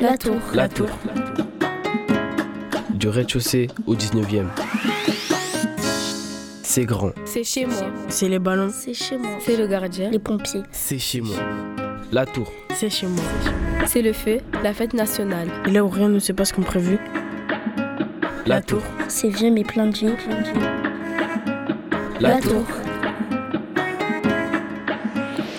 La 0.00 0.16
Tour. 0.16 0.36
La 0.54 0.68
Tour. 0.68 0.88
Du 2.90 3.08
rez-de-chaussée 3.08 3.68
au 3.86 3.96
19e. 3.96 4.46
C'est 6.62 6.84
grand. 6.84 7.10
C'est 7.24 7.42
chez 7.42 7.66
moi. 7.66 7.86
C'est 8.08 8.28
les 8.28 8.38
ballons. 8.38 8.70
C'est 8.72 8.94
chez 8.94 9.18
moi. 9.18 9.30
C'est 9.40 9.56
le 9.56 9.66
gardien. 9.66 10.10
Les 10.10 10.20
pompiers. 10.20 10.62
C'est 10.70 10.98
chez 10.98 11.20
moi. 11.20 11.36
La 12.12 12.26
Tour. 12.26 12.46
C'est 12.74 12.90
chez 12.90 13.08
moi. 13.08 13.24
C'est 13.86 14.02
le 14.02 14.12
feu, 14.12 14.38
la 14.62 14.72
fête 14.72 14.94
nationale. 14.94 15.48
Et 15.66 15.70
là 15.70 15.84
où 15.84 15.88
rien 15.88 16.08
ne 16.08 16.20
se 16.20 16.32
passe 16.32 16.52
comme 16.52 16.64
prévu. 16.64 16.98
La 18.46 18.62
Tour. 18.62 18.82
C'est 19.08 19.30
vieux 19.30 19.50
mais 19.50 19.64
plein 19.64 19.86
de 19.88 19.96
vie. 19.96 20.06
La, 22.20 22.28
La 22.34 22.40
Tour. 22.40 22.52
Tour. 22.52 22.66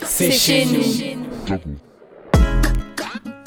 C'est 0.05 0.31
chez 0.31 0.65
nous. 0.65 1.18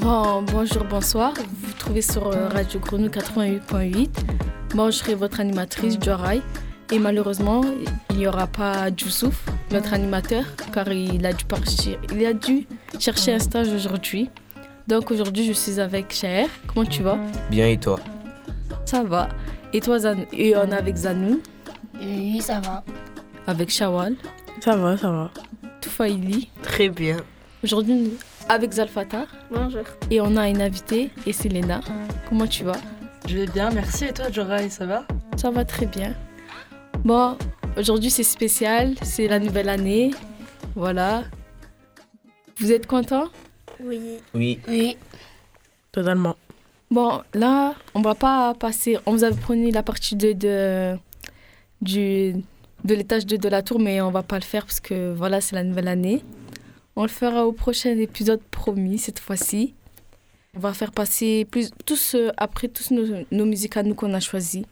Bon, 0.03 0.43
bonjour, 0.43 0.85
bonsoir. 0.85 1.33
Vous 1.35 1.67
vous 1.69 1.73
trouvez 1.79 2.03
sur 2.03 2.27
euh, 2.29 2.49
Radio 2.49 2.81
Grenouille 2.81 3.09
88.8. 3.09 4.09
Moi, 4.75 4.91
je 4.91 4.97
serai 4.99 5.15
votre 5.15 5.41
animatrice, 5.41 5.97
Jorai. 6.03 6.41
Et 6.91 6.99
malheureusement, 6.99 7.63
il 8.11 8.17
n'y 8.17 8.27
aura 8.27 8.47
pas 8.47 8.89
Youssouf, 8.91 9.45
notre 9.71 9.95
animateur, 9.95 10.45
car 10.73 10.91
il 10.93 11.25
a 11.25 11.33
dû 11.33 11.45
partir. 11.45 11.99
Il 12.13 12.25
a 12.27 12.33
dû 12.35 12.67
chercher 12.99 13.35
un 13.35 13.39
stage 13.39 13.69
aujourd'hui. 13.69 14.29
Donc 14.89 15.11
aujourd'hui, 15.11 15.47
je 15.47 15.53
suis 15.53 15.81
avec 15.81 16.13
Cher. 16.13 16.49
Comment 16.67 16.85
tu 16.87 17.03
vas? 17.03 17.17
Bien 17.51 17.69
et 17.69 17.79
toi? 17.79 17.99
Ça 18.85 19.03
va. 19.05 19.29
Et 19.73 19.81
toi, 19.81 19.99
Zan 20.01 20.17
Et 20.33 20.55
on 20.57 20.65
est 20.71 20.75
avec 20.75 20.97
Zanou, 20.97 21.41
Oui, 21.99 22.41
ça 22.43 22.61
va. 22.61 22.83
avec 23.47 23.71
Shawal, 23.71 24.17
Ça 24.61 24.77
va, 24.77 24.97
ça 24.99 25.11
va. 25.11 25.31
Toufaili? 25.81 26.51
Très 26.63 26.89
bien. 26.91 27.17
Aujourd'hui, 27.65 28.13
avec 28.49 28.73
Zalfatar. 28.73 29.27
Bonjour. 29.51 29.85
Et 30.11 30.21
on 30.21 30.37
a 30.37 30.49
une 30.49 30.63
invitée, 30.63 31.11
et 31.27 31.33
c'est 31.33 31.49
Léna. 31.49 31.81
Comment 32.29 32.47
tu 32.47 32.65
vas? 32.65 32.79
Je 33.29 33.39
vais 33.39 33.47
bien, 33.47 33.71
merci. 33.71 34.07
Et 34.07 34.13
toi, 34.13 34.31
Jorai, 34.31 34.69
ça 34.71 34.87
va? 34.87 35.07
Ça 35.37 35.51
va 35.51 35.65
très 35.65 35.87
bien. 35.87 36.15
Bon, 37.05 37.37
aujourd'hui 37.77 38.11
c'est 38.11 38.23
spécial, 38.23 38.95
c'est 39.03 39.29
la 39.29 39.39
nouvelle 39.39 39.69
année. 39.69 40.13
Voilà. 40.75 41.25
Vous 42.59 42.73
êtes 42.73 42.87
contents? 42.87 43.29
Oui. 43.83 44.01
Oui. 44.35 44.61
Oui. 44.69 44.97
Totalement. 45.91 46.37
Bon, 46.91 47.23
là, 47.35 47.75
on 47.95 48.03
va 48.03 48.15
pas 48.15 48.55
passer. 48.55 48.99
On 49.07 49.13
vous 49.13 49.25
avait 49.25 49.41
promis 49.41 49.71
la 49.71 49.83
partie 49.83 50.15
2 50.15 50.35
de, 50.35 50.97
du, 51.81 52.35
de 52.85 52.95
l'étage 52.95 53.25
2 53.25 53.39
de 53.39 53.49
la 53.49 53.63
tour, 53.63 53.79
mais 53.79 54.01
on 54.01 54.11
va 54.11 54.23
pas 54.23 54.37
le 54.37 54.45
faire 54.45 54.65
parce 54.67 54.81
que 54.81 55.13
voilà, 55.13 55.41
c'est 55.41 55.57
la 55.57 55.65
nouvelle 55.65 55.89
année. 55.89 56.23
On 56.97 57.03
le 57.03 57.09
fera 57.09 57.47
au 57.47 57.53
prochain 57.53 57.97
épisode 57.99 58.43
promis 58.51 58.99
cette 58.99 59.19
fois-ci. 59.19 59.75
On 60.55 60.61
va 60.61 60.75
faire 60.75 60.93
passer 60.93 61.47
plus, 61.51 61.71
tous, 61.87 62.15
euh, 62.15 62.31
après 62.37 62.69
tous 62.69 62.91
nos, 62.91 63.25
nos 63.31 63.47
musiques 63.47 63.77
à 63.77 63.83
nous 63.83 63.95
qu'on 63.95 64.13
a 64.13 64.21
choisies. 64.21 64.67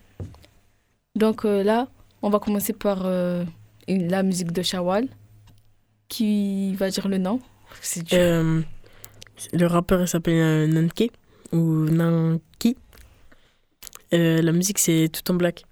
Donc 1.15 1.45
euh, 1.45 1.63
là, 1.63 1.87
on 2.21 2.29
va 2.29 2.39
commencer 2.39 2.73
par 2.73 3.05
euh, 3.05 3.43
la 3.87 4.23
musique 4.23 4.51
de 4.51 4.61
Shawal. 4.61 5.07
Qui 6.07 6.75
va 6.75 6.89
dire 6.89 7.07
le 7.07 7.17
nom 7.17 7.39
C'est. 7.81 8.13
Euh, 8.13 8.61
le 9.53 9.65
rappeur 9.65 10.07
s'appelle 10.07 10.69
Nanke 10.69 11.09
ou 11.53 11.85
Nanki. 11.85 12.75
La 14.11 14.51
musique 14.51 14.77
c'est 14.77 15.09
tout 15.11 15.31
en 15.31 15.35
black. 15.35 15.63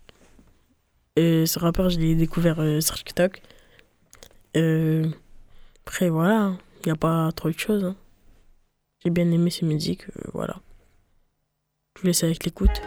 Ce 1.17 1.59
rappeur 1.59 1.89
je 1.89 1.99
l'ai 1.99 2.15
découvert 2.15 2.55
sur 2.81 2.95
TikTok. 2.95 3.41
Après 5.85 6.09
voilà, 6.09 6.53
il 6.81 6.87
n'y 6.87 6.91
a 6.91 6.95
pas 6.95 7.31
trop 7.31 7.49
de 7.49 7.57
choses. 7.57 7.83
hein. 7.83 7.95
J'ai 9.03 9.09
bien 9.09 9.29
aimé 9.31 9.49
ses 9.49 9.65
musiques, 9.65 10.07
euh, 10.09 10.29
voilà. 10.33 10.57
Je 11.95 12.01
vous 12.01 12.07
laisse 12.07 12.23
avec 12.23 12.43
l'écoute. 12.45 12.81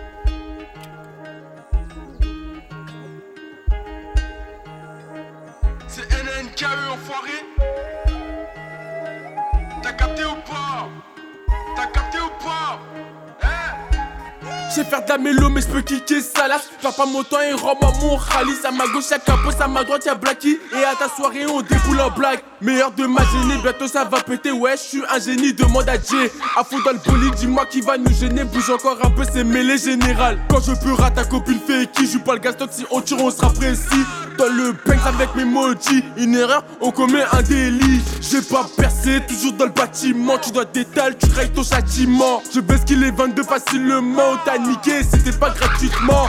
J'ai 14.75 14.85
faire 14.85 15.05
de 15.05 15.09
la 15.11 15.19
mélo 15.19 15.51
mais 15.51 15.61
je 15.61 15.67
peux 15.67 15.83
kicker 15.83 16.23
salace 16.23 16.71
pas 16.91 17.07
mon 17.07 17.23
temps 17.23 17.41
et 17.41 17.53
rends 17.53 17.77
mon 18.01 18.17
ralice 18.17 18.65
À 18.65 18.71
ma 18.71 18.87
gauche 18.89 19.11
y'a 19.11 19.19
Capos, 19.19 19.61
à 19.61 19.69
ma 19.69 19.85
droite 19.85 20.05
y'a 20.07 20.15
Blacky. 20.15 20.59
Et 20.73 20.85
à 20.85 20.95
ta 20.95 21.15
soirée 21.15 21.47
on 21.47 21.61
déboule 21.61 22.01
en 22.01 22.11
blague. 22.11 22.41
Meilleur 22.61 22.91
de 22.93 23.07
ma 23.07 23.23
génie, 23.25 23.61
bientôt 23.63 23.87
ça 23.87 24.05
va 24.05 24.21
péter. 24.21 24.51
Ouais 24.51 24.77
je 24.77 24.83
suis 24.83 25.03
un 25.15 25.19
génie, 25.19 25.53
demande 25.53 25.89
à 25.89 25.95
Jay. 25.95 26.31
À 26.57 26.65
fond 26.65 26.79
dans 26.85 26.93
le 26.93 26.99
bolide, 26.99 27.35
dis-moi 27.35 27.67
qui 27.67 27.81
va 27.81 27.99
nous 27.99 28.13
gêner. 28.13 28.45
Bouge 28.45 28.71
encore 28.71 28.99
un 29.05 29.11
peu, 29.11 29.25
c'est 29.33 29.45
mêlé 29.45 29.77
général. 29.79 30.39
Quand 30.49 30.61
je 30.61 30.73
peux 30.73 30.97
ta 31.15 31.25
copine 31.25 31.59
fait 31.67 31.91
qui? 31.93 32.07
Joue 32.11 32.21
pas 32.21 32.35
le 32.35 32.41
gaston, 32.41 32.67
si 32.71 32.85
on 32.91 33.01
tire 33.01 33.23
on 33.23 33.31
sera 33.31 33.51
précis. 33.51 34.05
Dans 34.39 34.47
le 34.47 34.73
bank 34.73 34.99
avec 35.07 35.35
mes 35.35 35.45
maudits. 35.45 36.05
Une 36.17 36.35
erreur, 36.35 36.65
on 36.81 36.91
commet 36.91 37.23
un 37.33 37.43
délit. 37.43 38.01
J'ai 38.21 38.41
pas 38.41 38.67
percé, 38.77 39.21
toujours 39.29 39.53
dans 39.53 39.67
le 39.67 39.73
bâtiment. 39.73 40.39
Tu 40.39 40.51
dois 40.53 40.65
t'étaler, 40.65 41.17
tu 41.17 41.31
rayes 41.31 41.51
ton 41.51 41.63
châtiment. 41.63 42.43
Je 42.53 42.61
baisse 42.61 42.85
qu'il 42.85 43.03
est 43.05 43.11
22 43.11 43.43
facilement 43.43 44.37
niqué, 44.63 45.03
c'était 45.03 45.37
pas 45.37 45.51
gratuitement 45.51 46.27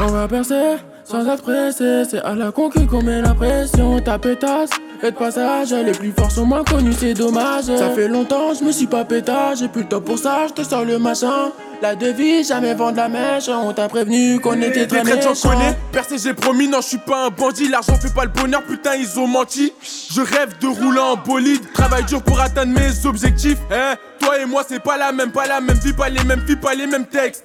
On 0.00 0.06
va 0.06 0.28
percer 0.28 0.76
sans 1.08 1.24
être 1.28 1.42
pressé, 1.44 2.02
c'est 2.10 2.18
à 2.18 2.34
la 2.34 2.50
conquête 2.50 2.88
qu'on 2.88 3.00
met 3.00 3.22
la 3.22 3.32
pression. 3.32 4.00
Ta 4.00 4.18
pétasse 4.18 4.70
et 5.04 5.12
de 5.12 5.16
passage, 5.16 5.72
les 5.72 5.92
plus 5.92 6.10
forts 6.10 6.32
sont 6.32 6.44
moins 6.44 6.64
connus, 6.64 6.94
c'est 6.98 7.14
dommage. 7.14 7.66
Ça 7.66 7.90
fait 7.90 8.08
longtemps, 8.08 8.54
je 8.58 8.64
me 8.64 8.72
suis 8.72 8.88
pas 8.88 9.04
pétage, 9.04 9.58
j'ai 9.58 9.68
plus 9.68 9.82
le 9.82 9.88
temps 9.88 10.00
pour 10.00 10.18
ça, 10.18 10.48
je 10.48 10.54
te 10.54 10.64
sors 10.64 10.84
le 10.84 10.98
machin. 10.98 11.52
La 11.80 11.94
devise, 11.94 12.48
jamais 12.48 12.74
vendre 12.74 12.96
la 12.96 13.08
mèche, 13.08 13.48
on 13.48 13.72
t'a 13.72 13.88
prévenu 13.88 14.40
qu'on 14.40 14.60
était 14.60 14.88
très 14.88 15.02
traits, 15.02 15.22
j'en 15.22 15.28
méchants. 15.28 15.48
connais. 15.50 15.76
Percé, 15.92 16.16
j'ai 16.18 16.34
promis, 16.34 16.66
non, 16.66 16.80
je 16.80 16.88
suis 16.88 16.98
pas 16.98 17.26
un 17.26 17.30
bandit. 17.30 17.68
L'argent 17.68 17.94
fait 17.94 18.12
pas 18.12 18.24
le 18.24 18.30
bonheur, 18.30 18.64
putain, 18.64 18.96
ils 18.96 19.20
ont 19.20 19.28
menti. 19.28 19.72
Je 20.10 20.22
rêve 20.22 20.58
de 20.58 20.66
rouler 20.66 20.98
en 20.98 21.16
bolide. 21.16 21.60
Travaille 21.72 22.04
dur 22.04 22.20
pour 22.20 22.40
atteindre 22.40 22.72
mes 22.72 23.06
objectifs. 23.06 23.58
Eh, 23.70 23.94
toi 24.18 24.40
et 24.40 24.46
moi, 24.46 24.64
c'est 24.66 24.82
pas 24.82 24.96
la 24.96 25.12
même, 25.12 25.30
pas 25.30 25.46
la 25.46 25.60
même 25.60 25.76
vie, 25.76 25.92
pas 25.92 26.08
les 26.08 26.24
mêmes 26.24 26.44
filles, 26.46 26.56
pas 26.56 26.74
les 26.74 26.88
mêmes 26.88 27.06
textes. 27.06 27.44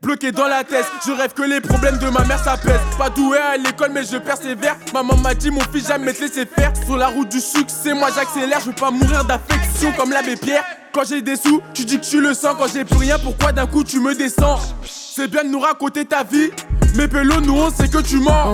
Bloqué 0.00 0.30
dans 0.30 0.46
la 0.46 0.62
tête, 0.62 0.86
je 1.04 1.10
rêve 1.10 1.34
que 1.34 1.42
les 1.42 1.60
problèmes 1.60 1.98
de 1.98 2.08
ma 2.08 2.24
mère 2.24 2.40
pèse. 2.62 2.80
Pas 2.96 3.10
doué 3.10 3.36
à 3.36 3.56
l'école, 3.56 3.90
mais 3.92 4.04
je 4.04 4.16
persévère. 4.16 4.76
Maman 4.94 5.16
m'a 5.16 5.34
dit, 5.34 5.50
mon 5.50 5.60
fils, 5.72 5.88
jamais 5.88 6.12
te 6.12 6.22
laisser 6.22 6.46
faire. 6.46 6.72
Sur 6.86 6.96
la 6.96 7.08
route 7.08 7.28
du 7.28 7.40
succès, 7.40 7.94
moi 7.94 8.08
j'accélère. 8.14 8.60
Je 8.60 8.66
veux 8.66 8.74
pas 8.74 8.92
mourir 8.92 9.24
d'affection 9.24 9.92
comme 9.96 10.12
l'abbé 10.12 10.36
Pierre. 10.36 10.62
Quand 10.92 11.02
j'ai 11.04 11.20
des 11.20 11.34
sous, 11.34 11.60
tu 11.74 11.84
dis 11.84 11.98
que 11.98 12.06
tu 12.06 12.20
le 12.20 12.32
sens. 12.32 12.54
Quand 12.56 12.68
j'ai 12.72 12.84
plus 12.84 12.98
rien, 12.98 13.18
pourquoi 13.18 13.50
d'un 13.50 13.66
coup 13.66 13.82
tu 13.82 13.98
me 13.98 14.14
descends? 14.14 14.60
C'est 14.84 15.28
bien 15.28 15.42
de 15.42 15.48
nous 15.48 15.60
raconter 15.60 16.04
ta 16.04 16.22
vie. 16.22 16.50
Mais 16.94 17.08
Pélo, 17.08 17.40
nous 17.40 17.56
on 17.56 17.70
sait 17.70 17.88
que 17.88 17.98
tu 17.98 18.20
mens. 18.20 18.52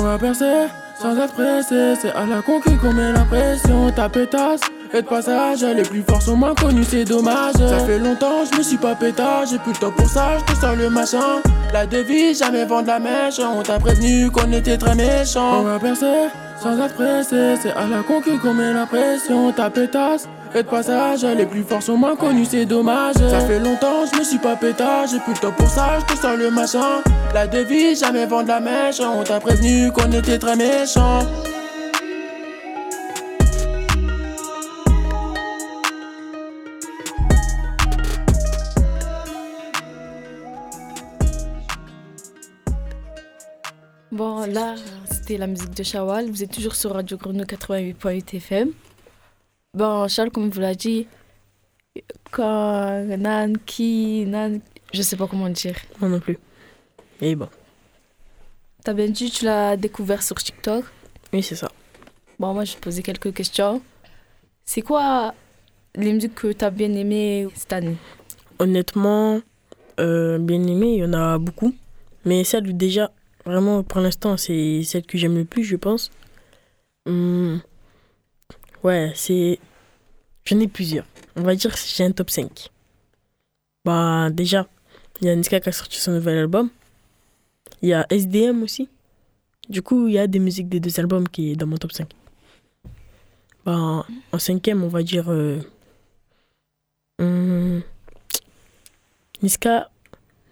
Sans 1.00 1.16
être 1.18 1.34
c'est 1.68 2.12
à 2.12 2.26
la 2.26 2.42
conquête 2.42 2.78
qu'on 2.78 2.92
met 2.92 3.12
la 3.12 3.24
pression. 3.24 3.90
Ta 3.90 4.08
pétasse 4.08 4.60
et 4.92 5.02
de 5.02 5.06
passage, 5.06 5.62
les 5.62 5.82
plus 5.82 6.02
forts 6.02 6.22
sont 6.22 6.36
moins 6.36 6.54
connus, 6.54 6.84
c'est 6.88 7.04
dommage. 7.04 7.54
Ça 7.54 7.80
fait 7.80 7.98
longtemps, 7.98 8.44
je 8.50 8.58
me 8.58 8.62
suis 8.62 8.76
pas 8.76 8.94
pétage, 8.94 9.48
j'ai 9.50 9.58
plus 9.58 9.72
le 9.72 9.78
temps 9.78 9.90
pour 9.90 10.08
ça, 10.08 10.38
je 10.38 10.54
te 10.54 10.76
le 10.76 10.88
machin. 10.88 11.42
La 11.72 11.86
devise, 11.86 12.38
jamais 12.38 12.64
vendre 12.64 12.86
la 12.86 13.00
mèche, 13.00 13.40
on 13.40 13.62
t'a 13.62 13.78
prévenu 13.78 14.30
qu'on 14.30 14.52
était 14.52 14.78
très 14.78 14.94
méchants. 14.94 15.60
On 15.60 15.62
va 15.62 15.78
percer 15.78 16.28
sans 16.60 16.78
être 16.80 16.94
c'est 17.28 17.72
à 17.72 17.86
la 17.86 18.02
conquête 18.02 18.38
qu'on 18.40 18.54
met 18.54 18.72
la 18.72 18.86
pression. 18.86 19.52
Ta 19.52 19.70
pétasse 19.70 20.28
et 20.54 20.62
de 20.62 20.68
passage, 20.68 21.24
les 21.24 21.46
plus 21.46 21.62
forts 21.62 21.82
sont 21.82 21.96
moins 21.96 22.14
connus, 22.14 22.46
c'est 22.50 22.64
dommage. 22.64 23.16
Ça 23.16 23.40
fait 23.40 23.58
longtemps, 23.58 24.06
je 24.12 24.18
me 24.18 24.24
suis 24.24 24.38
pas 24.38 24.54
pétage, 24.54 25.10
j'ai 25.10 25.18
plus 25.18 25.32
le 25.32 25.38
temps 25.38 25.52
pour 25.52 25.68
ça, 25.68 25.98
je 25.98 26.14
te 26.14 26.20
sors 26.20 26.36
le 26.36 26.50
machin. 26.50 27.02
La 27.34 27.48
devise, 27.48 28.00
jamais 28.00 28.24
vendre 28.26 28.48
la 28.48 28.60
mèche, 28.60 29.00
on 29.00 29.24
t'a 29.24 29.40
prévenu 29.40 29.90
qu'on 29.90 30.10
était 30.12 30.38
très 30.38 30.54
méchants. 30.54 31.26
Bon, 44.12 44.46
là, 44.46 44.76
c'était 45.10 45.38
la 45.38 45.48
musique 45.48 45.74
de 45.74 45.82
Shawal. 45.82 46.30
Vous 46.30 46.44
êtes 46.44 46.52
toujours 46.52 46.76
sur 46.76 46.92
Radio 46.92 47.16
Grenouille 47.16 47.46
88.8 47.46 48.36
FM. 48.36 48.70
Bon, 49.74 50.06
Charles, 50.08 50.30
comme 50.30 50.50
vous 50.50 50.60
l'a 50.60 50.74
dit, 50.74 51.06
quand 52.30 53.04
Nan, 53.18 53.58
qui, 53.66 54.24
Nan, 54.26 54.60
je 54.92 55.02
sais 55.02 55.16
pas 55.16 55.26
comment 55.26 55.48
dire. 55.48 55.74
Moi 56.00 56.08
non 56.08 56.20
plus. 56.20 56.38
Et 57.20 57.34
bon, 57.34 57.48
T'as 58.84 58.92
bien 58.92 59.08
dit, 59.08 59.30
tu 59.30 59.44
l'as 59.46 59.76
découvert 59.76 60.22
sur 60.22 60.36
TikTok? 60.36 60.84
oui, 61.32 61.42
c'est 61.42 61.56
ça. 61.56 61.70
Bon, 62.38 62.52
moi, 62.52 62.64
je 62.64 62.76
poser 62.76 63.02
quelques 63.02 63.32
questions. 63.32 63.80
C'est 64.64 64.82
quoi 64.82 65.34
les 65.96 66.12
musiques 66.12 66.34
que 66.34 66.52
t'as 66.52 66.70
bien 66.70 66.92
aimées 66.94 67.48
cette 67.54 67.72
année? 67.72 67.96
Honnêtement, 68.58 69.40
euh, 70.00 70.38
bien 70.38 70.62
aimé, 70.66 70.94
il 70.94 70.98
y 70.98 71.04
en 71.04 71.12
a 71.14 71.38
beaucoup. 71.38 71.74
Mais 72.24 72.44
celle 72.44 72.76
déjà, 72.76 73.10
vraiment, 73.44 73.82
pour 73.82 74.00
l'instant, 74.00 74.36
c'est 74.36 74.82
celle 74.84 75.06
que 75.06 75.16
j'aime 75.18 75.36
le 75.36 75.44
plus, 75.44 75.64
je 75.64 75.76
pense. 75.76 76.10
Hum, 77.06 77.60
ouais, 78.84 79.12
c'est. 79.14 79.58
J'en 80.44 80.60
ai 80.60 80.68
plusieurs. 80.68 81.06
On 81.36 81.42
va 81.42 81.54
dire 81.54 81.72
que 81.72 81.78
j'ai 81.84 82.04
un 82.04 82.12
top 82.12 82.30
5. 82.30 82.70
Bah, 83.84 84.30
déjà, 84.30 84.66
il 85.20 85.26
y 85.28 85.30
a 85.30 85.36
Niska 85.36 85.60
qui 85.60 85.68
a 85.68 85.72
sorti 85.72 85.98
son 86.00 86.12
nouvel 86.12 86.38
album. 86.38 86.70
Il 87.82 87.88
y 87.88 87.94
a 87.94 88.06
SDM 88.10 88.62
aussi. 88.62 88.88
Du 89.68 89.82
coup, 89.82 90.08
il 90.08 90.14
y 90.14 90.18
a 90.18 90.26
des 90.26 90.38
musiques 90.38 90.68
des 90.68 90.80
deux 90.80 90.98
albums 91.00 91.28
qui 91.28 91.52
est 91.52 91.56
dans 91.56 91.66
mon 91.66 91.76
top 91.78 91.92
5. 91.92 92.08
Bah, 93.64 94.06
en 94.32 94.38
cinquième, 94.38 94.82
on 94.84 94.88
va 94.88 95.02
dire. 95.02 95.30
euh, 95.30 95.58
hum, 97.18 97.82
Niska 99.42 99.90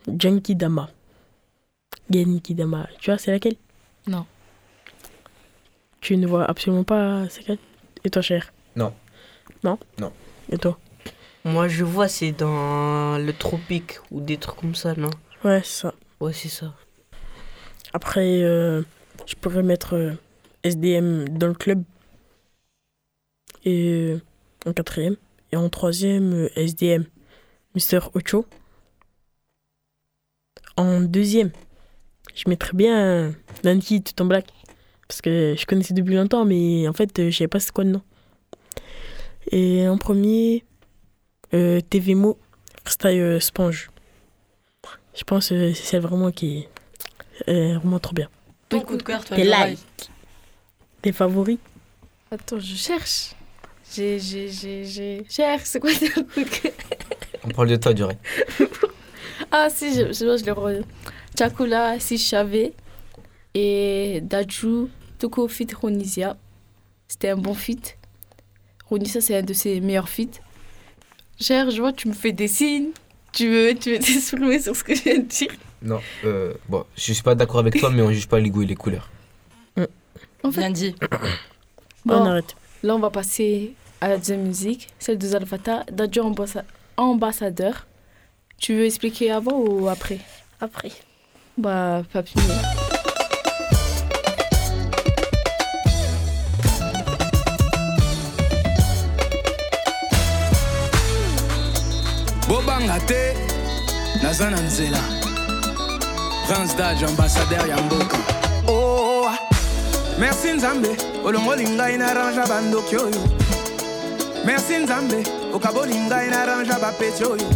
Genki 0.09 0.55
Dama. 0.57 0.91
Genki 2.11 2.55
Dama. 2.55 2.89
Tu 3.01 3.11
vois, 3.11 3.19
c'est 3.19 3.31
laquelle? 3.33 3.57
Non. 4.07 4.27
Tu 6.01 6.17
ne 6.17 6.27
vois 6.27 6.45
absolument 6.45 6.85
pas 6.85 7.29
c'est 7.31 7.41
laquelle? 7.49 7.59
Et 8.05 8.11
toi, 8.11 8.23
cher 8.23 8.53
Non. 8.77 8.93
Non 9.65 9.79
Non. 9.99 10.13
Et 10.51 10.59
toi 10.59 10.79
Moi, 11.45 11.69
je 11.69 11.85
vois, 11.85 12.09
c'est 12.09 12.33
dans 12.33 13.19
le 13.19 13.33
tropique 13.33 13.99
ou 14.11 14.21
des 14.21 14.37
trucs 14.39 14.57
comme 14.61 14.75
ça, 14.75 14.95
non? 14.95 15.11
Ouais, 15.45 15.61
c'est 15.65 15.83
ça. 15.83 15.95
Ouais, 16.21 16.33
c'est 16.33 16.49
ça. 16.49 16.75
Après, 17.93 18.43
euh, 18.43 18.83
je 19.27 19.35
pourrais 19.35 19.63
mettre 19.63 19.95
euh, 19.95 20.13
SDM 20.63 21.29
dans 21.29 21.49
le 21.49 21.55
club. 21.55 21.83
Et 23.65 24.13
euh, 24.15 24.21
en 24.67 24.73
quatrième. 24.73 25.17
Et 25.53 25.57
en 25.57 25.69
troisième, 25.69 26.33
euh, 26.33 26.49
SDM, 26.57 27.05
Mr. 27.75 28.01
Ocho. 28.15 28.47
En 30.77 31.01
deuxième, 31.03 31.51
je 32.35 32.49
mettrais 32.49 32.73
bien 32.75 33.35
Nancy 33.63 34.03
tout 34.03 34.21
en 34.23 34.25
black. 34.25 34.47
Parce 35.13 35.21
que 35.21 35.55
je 35.59 35.67
connaissais 35.67 35.93
depuis 35.93 36.15
longtemps, 36.15 36.47
mais 36.47 36.89
en 36.89 36.95
fait, 36.95 37.19
euh, 37.19 37.31
je 37.31 37.37
savais 37.37 37.49
pas 37.49 37.61
c'est 37.61 37.71
quoi 37.71 37.85
le 37.85 37.91
nom. 37.91 38.01
Et 39.51 39.87
en 39.87 39.99
premier, 39.99 40.65
euh, 41.53 41.83
TVMO, 41.83 42.39
Freestyle 42.83 43.21
euh, 43.21 43.39
Sponge. 43.39 43.91
Je 45.15 45.23
pense 45.25 45.51
que 45.51 45.75
c'est 45.75 45.85
celle 45.85 46.01
vraiment 46.01 46.31
qui 46.31 46.61
est 46.61 46.69
euh, 47.51 47.77
vraiment 47.77 47.99
trop 47.99 48.15
bien. 48.15 48.31
Ton 48.71 48.81
coup 48.81 48.97
de 48.97 49.03
cœur, 49.03 49.23
toi, 49.23 49.37
Tes 49.37 49.45
likes. 49.45 49.81
Tes 51.03 51.13
favoris? 51.13 51.59
Attends, 52.31 52.59
je 52.59 52.75
cherche. 52.75 53.35
J'ai, 53.95 54.19
j'ai, 54.19 54.49
j'ai, 54.49 54.87
j'ai. 54.87 55.27
Cherche, 55.29 55.65
c'est 55.65 55.81
quoi 55.81 55.91
ton 55.93 56.23
coup 56.23 56.41
de 56.43 56.49
cœur? 56.49 56.73
On 57.45 57.49
parle 57.49 57.69
de 57.69 57.77
toi, 57.77 57.95
Joraï. 57.95 58.17
Ah, 59.51 59.69
si, 59.69 59.93
je, 59.93 60.07
je, 60.07 60.39
je 60.39 60.47
le 60.47 60.53
re... 60.53 60.83
Chakula, 61.39 62.01
si 62.01 62.17
je 62.17 62.25
savais. 62.25 62.73
Et 63.53 64.23
Daju, 64.23 64.89
Toko 65.23 65.47
Fit 65.47 65.69
Ronisia. 65.81 66.37
C'était 67.07 67.29
un 67.29 67.37
bon 67.37 67.55
fit. 67.55 67.79
Ronisia, 68.91 69.21
c'est 69.21 69.37
un 69.37 69.43
de 69.45 69.53
ses 69.53 69.81
meilleurs 69.81 70.09
feats. 70.09 70.41
Cher, 71.41 71.71
je 71.71 71.81
vois, 71.81 71.93
tu 71.93 72.09
me 72.09 72.13
fais 72.13 72.33
des 72.33 72.49
signes. 72.49 72.91
Tu 73.33 73.49
veux, 73.49 73.73
tu 73.79 73.93
veux 73.93 73.99
t'exprimer 74.01 74.59
sur 74.59 74.75
ce 74.75 74.83
que 74.83 74.97
je 74.97 75.03
viens 75.05 75.19
de 75.19 75.23
dire? 75.27 75.53
Non, 75.81 76.01
euh, 76.25 76.55
bon, 76.69 76.85
je 76.97 77.13
suis 77.13 77.23
pas 77.23 77.37
d'accord 77.37 77.61
avec 77.61 77.79
toi, 77.79 77.91
mais 77.91 78.03
on 78.03 78.11
juge 78.11 78.27
pas 78.27 78.41
les 78.41 78.51
goûts 78.51 78.63
et 78.63 78.67
les 78.67 78.75
couleurs. 78.75 79.11
En 80.43 80.51
fait, 80.51 80.59
Bien 80.59 80.71
dit. 80.71 80.93
bon, 82.05 82.17
On 82.17 82.27
arrête. 82.27 82.57
là, 82.83 82.97
on 82.97 82.99
va 82.99 83.11
passer 83.11 83.75
à 84.01 84.09
la 84.09 84.19
deuxième 84.19 84.43
musique, 84.43 84.89
celle 84.99 85.19
de 85.19 85.27
Zalfata, 85.29 85.85
Daju 85.93 86.19
ambassa- 86.23 86.65
ambassadeur. 86.97 87.87
Tu 88.59 88.75
veux 88.75 88.87
expliquer 88.87 89.31
avant 89.31 89.57
ou 89.57 89.87
après? 89.89 90.19
Après. 90.61 90.91
Bah, 91.57 92.03
papy. 92.13 92.35
Bobanga 102.93 103.07
te 103.07 103.35
naza 104.23 104.51
na 104.51 104.61
nzela. 104.61 104.99
Prince 106.47 106.75
dage 106.77 107.05
ambassadeur 107.05 107.69
ya 107.69 107.77
mboka. 107.77 108.17
Oh, 108.69 109.31
merci 110.19 110.53
nzambe 110.53 110.89
olongoli 111.25 111.69
ngai 111.69 111.99
na 111.99 112.15
rangea 112.15 112.47
bandoki 112.47 112.97
oyo. 112.97 113.23
Merci 114.45 114.77
nzambe 114.77 115.25
okaboli 115.55 115.95
ngai 115.95 116.31
na 116.31 116.47
rangea 116.47 116.79
bapeti 116.79 117.25
oyo. 117.25 117.49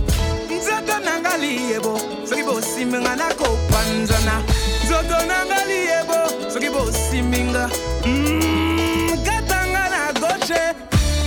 Nzoto 0.50 0.98
na 1.04 1.20
nga 1.20 1.36
liyebo 1.36 2.00
soki 2.28 2.42
bosimbi 2.42 2.98
nga 2.98 3.16
nakopanzana 3.16 4.42
nzoto 4.84 5.26
na 5.26 5.44
nga 5.46 5.64
liyebo 5.68 6.50
soki 6.52 6.70
bosimbi 6.70 7.40
nga 7.40 7.70
Mm, 8.06 9.18
katanga 9.24 9.88
na 9.90 10.12
gauche 10.12 10.62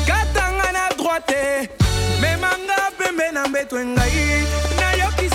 katanga 0.07 0.71
na 0.71 0.89
droite 0.97 1.69
ye 3.59 5.29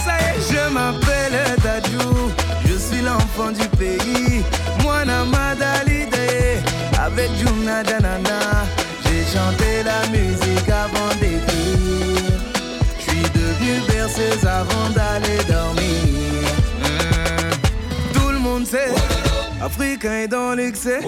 je 0.51 0.73
m'appelle 0.73 1.39
dadju 1.63 1.99
je 2.67 2.79
suis 2.79 3.03
l'enfant 3.03 3.51
du 3.53 3.67
pays. 3.77 4.43
Mwana 4.83 5.25
madalide 5.25 6.63
avec 6.99 7.31
juna 7.39 7.83
danana. 7.83 8.67
J'ai 9.05 9.25
chanté 9.25 9.83
la 9.85 10.07
musique 10.09 10.69
avant 10.69 11.15
d'écrire. 11.21 12.41
Je 12.99 13.03
suis 13.03 13.23
devenu 13.23 13.81
berceuse 13.89 14.47
avant 14.47 14.89
d'aller 14.91 15.39
dormir. 15.49 16.49
Mm. 16.81 18.13
tout 18.15 18.31
le 18.31 18.39
monde 18.39 18.67
sait. 18.67 18.93
Africain 19.63 20.25
est 20.25 20.29
dans 20.29 20.55
l'excès. 20.55 21.01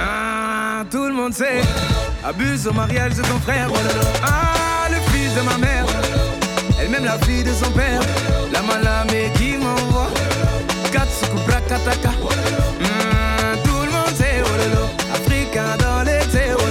Ah, 0.00 0.84
tout 0.90 1.06
le 1.06 1.12
monde 1.12 1.34
sait. 1.34 1.60
Abuse 2.24 2.66
au 2.66 2.72
mariage 2.72 3.14
de 3.14 3.22
ton 3.22 3.38
frère. 3.40 3.68
Ah 4.22 4.88
le 4.90 4.96
fils 5.10 5.34
de 5.34 5.42
ma 5.42 5.58
mère 5.58 5.86
même 6.88 7.04
la 7.04 7.18
fille 7.26 7.42
de 7.44 7.52
son 7.52 7.70
père 7.70 8.00
la 8.52 8.62
malamé 8.62 9.30
qui 9.36 9.56
m'envoie. 9.56 10.10
Katsuku 10.92 11.36
Brakataka 11.46 12.10
Mm, 12.80 13.62
tout 13.64 13.80
le 13.86 13.90
monde 13.90 14.14
sait 14.16 14.42
oh 14.44 14.56
là 14.58 14.66
là. 14.74 15.14
africain 15.14 15.76
dans 15.78 16.02
l'excès 16.04 16.50
oh. 16.58 16.62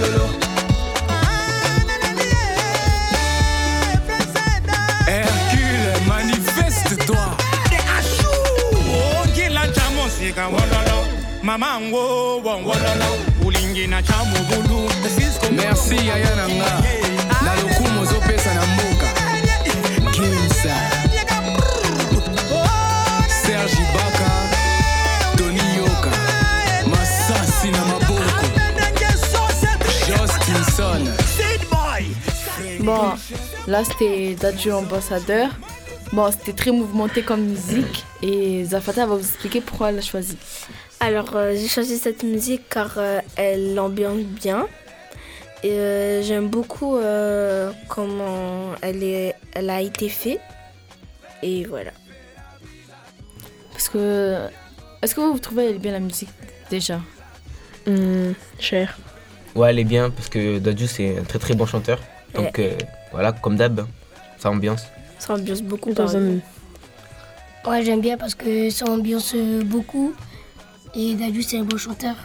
Hercule, 5.07 6.07
manifeste-toi. 6.07 7.37
merci 15.51 15.95
yaya 16.07 16.35
na 16.35 16.47
nga 16.49 16.71
na 17.45 17.51
lokumu 17.55 18.01
ozopesa 18.01 18.53
na 18.53 18.65
Bon, 32.85 33.13
là 33.67 33.83
c'était 33.83 34.35
Dadju 34.35 34.71
ambassadeur. 34.71 35.49
Bon, 36.13 36.31
c'était 36.31 36.53
très 36.53 36.71
mouvementé 36.71 37.23
comme 37.23 37.41
musique 37.41 38.05
et 38.21 38.63
Zafata 38.63 39.07
va 39.07 39.15
vous 39.15 39.27
expliquer 39.27 39.59
pourquoi 39.59 39.89
elle 39.89 39.95
l'a 39.95 40.01
choisi. 40.01 40.37
Alors, 40.99 41.35
euh, 41.35 41.55
j'ai 41.55 41.67
choisi 41.67 41.97
cette 41.97 42.21
musique 42.23 42.69
car 42.69 42.93
euh, 42.97 43.21
elle 43.35 43.77
ambiance 43.79 44.21
bien. 44.21 44.67
Et 45.63 45.71
euh, 45.71 46.21
j'aime 46.21 46.47
beaucoup 46.47 46.95
euh, 46.95 47.71
comment 47.87 48.75
elle, 48.81 49.03
est, 49.03 49.33
elle 49.53 49.71
a 49.71 49.81
été 49.81 50.07
faite. 50.09 50.41
Et 51.41 51.65
voilà. 51.65 51.91
Parce 53.71 53.89
que. 53.89 54.47
Est-ce 55.01 55.15
que 55.15 55.21
vous 55.21 55.39
trouvez 55.39 55.69
elle 55.69 55.75
est 55.75 55.79
bien 55.79 55.91
la 55.91 55.99
musique 55.99 56.29
déjà? 56.69 56.99
Hum, 57.87 58.35
cher. 58.59 58.95
Ouais, 59.55 59.71
elle 59.71 59.79
est 59.79 59.83
bien 59.83 60.11
parce 60.11 60.29
que 60.29 60.59
Dadju, 60.59 60.87
c'est 60.87 61.17
un 61.17 61.23
très 61.23 61.39
très 61.39 61.55
bon 61.55 61.65
chanteur. 61.65 61.99
Donc 62.35 62.59
euh, 62.59 62.75
voilà, 63.11 63.31
comme 63.31 63.55
d'hab, 63.55 63.79
hein, 63.81 63.87
ça 64.37 64.49
ambiance. 64.49 64.83
Ça 65.19 65.33
ambiance 65.33 65.61
beaucoup. 65.61 65.89
Dans 65.93 66.05
par 66.05 66.15
un- 66.15 66.19
exemple. 66.27 66.45
Ouais, 67.67 67.83
j'aime 67.83 68.01
bien 68.01 68.17
parce 68.17 68.35
que 68.35 68.69
ça 68.69 68.85
ambiance 68.85 69.33
euh, 69.35 69.63
beaucoup. 69.63 70.13
Et 70.93 71.15
Dadu, 71.15 71.41
c'est 71.43 71.57
un 71.57 71.63
bon 71.63 71.77
chanteur. 71.77 72.15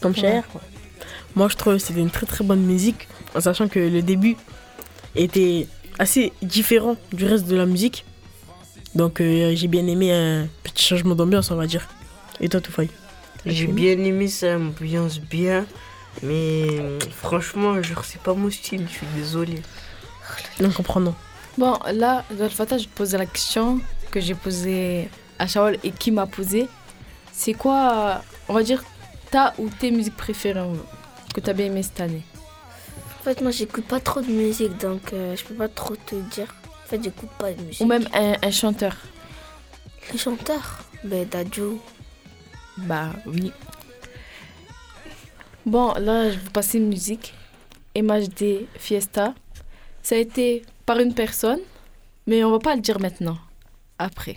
Comme 0.00 0.14
cher. 0.14 0.44
Moi, 1.34 1.48
je 1.48 1.56
trouve 1.56 1.74
que 1.74 1.78
c'était 1.78 2.00
une 2.00 2.10
très 2.10 2.26
très 2.26 2.44
bonne 2.44 2.60
musique, 2.62 3.08
en 3.34 3.40
sachant 3.40 3.68
que 3.68 3.78
le 3.78 4.02
début 4.02 4.36
était 5.16 5.66
assez 5.98 6.32
différent 6.42 6.96
du 7.12 7.24
reste 7.26 7.46
de 7.46 7.56
la 7.56 7.66
musique. 7.66 8.04
Donc, 8.94 9.20
euh, 9.20 9.52
j'ai 9.54 9.68
bien 9.68 9.86
aimé 9.86 10.12
un 10.12 10.46
petit 10.62 10.84
changement 10.84 11.14
d'ambiance, 11.14 11.50
on 11.50 11.56
va 11.56 11.66
dire. 11.66 11.88
Et 12.40 12.48
toi, 12.48 12.60
Toufaï 12.60 12.88
J'ai 13.46 13.66
bien 13.66 13.92
aimé 13.98 14.28
ça, 14.28 14.56
ambiance 14.56 15.20
bien. 15.20 15.64
Mais 16.22 16.98
franchement, 17.10 17.82
genre, 17.82 18.04
c'est 18.04 18.20
pas 18.20 18.34
mon 18.34 18.50
style, 18.50 18.86
je 18.88 18.92
suis 18.92 19.06
désolé. 19.14 19.62
Non, 20.60 20.70
comprenons. 20.70 21.14
Bon, 21.58 21.78
là, 21.92 22.24
Zalfata, 22.36 22.78
je 22.78 22.84
te 22.84 22.96
posais 22.96 23.18
la 23.18 23.26
question 23.26 23.80
que 24.10 24.20
j'ai 24.20 24.34
posée 24.34 25.08
à 25.38 25.46
Shaol 25.46 25.78
et 25.84 25.90
qui 25.90 26.10
m'a 26.10 26.26
posée. 26.26 26.68
C'est 27.32 27.54
quoi, 27.54 28.22
on 28.48 28.54
va 28.54 28.62
dire, 28.62 28.82
ta 29.30 29.54
ou 29.58 29.68
tes 29.68 29.90
musiques 29.90 30.16
préférées 30.16 30.60
que 31.34 31.40
tu 31.40 31.50
as 31.50 31.52
bien 31.52 31.66
aimé 31.66 31.82
cette 31.82 32.00
année? 32.00 32.22
En 33.20 33.24
fait, 33.24 33.40
moi, 33.40 33.50
j'écoute 33.50 33.86
pas 33.86 34.00
trop 34.00 34.20
de 34.20 34.30
musique, 34.30 34.78
donc 34.78 35.12
euh, 35.12 35.34
je 35.36 35.44
peux 35.44 35.54
pas 35.54 35.68
trop 35.68 35.96
te 35.96 36.14
dire. 36.14 36.54
En 36.84 36.88
fait, 36.88 37.02
j'écoute 37.02 37.30
pas 37.38 37.52
de 37.52 37.60
musique. 37.62 37.80
Ou 37.80 37.86
même 37.86 38.06
un, 38.14 38.34
un 38.42 38.50
chanteur. 38.50 38.96
Les 40.12 40.18
chanteurs? 40.18 40.80
Ben, 41.02 41.26
Dadju. 41.26 41.78
Bah 42.78 43.10
oui. 43.26 43.52
Bon, 45.66 45.94
là, 45.94 46.30
je 46.30 46.36
vais 46.36 46.44
vous 46.44 46.50
passer 46.50 46.78
une 46.78 46.88
musique. 46.88 47.32
MHD 47.96 48.66
Fiesta. 48.76 49.34
Ça 50.02 50.14
a 50.14 50.18
été 50.18 50.62
par 50.84 50.98
une 50.98 51.14
personne, 51.14 51.60
mais 52.26 52.44
on 52.44 52.50
va 52.50 52.58
pas 52.58 52.74
le 52.74 52.82
dire 52.82 53.00
maintenant. 53.00 53.38
Après. 53.98 54.36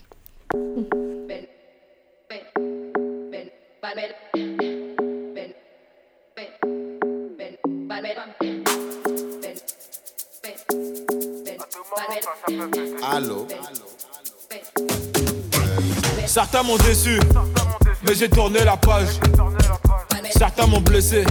Allô? 13.04 13.48
Certains 16.26 16.64
m'ont 16.64 16.78
déçu, 16.78 17.20
mais 18.06 18.14
j'ai 18.14 18.30
tourné 18.30 18.64
la 18.64 18.78
page. 18.78 19.20
Certains 20.38 20.68
m'ont 20.68 20.82
blessé, 20.82 21.24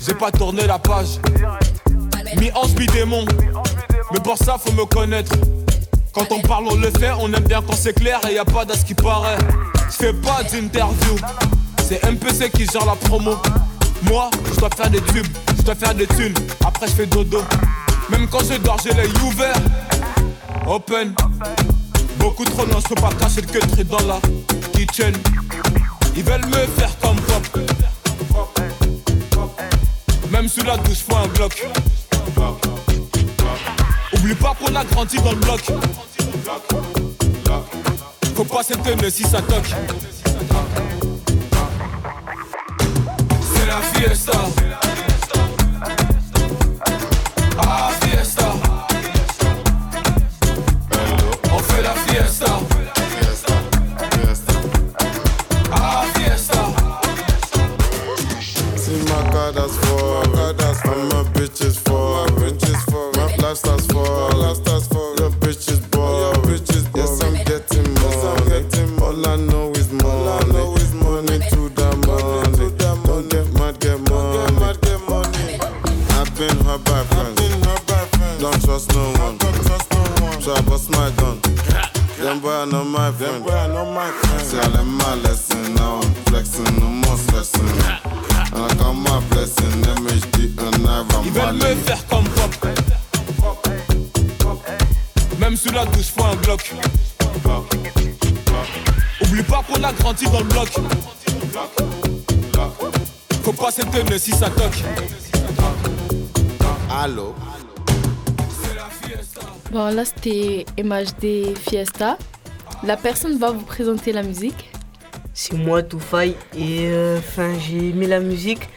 j'ai 0.00 0.14
pas 0.14 0.30
tourné 0.30 0.66
la 0.66 0.78
page. 0.78 1.18
Mi 2.38 2.50
ange, 2.52 2.74
mi 2.78 2.86
démon, 2.86 3.26
mais 4.12 4.20
pour 4.20 4.38
ça 4.38 4.56
faut 4.58 4.72
me 4.72 4.84
connaître. 4.86 5.32
Quand 6.12 6.30
on 6.30 6.40
parle, 6.40 6.66
on 6.70 6.76
le 6.76 6.90
fait, 6.90 7.10
on 7.20 7.32
aime 7.32 7.44
bien 7.44 7.60
quand 7.60 7.76
c'est 7.76 7.92
clair 7.92 8.20
et 8.28 8.34
y 8.34 8.38
a 8.38 8.44
pas 8.44 8.64
d'à 8.64 8.74
ce 8.74 8.84
qui 8.84 8.94
paraît. 8.94 9.38
Je 9.90 9.96
fais 9.96 10.12
pas 10.14 10.42
d'interview, 10.44 11.16
c'est 11.86 12.02
MPC 12.04 12.50
qui 12.50 12.66
gère 12.66 12.86
la 12.86 12.96
promo. 12.96 13.36
Moi, 14.04 14.30
je 14.52 14.60
dois 14.60 14.70
faire 14.74 14.90
des 14.90 15.00
tubes, 15.02 15.26
je 15.58 15.62
dois 15.62 15.74
faire 15.74 15.94
des 15.94 16.06
thunes, 16.06 16.34
après 16.64 16.86
je 16.86 16.92
fais 16.92 17.06
dodo. 17.06 17.42
Même 18.08 18.26
quand 18.28 18.40
je 18.40 18.58
dors, 18.58 18.78
j'ai 18.82 18.94
l'œil 18.94 19.12
ouvert. 19.24 19.56
Open. 20.66 21.14
Beaucoup 22.16 22.44
trop 22.44 22.66
non, 22.66 22.78
je 22.78 22.94
pas 22.94 23.10
cacher 23.18 23.42
le 23.42 23.46
que 23.48 23.82
dans 23.82 24.06
la 24.06 24.20
kitchen. 24.72 25.12
Ils 26.16 26.22
veulent 26.22 26.46
me 26.46 26.66
faire 26.78 26.96
comme 27.00 27.16
pop. 27.16 27.58
Même 30.42 30.48
sous 30.48 30.64
la 30.64 30.76
douche, 30.76 31.04
faut 31.08 31.14
un 31.14 31.28
bloc. 31.28 31.64
Oublie 34.12 34.34
pas 34.34 34.56
qu'on 34.58 34.74
a 34.74 34.84
grandi 34.84 35.16
dans 35.18 35.30
le 35.30 35.36
bloc. 35.36 35.60
Faut 38.34 38.44
pas 38.44 38.64
s'étonner 38.64 39.08
si 39.08 39.22
ça 39.22 39.40
toque. 39.40 39.70
C'est 43.54 43.66
la 43.66 43.80
fiesta. 43.82 44.32
Là, 110.02 110.04
c'était 110.04 110.66
MHD 110.82 111.56
Fiesta. 111.56 112.18
La 112.82 112.96
personne 112.96 113.38
va 113.38 113.50
vous 113.52 113.64
présenter 113.64 114.12
la 114.12 114.22
musique. 114.22 114.72
C'est 115.32 115.54
moi, 115.56 115.82
Toufaï, 115.82 116.34
et 116.56 116.86
euh, 116.86 117.18
j'ai 117.60 117.90
aimé 117.90 118.06
la 118.06 118.20
musique, 118.20 118.68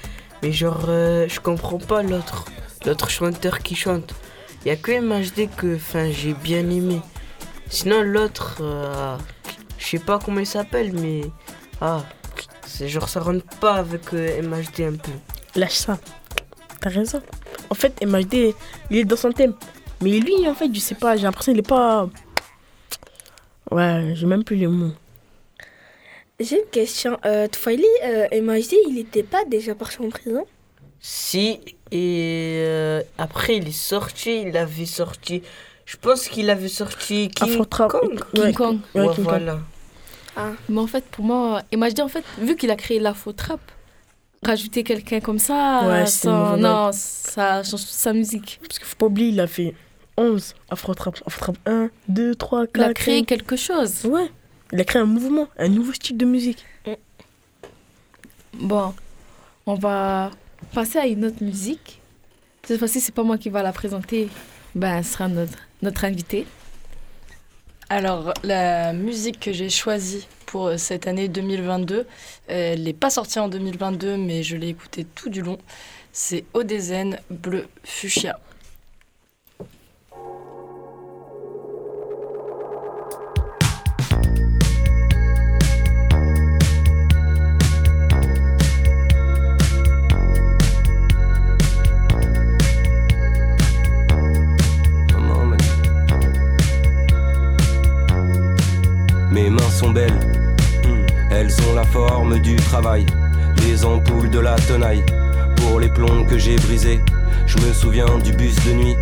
mais 0.42 0.52
genre 0.52 0.86
euh, 0.88 1.28
je 1.28 1.40
comprends 1.40 1.80
pas 1.80 2.02
l'autre 2.04 2.46
l'autre 2.86 3.10
chanteur 3.10 3.60
qui 3.60 3.76
chante. 3.76 4.14
Il 4.62 4.68
y 4.68 4.72
a 4.72 4.76
que 4.76 4.92
MHD 4.92 5.50
que 5.56 5.76
enfin 5.76 6.12
j'ai 6.12 6.34
bien 6.34 6.70
aimé. 6.70 7.02
Sinon 7.70 8.02
l'autre, 8.04 8.58
euh, 8.62 9.18
je 9.80 9.86
sais 9.86 10.00
pas 10.00 10.20
comment 10.24 10.40
il 10.40 10.46
s'appelle, 10.46 10.94
mais 10.94 11.22
ah, 11.82 12.04
c'est 12.66 12.88
genre 12.88 13.10
ça 13.10 13.20
rentre 13.20 13.46
pas 13.60 13.76
avec 13.76 14.14
euh, 14.14 14.42
MHD 14.44 14.82
un 14.82 14.98
peu. 15.06 15.16
Lâche 15.56 15.80
ça. 15.86 15.98
T'as 16.80 16.90
raison. 16.90 17.22
En 17.72 17.76
fait, 17.76 17.94
MHD, 18.06 18.54
il 18.92 18.98
est 18.98 19.06
dans 19.06 19.18
son 19.18 19.32
thème. 19.32 19.56
Mais 20.06 20.20
lui, 20.20 20.48
en 20.48 20.54
fait, 20.54 20.70
je 20.74 20.80
sais 20.80 20.96
pas, 20.96 21.16
j'ai 21.18 21.24
l'impression 21.24 21.52
qu'il 21.52 21.60
est 21.60 21.68
pas. 21.68 22.08
Ouais, 23.72 24.12
j'ai 24.14 24.26
même 24.28 24.44
plus 24.44 24.56
les 24.56 24.68
mots. 24.68 24.92
J'ai 26.40 26.58
une 26.60 26.70
question. 26.70 27.18
Euh, 27.26 27.48
Tfaili, 27.48 27.84
euh, 28.04 28.28
MHD, 28.32 28.74
il 28.90 29.00
était 29.00 29.24
pas 29.24 29.46
déjà 29.46 29.74
parti 29.74 29.98
en 30.02 30.10
prison? 30.10 30.46
Si, 31.00 31.60
et 31.92 32.56
euh, 32.66 33.02
après 33.18 33.58
il 33.58 33.68
est 33.68 33.72
sorti, 33.72 34.42
il 34.44 34.58
avait 34.58 34.86
sorti. 34.86 35.42
Je 35.86 35.98
pense 35.98 36.28
qu'il 36.28 36.50
avait 36.50 36.68
sorti 36.68 37.30
King 37.30 37.50
Afro-trap. 37.52 37.92
Kong. 37.92 38.20
King 38.34 38.54
Kong. 38.54 38.80
Ouais, 38.96 39.02
Ouais, 39.02 39.16
King 39.16 39.24
Kong. 39.24 39.24
voilà. 39.24 39.60
Mais 40.68 40.80
en 40.80 40.88
fait, 40.88 41.06
pour 41.06 41.24
moi, 41.24 41.62
MHD, 41.74 42.02
en 42.02 42.08
fait, 42.10 42.24
vu 42.40 42.56
qu'il 42.56 42.70
a 42.72 42.76
créé 42.76 43.00
la 43.00 43.14
faux 43.14 43.32
trap, 43.34 43.60
rajouter 44.44 44.84
quelqu'un 44.84 45.20
comme 45.22 45.40
ça, 45.40 45.82
Ouais, 45.88 46.06
c'est 46.06 46.28
ça- 46.28 46.56
non, 46.58 46.90
ça 46.92 47.64
change 47.64 47.82
toute 47.82 47.90
sa 47.92 48.12
musique. 48.12 48.60
Parce 48.62 48.78
qu'il 48.80 48.88
faut 48.88 48.98
pas 48.98 49.06
oublier, 49.06 49.30
il 49.30 49.40
a 49.40 49.48
fait 49.48 49.74
11 50.18 50.56
Afro-Trap. 50.70 51.22
Afro-Trap 51.26 51.58
1, 51.66 51.90
2, 52.08 52.36
3, 52.36 52.68
4. 52.68 52.76
Il 52.76 52.84
a 52.84 52.94
créé 52.94 53.24
quelque 53.26 53.56
chose. 53.56 54.06
Ouais. 54.06 54.30
Il 54.72 54.80
a 54.80 54.84
créé 54.84 55.02
un 55.02 55.06
mouvement, 55.06 55.48
un 55.58 55.70
nouveau 55.70 55.94
style 55.94 56.18
de 56.18 56.26
musique. 56.26 56.66
Bon, 58.54 58.94
on 59.66 59.76
va 59.76 60.32
passer 60.74 60.98
à 60.98 61.08
une 61.08 61.26
autre 61.26 61.44
musique. 61.44 62.02
Cette 62.64 62.80
fois-ci, 62.80 63.02
c'est 63.02 63.14
pas 63.14 63.24
moi 63.24 63.38
qui 63.38 63.50
va 63.50 63.62
la 63.62 63.74
présenter. 63.74 64.30
Ben, 64.74 65.04
ce 65.04 65.14
sera 65.14 65.28
notre, 65.28 65.60
notre 65.82 66.06
invité. 66.06 66.48
Alors, 67.90 68.34
la 68.44 68.94
musique 68.94 69.40
que 69.40 69.54
j'ai 69.54 69.70
choisie 69.70 70.28
pour 70.48 70.68
euh, 70.68 70.78
cette 70.78 71.06
année 71.06 71.28
2022, 71.28 72.08
elle 72.48 72.84
n'est 72.84 72.94
pas 72.94 73.12
sortie 73.12 73.38
en 73.40 73.48
2022, 73.48 74.18
mais 74.18 74.42
je 74.42 74.56
l'ai 74.56 74.70
écoutée 74.70 75.06
tout 75.06 75.30
du 75.30 75.44
long. 75.44 75.60
C'est 76.12 76.46
Odezen 76.54 77.20
Bleu 77.30 77.68
Fuchsia. 77.84 78.40
Du 102.40 102.56
travail, 102.56 103.06
les 103.66 103.86
ampoules 103.86 104.30
de 104.30 104.40
la 104.40 104.56
tenaille, 104.56 105.04
pour 105.58 105.80
les 105.80 105.90
plombs 105.90 106.26
que 106.26 106.38
j'ai 106.38 106.56
brisés. 106.56 107.00
Je 107.46 107.58
me 107.60 107.74
souviens 107.74 108.18
du 108.24 108.34
bus 108.34 108.56
de 108.66 108.74
nuit, 108.74 108.96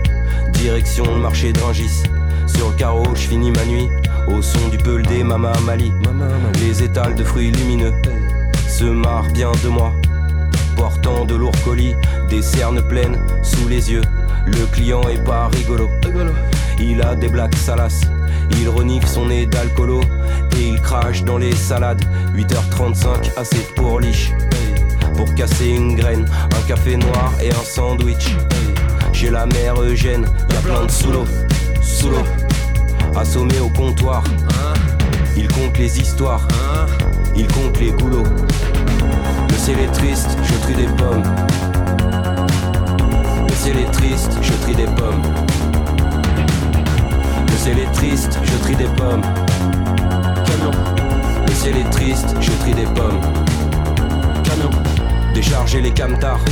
direction 0.53 1.05
le 1.05 1.21
marché 1.21 1.53
de 1.53 1.59
Rungis. 1.59 2.03
Sur 2.45 2.69
le 2.69 2.75
carreau, 2.75 3.07
je 3.15 3.21
finis 3.21 3.51
ma 3.51 3.65
nuit, 3.65 3.89
au 4.27 4.41
son 4.41 4.67
du 4.69 4.77
peul 4.77 5.03
des 5.03 5.23
Mama 5.23 5.53
Mali. 5.65 5.91
Les 6.61 6.83
étals 6.83 7.15
de 7.15 7.23
fruits 7.23 7.51
lumineux 7.51 7.93
se 8.67 8.85
marrent 8.85 9.31
bien 9.31 9.51
de 9.63 9.69
moi, 9.69 9.93
portant 10.75 11.25
de 11.25 11.35
lourds 11.35 11.63
colis, 11.63 11.95
des 12.29 12.41
cernes 12.41 12.81
pleines 12.81 13.17
sous 13.41 13.67
les 13.67 13.91
yeux. 13.91 14.03
Le 14.45 14.65
client 14.71 15.01
est 15.09 15.23
pas 15.23 15.47
rigolo. 15.47 15.89
Il 16.79 17.01
a 17.01 17.15
des 17.15 17.29
blagues 17.29 17.55
salaces, 17.55 18.01
il 18.59 18.69
renifle 18.69 19.07
son 19.07 19.27
nez 19.27 19.45
d'alcoolo 19.45 20.01
et 20.57 20.69
il 20.69 20.81
crache 20.81 21.23
dans 21.23 21.37
les 21.37 21.55
salades. 21.55 22.03
8h35, 22.35 23.31
assez 23.37 23.65
pour 23.75 23.99
liche. 23.99 24.31
Pour 25.15 25.33
casser 25.35 25.69
une 25.69 25.95
graine, 25.95 26.25
un 26.45 26.67
café 26.67 26.97
noir 26.97 27.33
et 27.41 27.49
un 27.49 27.63
sandwich. 27.63 28.35
J'ai 29.11 29.29
la 29.29 29.45
mère 29.45 29.81
Eugène, 29.81 30.25
y 30.51 30.55
a 30.55 30.61
plein 30.61 30.85
de 30.85 30.91
sous 30.91 31.11
l'eau, 31.11 31.25
sous 31.81 32.09
l'eau. 32.09 32.23
assommé 33.15 33.59
au 33.59 33.69
comptoir. 33.69 34.23
Il 35.35 35.47
compte 35.47 35.77
les 35.77 35.99
histoires, 35.99 36.47
il 37.35 37.47
compte 37.47 37.79
les 37.79 37.91
goulots. 37.91 38.23
Le 39.49 39.55
ciel 39.55 39.79
est 39.79 39.91
triste, 39.91 40.37
je 40.43 40.53
trie 40.55 40.75
des 40.75 40.87
pommes. 40.97 41.23
Le 43.47 43.55
ciel 43.55 43.77
est 43.77 43.91
triste, 43.91 44.37
je 44.41 44.53
trie 44.63 44.75
des 44.75 44.85
pommes. 44.85 45.21
Le 47.47 47.57
ciel 47.57 47.79
est 47.79 47.91
triste, 47.93 48.39
je 48.43 48.57
trie 48.57 48.75
des 48.75 48.89
pommes. 48.95 49.23
Le 51.45 51.51
ciel 51.53 51.77
est 51.77 51.89
triste, 51.89 52.35
je 52.39 52.51
trie 52.51 52.73
des 52.73 52.85
pommes. 52.85 53.19
Décharger 55.33 55.81
les 55.81 55.91
camtars, 55.91 56.43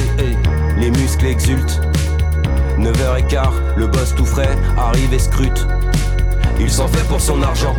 les 0.78 0.90
muscles 0.92 1.28
exultent. 1.28 1.82
9h15, 2.80 3.52
le 3.78 3.88
boss 3.88 4.16
tout 4.16 4.26
frais 4.26 4.58
arrive 4.78 5.14
et 5.14 5.20
scrute. 5.20 5.68
Il 6.60 6.70
s'en 6.70 6.88
fait 6.88 7.08
pour 7.08 7.22
son 7.22 7.42
argent, 7.44 7.76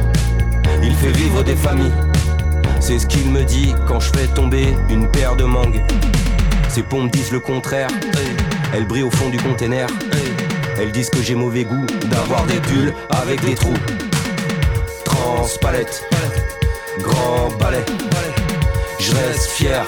il 0.82 0.94
fait 0.94 1.10
vivre 1.10 1.42
des 1.42 1.56
familles. 1.56 1.92
C'est 2.80 2.98
ce 2.98 3.06
qu'il 3.06 3.30
me 3.30 3.42
dit 3.42 3.74
quand 3.86 4.00
je 4.00 4.10
fais 4.12 4.26
tomber 4.28 4.74
une 4.90 5.08
paire 5.08 5.36
de 5.36 5.44
mangues. 5.44 5.82
Ses 6.68 6.82
pompes 6.82 7.10
disent 7.10 7.32
le 7.32 7.40
contraire, 7.40 7.90
elles 8.74 8.86
brillent 8.86 9.02
au 9.02 9.10
fond 9.10 9.28
du 9.28 9.38
container. 9.38 9.88
Elles 10.80 10.92
disent 10.92 11.10
que 11.10 11.22
j'ai 11.22 11.34
mauvais 11.34 11.64
goût 11.64 11.86
d'avoir 12.10 12.44
des 12.46 12.60
pulls 12.60 12.94
avec 13.10 13.44
des 13.44 13.54
trous. 13.54 13.74
Transpalette, 15.42 16.04
grand 17.00 17.48
balai. 17.58 17.84
Je 19.00 19.10
reste 19.10 19.50
fier 19.50 19.84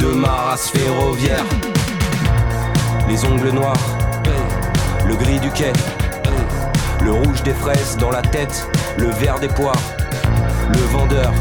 de 0.00 0.06
ma 0.06 0.32
race 0.32 0.68
ferroviaire. 0.70 1.44
Les 3.08 3.24
ongles 3.24 3.50
noirs, 3.50 3.78
le 5.06 5.14
gris 5.14 5.38
du 5.38 5.48
quai, 5.50 5.72
le 7.04 7.12
rouge 7.12 7.40
des 7.44 7.54
fraises 7.54 7.96
dans 7.98 8.10
la 8.10 8.20
tête, 8.20 8.68
le 8.98 9.10
vert 9.10 9.38
des 9.38 9.46
poires. 9.46 9.80
Le 10.70 10.80
vendeur 10.90 11.32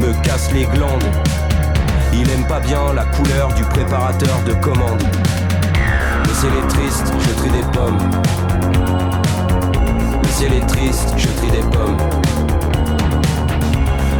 me 0.00 0.12
casse 0.24 0.50
les 0.52 0.64
glandes. 0.64 1.04
Il 2.12 2.28
aime 2.28 2.44
pas 2.48 2.58
bien 2.58 2.92
la 2.92 3.04
couleur 3.04 3.52
du 3.54 3.62
préparateur 3.62 4.36
de 4.44 4.54
commande. 4.54 5.04
Le 6.24 6.34
ciel 6.34 6.50
est 6.54 6.66
triste, 6.66 7.12
je 7.20 7.34
trie 7.34 7.50
des 7.50 7.62
pommes. 7.72 9.17
Ciel 10.38 10.52
est 10.52 10.66
triste, 10.66 11.14
je 11.16 11.26
trie 11.26 11.50
des 11.50 11.68
pommes. 11.76 11.96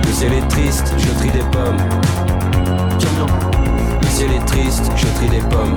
Le 0.04 0.12
ciel 0.12 0.32
est 0.32 0.48
triste, 0.48 0.92
je 0.98 1.10
trie 1.10 1.30
des 1.30 1.44
pommes. 1.52 1.78
Le 4.02 4.08
ciel 4.08 4.32
est 4.32 4.44
triste, 4.44 4.90
je 4.96 5.06
trie 5.14 5.28
des 5.28 5.48
pommes. 5.48 5.76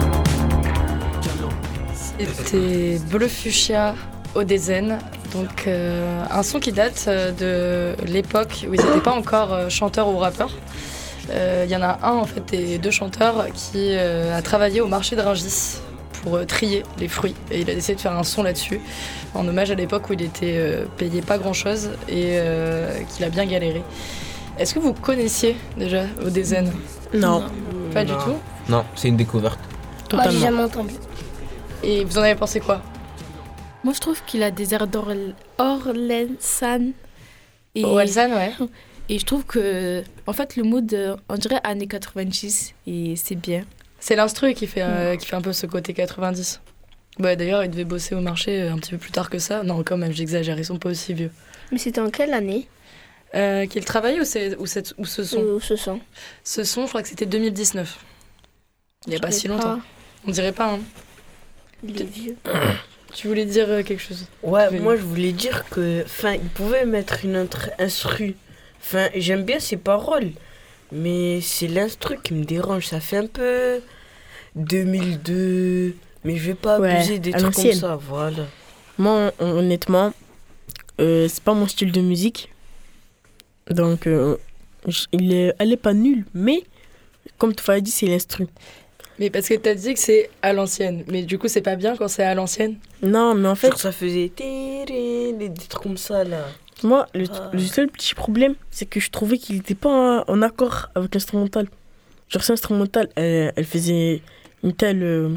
C'était 1.94 2.98
Bleu 3.12 3.28
Fuchsia 3.28 3.94
Odezen, 4.34 4.98
donc 5.32 5.68
euh, 5.68 6.24
un 6.32 6.42
son 6.42 6.60
qui 6.60 6.72
date 6.72 7.06
euh, 7.08 7.96
de 7.96 8.04
l'époque 8.12 8.66
où 8.68 8.74
ils 8.74 8.82
n'étaient 8.84 9.00
pas 9.00 9.14
encore 9.14 9.54
euh, 9.54 9.70
chanteurs 9.70 10.08
ou 10.08 10.18
rappeurs. 10.18 10.58
Euh, 11.30 11.66
Il 11.68 11.72
y 11.72 11.76
en 11.76 11.84
a 11.84 12.00
un 12.02 12.14
en 12.14 12.26
fait 12.26 12.44
des 12.50 12.80
deux 12.80 12.90
chanteurs 12.90 13.46
qui 13.54 13.90
euh, 13.92 14.36
a 14.36 14.42
travaillé 14.42 14.82
au 14.82 14.88
marché 14.88 15.16
de 15.16 15.22
Rungis 15.22 15.82
pour 16.22 16.36
euh, 16.36 16.46
trier 16.46 16.84
les 17.00 17.08
fruits 17.08 17.36
et 17.52 17.62
il 17.62 17.70
a 17.70 17.74
décidé 17.76 17.96
de 17.96 18.02
faire 18.02 18.14
un 18.14 18.24
son 18.24 18.44
là-dessus 18.44 18.80
en 19.34 19.48
hommage 19.48 19.72
à 19.72 19.76
l'époque 19.76 20.10
où 20.10 20.14
il 20.14 20.22
était 20.22 20.56
euh, 20.58 20.86
payé 20.98 21.22
pas 21.22 21.38
grand-chose 21.38 21.92
et 22.08 22.38
euh, 22.40 23.02
qu'il 23.10 23.26
a 23.26 23.30
bien 23.30 23.46
galéré. 23.46 23.82
Est-ce 24.58 24.74
que 24.74 24.80
vous 24.80 24.94
connaissiez 24.94 25.56
déjà 25.78 26.06
Odezen? 26.24 26.72
Non. 27.14 27.44
Pas 27.94 28.04
du 28.06 28.12
Non. 28.14 28.20
tout? 28.20 28.36
Non, 28.70 28.86
c'est 28.96 29.08
une 29.08 29.18
découverte. 29.18 29.60
Moi, 30.14 30.24
j'ai 30.30 30.40
jamais 30.40 30.64
entendu. 30.64 30.94
Et 31.84 32.04
vous 32.06 32.18
en 32.18 32.22
avez 32.22 32.36
pensé 32.36 32.60
quoi? 32.60 32.82
Moi, 33.84 33.94
je 33.94 34.00
trouve 34.00 34.22
qu'il 34.26 34.44
a 34.44 34.52
des 34.52 34.74
airs 34.74 34.88
d'Orlensan. 34.88 35.34
Et... 37.74 37.84
Orelsan, 37.86 38.30
ouais. 38.32 38.52
Et 39.10 39.20
je 39.20 39.26
trouve 39.26 39.44
que, 39.44 40.04
en 40.26 40.32
fait, 40.32 40.56
le 40.56 40.64
mood, 40.64 41.18
on 41.28 41.36
dirait 41.36 41.60
années 41.66 41.88
90, 41.88 42.74
et 42.88 43.16
c'est 43.18 43.36
bien. 43.36 43.64
C'est 44.02 44.16
l'instru 44.18 44.54
qui 44.54 44.68
fait, 44.68 44.82
euh, 44.82 45.16
qui 45.16 45.26
fait 45.28 45.36
un 45.38 45.42
peu 45.42 45.54
ce 45.54 45.66
côté 45.68 45.94
90. 45.94 46.60
Ouais, 47.20 47.36
d'ailleurs, 47.36 47.64
il 47.64 47.70
devait 47.70 47.84
bosser 47.86 48.16
au 48.16 48.20
marché 48.22 48.62
euh, 48.64 48.74
un 48.74 48.78
petit 48.78 48.92
peu 48.92 48.98
plus 48.98 49.12
tard 49.12 49.30
que 49.30 49.38
ça. 49.40 49.64
Non, 49.64 49.84
quand 49.84 49.96
même, 49.98 50.12
j'exagère, 50.12 50.58
ils 50.60 50.66
sont 50.66 50.78
pas 50.80 50.90
aussi 50.90 51.14
vieux. 51.14 51.32
Mais 51.72 51.78
c'était 51.78 52.02
en 52.02 52.10
quelle 52.10 52.34
année? 52.34 52.68
Euh, 53.36 53.66
Qu'il 53.68 53.86
travaillait 53.86 54.20
ou, 54.20 54.26
c'est- 54.26 54.58
ou, 54.58 54.66
cette- 54.66 54.94
ou 54.98 55.06
ce 55.06 55.24
son? 55.24 55.40
Ou 55.42 55.60
ce 55.62 55.76
son 55.78 56.02
Ce 56.44 56.64
son, 56.64 56.84
je 56.84 56.90
crois 56.90 57.02
que 57.02 57.08
c'était 57.08 57.26
2019. 57.28 57.98
Il 59.06 59.12
n'y 59.12 59.16
a 59.16 59.20
pas 59.20 59.32
si 59.32 59.48
pas. 59.48 59.54
longtemps. 59.54 59.80
On 60.28 60.32
dirait 60.32 60.52
pas, 60.52 60.72
hein. 60.74 60.80
Il 61.88 62.02
est 62.02 62.06
vieux. 62.06 62.36
Tu 63.14 63.28
voulais 63.28 63.44
dire 63.44 63.66
euh, 63.68 63.84
quelque 63.84 64.02
chose? 64.02 64.26
Ouais, 64.42 64.70
moi 64.80 64.96
je 64.96 65.02
voulais 65.02 65.34
dire 65.34 65.66
que, 65.70 66.02
enfin, 66.06 66.32
il 66.36 66.48
pouvait 66.48 66.86
mettre 66.86 67.26
une 67.26 67.36
autre 67.36 67.70
instru. 67.78 68.36
Enfin, 68.80 69.10
j'aime 69.16 69.44
bien 69.44 69.60
ses 69.60 69.76
paroles, 69.76 70.30
mais 70.92 71.40
c'est 71.42 71.68
l'instru 71.68 72.18
qui 72.24 72.34
me 72.34 72.44
dérange. 72.46 72.88
Ça 72.88 73.00
fait 73.00 73.18
un 73.18 73.28
peu 73.28 73.82
2002, 74.56 75.96
mais 76.24 76.36
je 76.36 76.48
vais 76.48 76.56
pas 76.56 76.80
Ouais, 76.80 76.96
abuser 76.96 77.20
des 77.20 77.32
trucs 77.32 77.54
comme 77.54 77.72
ça, 77.72 77.96
voilà. 77.96 78.44
Moi, 78.98 79.32
hon- 79.40 79.58
honnêtement, 79.60 80.14
euh, 81.00 81.28
c'est 81.28 81.44
pas 81.44 81.54
mon 81.54 81.68
style 81.68 81.92
de 81.92 82.02
musique. 82.02 82.52
Donc, 83.70 84.08
euh, 84.08 84.38
il 85.12 85.34
est, 85.34 85.54
elle 85.60 85.72
est 85.72 85.78
pas 85.78 85.94
nulle, 85.94 86.26
mais 86.34 86.64
comme 87.38 87.56
tu 87.56 87.70
as 87.72 87.80
dit, 87.80 87.92
c'est 87.92 88.08
l'instru. 88.08 88.48
Mais 89.20 89.30
parce 89.30 89.48
que 89.48 89.54
t'as 89.54 89.76
dit 89.76 89.94
que 89.94 90.00
c'est 90.00 90.30
à 90.42 90.52
l'ancienne. 90.52 91.04
Mais 91.08 91.22
du 91.24 91.38
coup, 91.38 91.48
c'est 91.48 91.62
pas 91.62 91.76
bien 91.76 91.96
quand 91.96 92.08
c'est 92.08 92.24
à 92.24 92.34
l'ancienne? 92.34 92.76
Non, 93.04 93.36
mais 93.36 93.48
en 93.48 93.56
fait, 93.56 93.70
Genre, 93.70 93.80
ça 93.80 93.92
faisait 93.92 94.30
des 94.38 95.54
trucs 95.70 95.84
comme 95.84 95.98
ça 95.98 96.24
là. 96.24 96.48
Moi, 96.84 97.08
le, 97.14 97.26
Ah. 97.32 97.50
le 97.54 97.60
seul 97.60 97.88
petit 97.90 98.16
problème, 98.16 98.56
c'est 98.72 98.86
que 98.86 99.00
je 99.00 99.10
trouvais 99.12 99.38
qu'il 99.38 99.58
était 99.58 99.76
pas 99.76 100.24
en, 100.28 100.34
en 100.34 100.42
accord 100.42 100.90
avec 100.96 101.14
l'instrumental. 101.14 101.68
Genre, 102.30 102.44
c'est 102.44 102.54
instrumental, 102.54 103.10
elle, 103.16 103.52
elle 103.56 103.66
faisait 103.66 104.22
une 104.64 104.74
telle. 104.74 105.04
euh, 105.04 105.30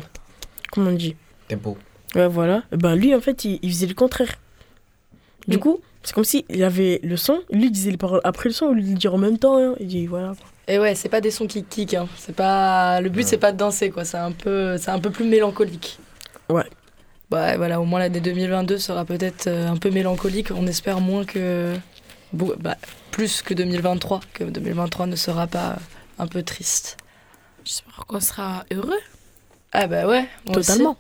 comment 0.72 0.90
on 0.90 0.94
dit? 0.94 1.16
Tempo. 1.48 1.76
Ouais, 2.14 2.28
voilà. 2.28 2.62
Et 2.72 2.76
Ben, 2.76 2.94
lui, 2.94 3.14
en 3.14 3.20
fait, 3.20 3.44
il, 3.44 3.59
il 3.62 3.70
faisait 3.70 3.87
le 3.87 3.94
contraire. 3.94 4.35
Du 5.48 5.57
Mm. 5.57 5.61
coup, 5.61 5.80
c'est 6.02 6.14
comme 6.14 6.24
si 6.24 6.44
il 6.48 6.62
avait 6.64 7.00
le 7.02 7.16
son, 7.16 7.40
lui 7.50 7.70
disait 7.70 7.90
les 7.90 7.96
paroles 7.96 8.20
après 8.24 8.48
le 8.48 8.54
son, 8.54 8.72
lui 8.72 8.83
le 8.83 8.94
dit 8.94 9.09
en 9.09 9.18
même 9.18 9.38
temps. 9.38 9.59
hein. 9.59 9.74
Il 9.80 9.87
dit 9.88 10.07
voilà. 10.07 10.33
Et 10.68 10.78
ouais, 10.78 10.94
c'est 10.94 11.09
pas 11.11 11.20
des 11.20 11.30
sons 11.30 11.46
qui 11.46 11.62
kick. 11.64 11.94
Hein. 11.94 12.07
C'est 12.16 12.35
pas 12.35 13.00
le 13.00 13.09
but, 13.11 13.26
c'est 13.26 13.37
pas 13.38 13.52
de 13.52 13.59
danser 13.59 13.90
quoi. 13.90 14.04
C'est 14.04 14.16
un 14.16 14.33
peu, 14.33 14.78
c'est 14.78 14.90
un 14.90 14.98
peu 15.00 15.11
plus 15.11 15.24
mélancolique. 15.26 15.98
Ouais. 16.48 16.64
Bah 17.35 17.57
voilà, 17.57 17.81
au 17.81 17.85
moins 17.85 17.99
l'année 17.99 18.20
2022 18.20 18.79
sera 18.79 19.05
peut-être 19.05 19.49
euh, 19.49 19.66
un 19.66 19.77
peu 19.77 19.90
mélancolique. 19.90 20.53
On 20.53 20.68
espère 20.68 21.01
moins 21.01 21.25
que, 21.25 21.75
bah, 22.33 22.77
plus 23.11 23.42
que 23.42 23.55
2023, 23.55 24.20
que 24.33 24.44
2023 24.44 25.07
ne 25.07 25.16
sera 25.16 25.49
pas 25.49 25.79
un 26.20 26.29
peu 26.29 26.44
triste. 26.44 26.97
J'espère 27.64 28.07
qu'on 28.07 28.20
sera 28.20 28.64
heureux. 28.73 29.01
Ah 29.73 29.88
bah 29.88 30.07
ouais. 30.07 30.29
Totalement. 30.53 30.97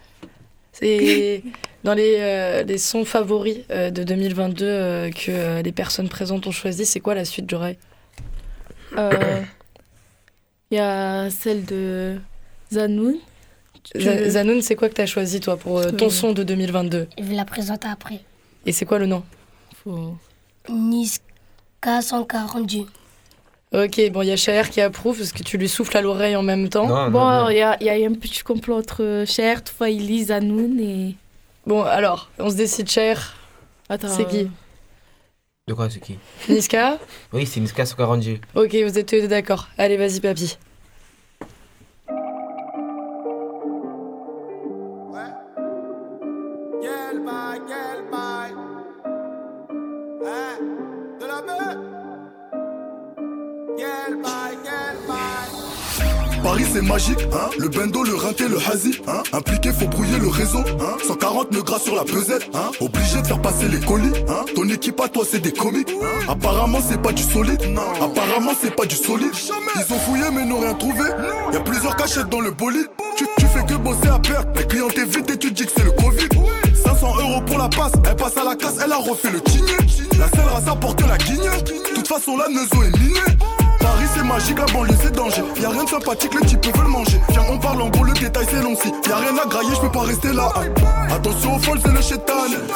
C'est 0.72 1.44
dans 1.84 1.94
les, 1.94 2.16
euh, 2.18 2.64
les 2.64 2.78
sons 2.78 3.04
favoris 3.04 3.58
euh, 3.70 3.92
de 3.92 4.02
2022 4.02 4.64
euh, 4.64 5.10
que 5.12 5.62
les 5.62 5.72
personnes 5.72 6.08
présentes 6.08 6.48
ont 6.48 6.50
choisi. 6.50 6.84
C'est 6.84 6.98
quoi 6.98 7.14
la 7.14 7.24
suite, 7.24 7.48
Jorai 7.48 7.78
Euh, 8.98 9.40
Il 10.72 10.74
y 10.78 10.80
a 10.80 11.30
celle 11.30 11.64
de 11.64 12.16
Zanoun. 12.72 13.20
Tu 13.92 14.00
Zanoun, 14.30 14.62
c'est 14.62 14.76
quoi 14.76 14.88
que 14.88 14.94
t'as 14.94 15.06
choisi 15.06 15.40
toi 15.40 15.56
pour 15.56 15.78
euh, 15.78 15.90
ton 15.90 16.06
Oui. 16.06 16.10
son 16.12 16.32
de 16.32 16.42
2022 16.42 17.06
Je 17.18 17.22
vais 17.24 17.34
la 17.34 17.44
présenter 17.44 17.86
après. 17.88 18.20
Et 18.66 18.72
c'est 18.72 18.84
quoi 18.86 18.98
le 18.98 19.06
nom? 19.06 19.22
Faut- 19.84 20.16
Niska 20.70 22.00
142. 22.02 22.86
Ok, 23.72 24.00
bon, 24.12 24.22
il 24.22 24.28
y 24.28 24.32
a 24.32 24.36
Cher 24.36 24.70
qui 24.70 24.80
approuve 24.80 25.18
parce 25.18 25.32
que 25.32 25.42
tu 25.42 25.58
lui 25.58 25.68
souffles 25.68 25.96
à 25.96 26.00
l'oreille 26.02 26.36
en 26.36 26.42
même 26.42 26.68
temps. 26.68 26.86
Non, 26.86 27.10
Bon, 27.10 27.48
il 27.48 27.56
y 27.56 27.62
a, 27.62 27.76
y 27.82 28.04
a 28.04 28.08
un 28.08 28.14
petit 28.14 28.40
complot 28.42 28.78
entre 28.78 29.24
Cher, 29.26 29.62
Toufaïli, 29.64 30.24
Zanoun 30.26 30.78
et. 30.80 31.16
Bon, 31.66 31.82
alors, 31.82 32.30
on 32.38 32.50
se 32.50 32.54
décide 32.56 32.88
Cher. 32.88 33.34
Attends. 33.88 34.08
C'est 34.08 34.26
qui? 34.28 34.48
De 35.66 35.74
quoi, 35.74 35.90
c'est 35.90 35.98
qui? 36.00 36.18
Niska? 36.48 36.98
Oui, 37.32 37.46
c'est 37.46 37.58
Niska 37.60 37.84
142. 37.84 38.38
Ok, 38.54 38.74
vous 38.74 38.98
êtes 38.98 39.06
tous 39.08 39.14
les 39.16 39.22
deux 39.22 39.28
d'accord. 39.28 39.68
Allez, 39.76 39.96
vas-y, 39.96 40.20
papy. 40.20 40.56
Paris 56.44 56.66
c'est 56.74 56.82
magique, 56.82 57.26
hein. 57.32 57.48
Le 57.58 57.68
bendo, 57.68 58.04
le 58.04 58.14
rinté, 58.14 58.46
le 58.48 58.58
hazy, 58.58 59.00
hein. 59.08 59.22
Impliqué, 59.32 59.72
faut 59.72 59.86
brouiller 59.86 60.18
le 60.18 60.28
réseau, 60.28 60.58
hein. 60.58 60.96
140 61.08 61.52
nœuds 61.52 61.62
gras 61.62 61.78
sur 61.78 61.96
la 61.96 62.04
pesette, 62.04 62.50
hein. 62.52 62.70
Obligé 62.80 63.22
de 63.22 63.26
faire 63.26 63.40
passer 63.40 63.66
les 63.66 63.80
colis, 63.80 64.12
hein. 64.28 64.44
Ton 64.54 64.68
équipe 64.68 65.00
à 65.00 65.08
toi 65.08 65.24
c'est 65.28 65.40
des 65.40 65.52
comiques, 65.52 65.90
hein 66.02 66.26
Apparemment 66.28 66.80
c'est 66.86 67.00
pas 67.00 67.12
du 67.12 67.22
solide, 67.22 67.62
non 67.70 67.80
Apparemment 68.04 68.52
c'est 68.60 68.76
pas 68.76 68.84
du 68.84 68.94
solide. 68.94 69.32
Ils 69.74 69.94
ont 69.94 69.98
fouillé 69.98 70.24
mais 70.34 70.44
n'ont 70.44 70.60
rien 70.60 70.74
trouvé. 70.74 71.08
Y'a 71.50 71.60
plusieurs 71.60 71.96
cachettes 71.96 72.28
dans 72.28 72.40
le 72.40 72.50
bolide. 72.50 72.88
Tu, 73.16 73.26
tu 73.38 73.46
fais 73.46 73.64
que 73.64 73.78
bosser 73.78 74.08
à 74.08 74.18
perte. 74.18 74.46
Les 74.58 74.66
clients 74.66 74.88
t'évitent 74.88 75.30
et 75.30 75.38
tu 75.38 75.50
dis 75.50 75.64
que 75.64 75.72
c'est 75.74 75.84
le 75.84 75.92
Covid. 75.92 76.28
200 76.84 77.20
euros 77.20 77.40
pour 77.40 77.58
la 77.58 77.68
passe. 77.68 77.92
Elle 78.08 78.16
passe 78.16 78.36
à 78.36 78.44
la 78.44 78.54
casse, 78.54 78.76
elle 78.84 78.92
a 78.92 78.96
refait 78.96 79.30
le 79.30 79.40
kiné. 79.40 79.72
La 80.18 80.28
seule 80.28 80.46
race 80.52 80.68
à 80.68 80.76
porter 80.76 81.04
la 81.08 81.18
guigne. 81.18 81.38
De 81.38 81.94
toute 81.94 82.08
façon, 82.08 82.36
la 82.36 82.48
Neuzo 82.48 82.82
est 82.82 82.98
minée. 82.98 83.33
Magique, 84.24 84.58
la 84.58 84.66
banlieue 84.66 84.96
c'est 85.02 85.12
danger. 85.12 85.42
Y'a 85.60 85.68
rien 85.68 85.84
de 85.84 85.88
sympathique, 85.88 86.32
les 86.40 86.46
types 86.46 86.76
veulent 86.76 86.86
manger. 86.86 87.20
Viens, 87.30 87.42
on 87.50 87.58
parle 87.58 87.82
en 87.82 87.88
gros, 87.88 88.04
le 88.04 88.12
détail 88.12 88.46
c'est 88.50 88.62
long 88.62 88.74
si. 88.74 88.92
Y'a 89.08 89.16
rien 89.16 89.36
à 89.36 89.46
grailler, 89.46 89.70
je 89.74 89.80
peux 89.80 89.92
pas 89.92 90.02
rester 90.02 90.32
là. 90.32 90.52
Attention 91.10 91.56
aux 91.56 91.58
folles, 91.58 91.80
c'est 91.84 91.92
le 91.92 92.00
chétan. 92.00 92.32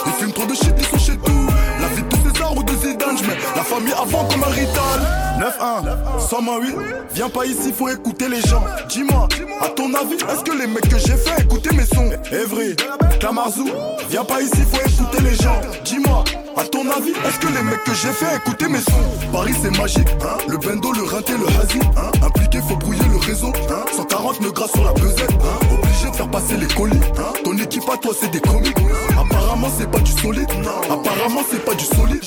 Ils 0.06 0.12
fument 0.12 0.32
trop 0.32 0.46
de 0.46 0.54
shit, 0.54 0.74
ils 0.78 0.84
sont 0.84 0.98
chez 0.98 1.16
tout. 1.16 1.46
La 1.80 1.88
vie 1.88 2.02
de 2.02 2.30
César 2.32 2.56
ou 2.56 2.62
de 2.62 2.72
Zidane, 2.72 3.18
j'mets 3.18 3.38
la 3.56 3.62
famille 3.62 3.94
avant 3.94 4.24
comme 4.28 4.44
un 4.44 4.52
rital. 4.54 5.27
9-1, 5.38 6.18
108, 6.18 6.74
viens 7.14 7.28
pas 7.28 7.46
ici, 7.46 7.72
faut 7.72 7.88
écouter 7.88 8.28
les 8.28 8.40
gens. 8.40 8.62
Dis-moi, 8.88 9.28
à 9.60 9.68
ton 9.68 9.94
avis, 9.94 10.14
est-ce 10.14 10.42
que 10.42 10.50
les 10.58 10.66
mecs 10.66 10.88
que 10.88 10.98
j'ai 10.98 11.16
fait 11.16 11.42
écouter 11.42 11.70
mes 11.76 11.86
sons 11.86 12.10
Evry, 12.32 12.74
Camarzou, 13.20 13.68
viens 14.10 14.24
pas 14.24 14.42
ici, 14.42 14.58
faut 14.70 14.80
écouter 14.80 15.22
les 15.22 15.36
gens. 15.36 15.60
Dis-moi, 15.84 16.24
à 16.56 16.64
ton 16.64 16.80
avis, 16.90 17.10
est-ce 17.10 17.38
que 17.38 17.46
les 17.54 17.62
mecs 17.62 17.84
que 17.84 17.94
j'ai 17.94 18.08
fait 18.08 18.36
écouter 18.36 18.66
mes 18.68 18.80
sons? 18.80 19.30
Paris 19.32 19.54
c'est 19.62 19.76
magique, 19.78 20.08
hein 20.22 20.38
le 20.48 20.56
bendo, 20.58 20.92
le 20.92 21.04
rinté, 21.04 21.34
le 21.34 21.46
hazy, 21.46 21.78
hein 21.96 22.26
impliqué, 22.26 22.58
faut 22.68 22.76
brouiller 22.76 23.08
le 23.08 23.18
réseau. 23.18 23.52
Hein 23.70 23.84
140 23.96 24.40
nœuds 24.40 24.50
gras 24.50 24.66
sur 24.66 24.82
la 24.82 24.92
pesette, 24.92 25.30
hein 25.30 25.66
obligé 25.72 26.10
de 26.10 26.16
faire 26.16 26.30
passer 26.30 26.56
les 26.56 26.66
colis. 26.66 26.98
Hein 27.16 27.32
ton 27.44 27.56
équipe 27.56 27.88
à 27.88 27.96
toi, 27.96 28.12
c'est 28.20 28.30
des 28.32 28.40
comiques. 28.40 28.76
Apparemment, 29.10 29.68
c'est 29.78 29.88
pas 29.88 30.00
du 30.00 30.10
solide, 30.10 30.50
apparemment, 30.90 31.42
c'est 31.48 31.64
pas 31.64 31.74
du 31.74 31.84
solide. 31.84 32.24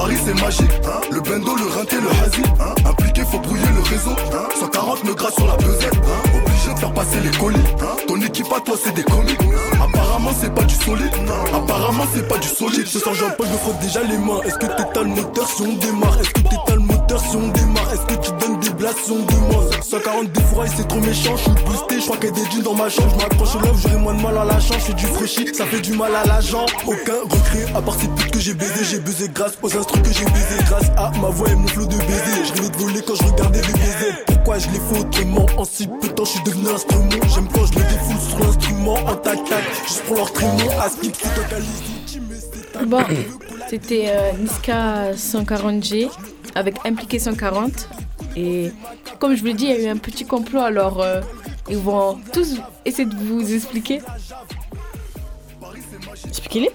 Paris 0.00 0.16
c'est 0.24 0.40
magique, 0.40 0.72
hein 0.86 1.00
le 1.12 1.20
bendo, 1.20 1.54
le 1.56 1.66
rinté, 1.66 1.96
le 1.96 2.08
hein 2.08 2.74
impliqué, 2.88 3.20
faut 3.30 3.38
brouiller 3.38 3.66
le 3.74 3.82
réseau. 3.82 4.12
Hein 4.32 4.48
140 4.58 5.04
nœuds 5.04 5.12
gras 5.12 5.30
sur 5.30 5.46
la 5.46 5.56
pesette, 5.56 5.92
hein 5.94 6.38
obligé 6.42 6.72
de 6.72 6.78
faire 6.78 6.94
passer 6.94 7.20
les 7.20 7.30
colis. 7.36 7.58
Hein 7.82 7.96
ton 8.08 8.18
équipe 8.22 8.46
à 8.50 8.60
toi, 8.60 8.76
c'est 8.82 8.94
des 8.94 9.02
comiques. 9.02 9.38
Apparemment, 9.74 10.30
c'est 10.40 10.54
pas 10.54 10.62
du 10.62 10.74
solide, 10.74 11.12
apparemment, 11.52 12.04
c'est 12.14 12.26
pas 12.26 12.38
du 12.38 12.48
solide. 12.48 12.86
Ce 12.86 12.98
soir, 12.98 13.14
j'en 13.14 13.28
pas, 13.28 13.44
je 13.44 13.52
me 13.52 13.58
frotte 13.58 13.78
déjà 13.80 14.02
les 14.02 14.16
mains. 14.16 14.40
Est-ce 14.46 14.56
que 14.56 14.66
t'étales 14.66 15.04
le 15.04 15.14
moteur 15.16 15.46
si 15.46 15.62
on 15.62 15.72
démarre? 15.74 16.18
Est-ce 16.18 16.30
que 16.30 16.40
t'étales 16.40 16.76
le 16.76 16.80
moteur 16.80 17.20
si 17.20 17.36
on 17.36 17.48
démarre? 17.48 17.92
Est-ce 17.92 18.06
que 18.06 18.20
tu 18.22 18.30
donnes 18.40 18.59
des 18.80 18.86
si 19.04 19.10
on 19.10 19.24
demande 19.24 19.70
140 19.82 20.32
des 20.32 20.40
fourrailles, 20.40 20.70
c'est 20.74 20.88
trop 20.88 21.00
méchant. 21.00 21.36
Je 21.36 21.42
suis 21.42 21.64
boosté, 21.64 22.00
je 22.00 22.04
crois 22.04 22.16
qu'il 22.16 22.30
y 22.30 22.32
a 22.32 22.34
des 22.34 22.50
jeans 22.50 22.62
dans 22.62 22.74
ma 22.74 22.88
chambre. 22.88 23.10
Je 23.10 23.22
m'accroche 23.22 23.54
au 23.54 23.58
love, 23.60 23.80
j'aurai 23.82 23.96
moins 23.96 24.14
de 24.14 24.22
mal 24.22 24.38
à 24.38 24.44
la 24.44 24.60
chance. 24.60 24.86
Je 24.88 24.92
du 24.92 25.06
fraîchi, 25.06 25.54
ça 25.54 25.66
fait 25.66 25.80
du 25.80 25.92
mal 25.92 26.14
à 26.14 26.24
la 26.24 26.40
jambe. 26.40 26.68
Aucun 26.86 27.20
regret, 27.24 27.66
à 27.74 27.82
part 27.82 27.94
ces 27.94 28.08
putes 28.08 28.30
que 28.30 28.40
j'ai 28.40 28.54
baisé. 28.54 28.84
J'ai 28.90 29.00
baisé 29.00 29.30
grâce 29.32 29.58
aux 29.62 29.76
instruments 29.76 30.02
que 30.02 30.12
j'ai 30.12 30.24
baisé. 30.24 30.56
Grâce 30.66 30.90
à 30.96 31.10
ma 31.20 31.28
voix 31.28 31.48
et 31.50 31.54
mon 31.54 31.66
flot 31.68 31.86
de 31.86 31.96
baiser. 31.96 32.44
Je 32.46 32.52
rêvais 32.54 32.70
de 32.70 32.76
voler 32.76 33.02
quand 33.06 33.14
je 33.16 33.24
regardais 33.24 33.60
les 33.60 33.72
baisers. 33.72 34.24
Pourquoi 34.26 34.58
je 34.58 34.68
les 34.68 34.80
fais 34.80 35.00
autrement? 35.00 35.46
En 35.58 35.64
si 35.64 35.86
peu 35.86 36.08
de 36.08 36.12
temps, 36.12 36.24
je 36.24 36.30
suis 36.30 36.42
devenu 36.44 36.68
instrument. 36.68 37.08
J'aime 37.34 37.48
quand 37.52 37.66
je 37.66 37.78
me 37.78 37.82
défoule 37.84 38.20
sur 38.28 38.38
l'instrument 38.38 38.94
en 38.94 39.16
tac-tac. 39.16 39.64
Juste 39.86 40.02
pour 40.04 40.16
leur 40.16 40.32
trémon, 40.32 40.70
à 40.80 40.88
skip, 40.88 41.14
c'est 41.20 41.34
totaliste. 41.34 41.84
Bon, 42.86 43.04
c'était 43.68 44.06
euh, 44.08 44.32
Niska 44.40 45.12
140G 45.12 46.08
avec 46.54 46.76
Impliqué 46.86 47.18
140. 47.18 47.88
Et 48.40 48.72
comme 49.18 49.34
je 49.34 49.40
vous 49.40 49.46
l'ai 49.46 49.54
dit, 49.54 49.66
il 49.66 49.70
y 49.70 49.74
a 49.74 49.82
eu 49.82 49.88
un 49.88 49.98
petit 49.98 50.24
complot, 50.24 50.60
alors 50.60 51.02
euh, 51.02 51.20
ils 51.68 51.76
vont 51.76 52.18
tous 52.32 52.56
essayer 52.84 53.06
de 53.06 53.14
vous 53.14 53.52
expliquer. 53.52 54.00
Expliquez-les. 56.26 56.70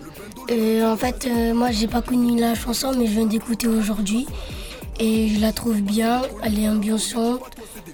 Euh, 0.51 0.91
en 0.93 0.95
fait, 0.95 1.25
euh, 1.25 1.53
moi, 1.53 1.71
j'ai 1.71 1.87
pas 1.87 2.03
connu 2.03 2.39
la 2.39 2.53
chanson, 2.53 2.93
mais 2.95 3.07
je 3.07 3.13
viens 3.13 3.25
d'écouter 3.25 3.67
aujourd'hui. 3.67 4.27
Et 4.99 5.27
je 5.29 5.41
la 5.41 5.51
trouve 5.51 5.81
bien, 5.81 6.21
elle 6.43 6.59
est 6.59 6.69
ambiançante. 6.69 7.41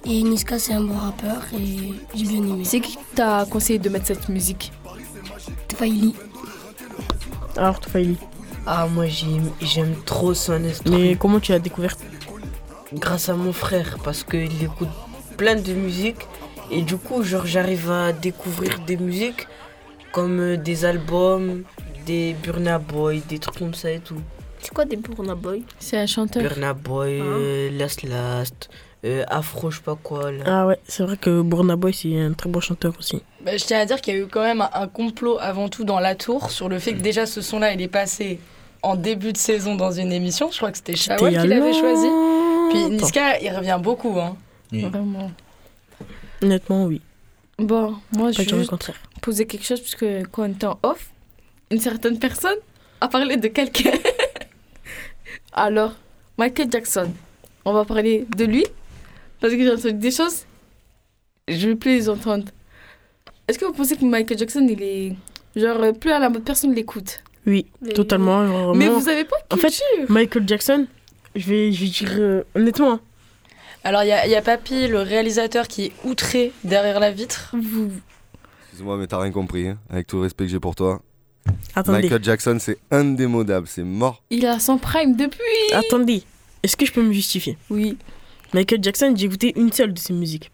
Et 0.04 0.22
Niska, 0.22 0.58
c'est 0.58 0.74
un 0.74 0.82
bon 0.82 0.96
rappeur 0.96 1.42
et 1.54 1.92
j'ai 2.14 2.24
bien 2.24 2.38
aimé. 2.38 2.64
C'est 2.64 2.80
qui 2.80 2.98
t'a 3.14 3.46
conseillé 3.48 3.78
de 3.78 3.88
mettre 3.88 4.06
cette 4.06 4.28
musique? 4.28 4.72
Tfaili. 5.68 6.14
Alors, 7.56 7.80
Tfaili. 7.80 8.16
Ah, 8.66 8.86
moi 8.86 9.06
j'aime, 9.06 9.50
j'aime 9.60 9.94
trop 10.04 10.34
son 10.34 10.64
instru. 10.64 10.90
Mais 10.90 11.16
comment 11.16 11.40
tu 11.40 11.50
l'as 11.52 11.58
découverte 11.58 11.98
Grâce 12.94 13.28
à 13.28 13.34
mon 13.34 13.52
frère, 13.52 13.98
parce 14.04 14.22
qu'il 14.24 14.62
écoute 14.62 14.88
plein 15.36 15.54
de 15.56 15.72
musique. 15.72 16.16
Et 16.70 16.82
du 16.82 16.96
coup, 16.96 17.22
genre, 17.22 17.46
j'arrive 17.46 17.90
à 17.90 18.12
découvrir 18.12 18.78
des 18.86 18.96
musiques 18.96 19.46
comme 20.12 20.40
euh, 20.40 20.56
des 20.56 20.84
albums, 20.84 21.64
des 22.06 22.34
Burna 22.42 22.78
Boy, 22.78 23.22
des 23.28 23.38
trucs 23.38 23.58
comme 23.58 23.74
ça 23.74 23.90
et 23.90 24.00
tout. 24.00 24.20
C'est 24.60 24.72
quoi 24.72 24.84
des 24.84 24.96
Burna 24.96 25.34
Boy? 25.34 25.62
C'est 25.78 25.96
un 25.98 26.06
chanteur. 26.06 26.42
Burna 26.42 26.72
Boy, 26.74 27.20
Ah. 27.20 27.24
euh, 27.24 27.70
Last 27.78 28.02
Last, 28.04 28.70
euh, 29.04 29.24
Afro, 29.28 29.70
je 29.70 29.78
sais 29.78 29.82
pas 29.82 29.98
quoi. 30.00 30.30
Là. 30.30 30.44
Ah 30.46 30.66
ouais, 30.66 30.78
c'est 30.86 31.02
vrai 31.02 31.16
que 31.16 31.42
Burna 31.42 31.76
Boy, 31.76 31.92
c'est 31.92 32.18
un 32.20 32.32
très 32.32 32.48
bon 32.48 32.60
chanteur 32.60 32.92
aussi. 32.98 33.22
Bah, 33.44 33.56
je 33.56 33.64
tiens 33.64 33.80
à 33.80 33.86
dire 33.86 34.00
qu'il 34.00 34.14
y 34.14 34.16
a 34.18 34.20
eu 34.20 34.26
quand 34.26 34.42
même 34.42 34.66
un, 34.72 34.86
complot 34.86 35.38
avant 35.40 35.68
tout 35.68 35.84
dans 35.84 35.98
la 35.98 36.14
tour 36.14 36.50
sur 36.50 36.68
le 36.68 36.78
fait 36.78 36.92
que 36.94 37.00
déjà 37.00 37.26
ce 37.26 37.40
son-là, 37.40 37.72
il 37.72 37.80
est 37.82 37.88
passé 37.88 38.38
en 38.82 38.94
début 38.96 39.32
de 39.32 39.38
saison 39.38 39.74
dans 39.74 39.92
une 39.92 40.12
émission. 40.12 40.50
Je 40.52 40.58
crois 40.58 40.70
que 40.70 40.76
c'était 40.76 40.96
Shawal 40.96 41.40
qui 41.40 41.48
l'avait 41.48 41.72
choisi. 41.72 42.06
Puis. 42.72 42.90
Niska, 42.90 43.40
il 43.40 43.50
revient 43.50 43.78
beaucoup. 43.82 44.18
Hein. 44.18 44.36
Vraiment. 44.72 45.30
Honnêtement, 46.42 46.86
oui. 46.86 47.00
Bon, 47.58 47.96
moi, 48.12 48.32
je 48.32 48.42
vais 48.42 48.66
poser 49.20 49.46
quelque 49.46 49.64
chose, 49.64 49.80
puisque 49.80 50.06
quand 50.30 50.42
on 50.42 50.50
était 50.50 50.66
en 50.66 50.78
off, 50.82 51.10
une 51.70 51.78
certaine 51.78 52.18
personne 52.18 52.58
a 53.00 53.08
parlé 53.08 53.36
de 53.36 53.48
quelqu'un. 53.48 53.92
Alors, 55.52 55.94
Michael 56.38 56.68
Jackson, 56.70 57.12
on 57.64 57.72
va 57.72 57.84
parler 57.84 58.26
de 58.36 58.44
lui, 58.44 58.64
parce 59.40 59.52
que 59.52 59.60
j'ai 59.60 59.70
entendu 59.70 59.94
des 59.94 60.10
choses, 60.10 60.44
je 61.46 61.68
vais 61.68 61.76
plus 61.76 61.92
les 61.96 62.08
entendre. 62.08 62.46
Est-ce 63.46 63.58
que 63.58 63.64
vous 63.64 63.72
pensez 63.72 63.96
que 63.96 64.04
Michael 64.04 64.38
Jackson, 64.38 64.66
il 64.68 64.82
est. 64.82 65.12
Genre, 65.54 65.92
plus 65.92 66.10
à 66.10 66.18
la 66.18 66.30
mode, 66.30 66.44
personne 66.44 66.74
l'écoute? 66.74 67.22
Oui, 67.46 67.66
totalement. 67.94 68.46
genre, 68.46 68.74
Mais 68.74 68.88
vous 68.88 69.08
avez 69.08 69.24
pas 69.24 69.36
de 69.50 69.54
En 69.54 69.58
fait. 69.58 69.74
Michael 70.08 70.48
Jackson, 70.48 70.86
je 71.36 71.46
vais, 71.48 71.72
je 71.72 71.80
vais 71.84 71.90
dire 71.90 72.10
euh, 72.18 72.42
honnêtement. 72.54 72.92
hein, 72.92 73.00
Alors, 73.84 74.02
il 74.04 74.08
y 74.08 74.12
a, 74.12 74.26
il 74.26 74.30
y 74.32 74.36
a 74.36 74.42
Papy, 74.42 74.88
le 74.88 75.00
réalisateur, 75.00 75.68
qui 75.68 75.86
est 75.86 75.92
outré 76.04 76.52
derrière 76.64 77.00
la 77.00 77.10
vitre. 77.10 77.54
Excuse-moi, 78.64 78.96
mais 78.96 79.06
t'as 79.06 79.18
rien 79.20 79.30
compris, 79.32 79.68
hein, 79.68 79.78
avec 79.90 80.06
tout 80.06 80.16
le 80.16 80.22
respect 80.22 80.44
que 80.44 80.50
j'ai 80.50 80.60
pour 80.60 80.74
toi. 80.74 81.00
Attendez. 81.74 82.02
Michael 82.02 82.22
Jackson, 82.24 82.56
c'est 82.60 82.78
indémodable, 82.90 83.66
c'est 83.66 83.82
mort. 83.82 84.22
Il 84.30 84.46
a 84.46 84.58
son 84.60 84.78
prime 84.78 85.16
depuis. 85.16 85.40
Attendez, 85.72 86.22
est-ce 86.62 86.76
que 86.76 86.86
je 86.86 86.92
peux 86.92 87.02
me 87.02 87.12
justifier? 87.12 87.58
Oui. 87.70 87.98
Michael 88.54 88.78
Jackson, 88.82 89.12
j'ai 89.16 89.26
écouté 89.26 89.52
une 89.56 89.72
seule 89.72 89.92
de 89.92 89.98
ses 89.98 90.12
musiques. 90.12 90.50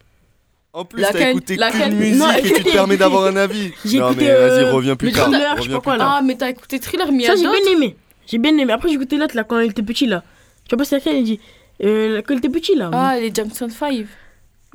En 0.71 0.85
plus, 0.85 1.01
t'as 1.01 1.29
écouté 1.31 1.57
qu'une 1.57 1.95
musique 1.95 2.15
Non, 2.19 2.31
et 2.31 2.41
tu 2.41 2.63
te 2.63 2.71
permets 2.71 2.97
d'avoir 2.97 3.25
un 3.25 3.35
avis. 3.35 3.71
J'ai 3.85 3.99
non, 3.99 4.11
écouté, 4.11 4.25
mais 4.27 4.33
vas-y, 4.35 4.63
euh, 4.65 4.71
reviens 4.71 4.95
plus 4.95 5.07
le 5.09 5.13
tard. 5.15 5.25
thriller, 5.29 5.51
je 5.57 5.61
sais 5.61 5.61
reviens 5.63 5.75
pas 5.77 5.81
quoi, 5.81 5.93
plus 5.93 5.99
là. 5.99 6.05
tard. 6.05 6.15
Ah, 6.19 6.21
mais 6.21 6.35
t'as 6.35 6.49
écouté 6.49 6.79
Thriller, 6.79 7.11
mais 7.11 7.25
Ça, 7.25 7.35
j'ai 7.35 7.41
bien 7.41 7.73
aimé. 7.73 7.95
J'ai 8.27 8.37
bien 8.37 8.55
aimé. 8.57 8.71
Après, 8.71 8.87
j'ai 8.87 8.95
écouté 8.95 9.17
l'autre 9.17 9.35
là 9.35 9.43
quand 9.43 9.59
il 9.59 9.71
était 9.71 9.81
petit 9.81 10.05
là. 10.05 10.23
Tu 10.69 10.75
vois 10.75 10.83
pas 10.83 10.85
c'est 10.85 10.97
laquelle 10.97 11.17
il 11.17 11.23
dit 11.23 11.39
euh, 11.83 12.21
Quand 12.21 12.35
il 12.35 12.37
était 12.37 12.49
petit 12.49 12.75
là. 12.75 12.91
Ah, 12.93 13.19
les 13.19 13.33
Jackson 13.33 13.67
5. 13.69 14.05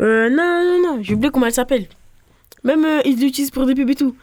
Euh, 0.00 0.28
non, 0.28 0.64
non, 0.64 0.82
non, 0.96 1.02
j'ai 1.02 1.14
oublié 1.14 1.30
comment 1.30 1.46
elle 1.46 1.52
s'appelle. 1.52 1.86
Même 2.64 2.84
euh, 2.84 3.00
ils 3.04 3.18
l'utilisent 3.20 3.52
pour 3.52 3.64
des 3.64 3.74
pubs 3.76 3.88
et 3.90 3.94
tout. 3.94 4.16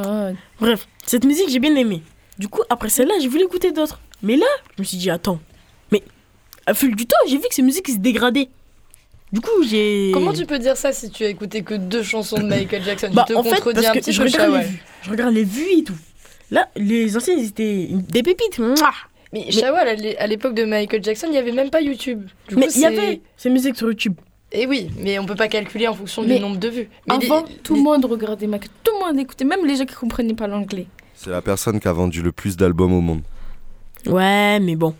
Ah. 0.00 0.30
Bref, 0.58 0.88
cette 1.04 1.26
musique 1.26 1.50
j'ai 1.50 1.58
bien 1.58 1.76
aimé. 1.76 2.02
Du 2.38 2.48
coup, 2.48 2.62
après 2.70 2.88
celle-là, 2.88 3.14
j'ai 3.20 3.28
voulu 3.28 3.44
écouter 3.44 3.72
d'autres. 3.72 4.00
Mais 4.22 4.36
là, 4.36 4.46
je 4.76 4.82
me 4.82 4.84
suis 4.86 4.96
dit, 4.96 5.10
attends, 5.10 5.38
mais 5.90 6.02
à 6.64 6.72
fil 6.72 6.96
du 6.96 7.04
temps, 7.06 7.16
j'ai 7.28 7.36
vu 7.36 7.42
que 7.46 7.54
ces 7.54 7.60
musiques 7.62 7.88
se 7.88 7.98
dégradaient. 7.98 8.48
Du 9.32 9.40
coup, 9.40 9.62
j'ai. 9.68 10.12
Comment 10.14 10.32
tu 10.32 10.46
peux 10.46 10.58
dire 10.58 10.76
ça 10.78 10.92
si 10.92 11.10
tu 11.10 11.24
as 11.24 11.28
écouté 11.28 11.62
que 11.62 11.74
deux 11.74 12.02
chansons 12.02 12.38
de 12.38 12.44
Michael 12.44 12.82
Jackson? 12.84 13.10
Bah, 13.12 13.24
Tu 13.26 13.34
te 13.34 13.38
en 13.38 13.42
fait, 13.42 13.56
contredis 13.56 13.74
parce 13.82 13.86
un 13.88 13.92
que 13.92 13.98
petit 13.98 14.12
je 14.12 14.22
peu, 14.22 14.28
regarde 14.28 14.54
les 14.54 14.62
vues. 14.64 14.82
Je 15.02 15.10
regarde 15.10 15.34
les 15.34 15.44
vues 15.44 15.78
et 15.78 15.84
tout. 15.84 15.96
Là, 16.50 16.68
les 16.76 17.16
anciens, 17.16 17.34
ils 17.34 17.46
étaient 17.48 17.88
des 17.90 18.22
pépites. 18.22 18.58
Mouah. 18.58 18.92
Mais 19.32 19.50
Shawal, 19.50 19.88
à 19.88 19.94
l'é- 19.94 20.18
à 20.18 20.26
l'époque 20.26 20.54
de 20.54 20.64
Michael 20.64 21.02
Jackson, 21.02 21.26
il 21.28 21.32
n'y 21.32 21.38
avait 21.38 21.52
même 21.52 21.70
pas 21.70 21.80
YouTube. 21.80 22.26
Du 22.48 22.56
Mais 22.56 22.66
il 22.74 22.80
y 22.80 22.84
avait 22.84 23.20
ces 23.36 23.48
musiques 23.50 23.76
sur 23.76 23.88
YouTube. 23.88 24.14
Et 24.54 24.66
oui, 24.66 24.90
mais 24.98 25.18
on 25.18 25.24
peut 25.24 25.34
pas 25.34 25.48
calculer 25.48 25.88
en 25.88 25.94
fonction 25.94 26.22
Mais 26.22 26.34
du 26.36 26.40
nombre 26.42 26.58
de 26.58 26.68
vues. 26.68 26.88
Mais 27.08 27.16
les- 27.18 27.26
Avant, 27.26 27.44
tout 27.62 27.74
le 27.74 27.80
monde 27.80 28.04
regardait 28.04 28.46
Michael. 28.46 28.68
Tout 28.84 28.92
le 29.00 29.06
monde 29.06 29.18
écoutait, 29.18 29.46
même 29.46 29.64
les 29.64 29.76
gens 29.76 29.86
qui 29.86 29.94
comprenaient 29.94 30.34
pas 30.34 30.46
l'anglais. 30.46 30.86
C'est 31.14 31.30
la 31.30 31.40
personne 31.40 31.80
qui 31.80 31.88
a 31.88 31.92
vendu 31.92 32.20
le 32.20 32.32
plus 32.32 32.56
d'albums 32.56 32.92
au 32.92 33.00
monde. 33.00 33.22
Ouais, 34.06 34.60
mais 34.60 34.76
bon. 34.76 34.94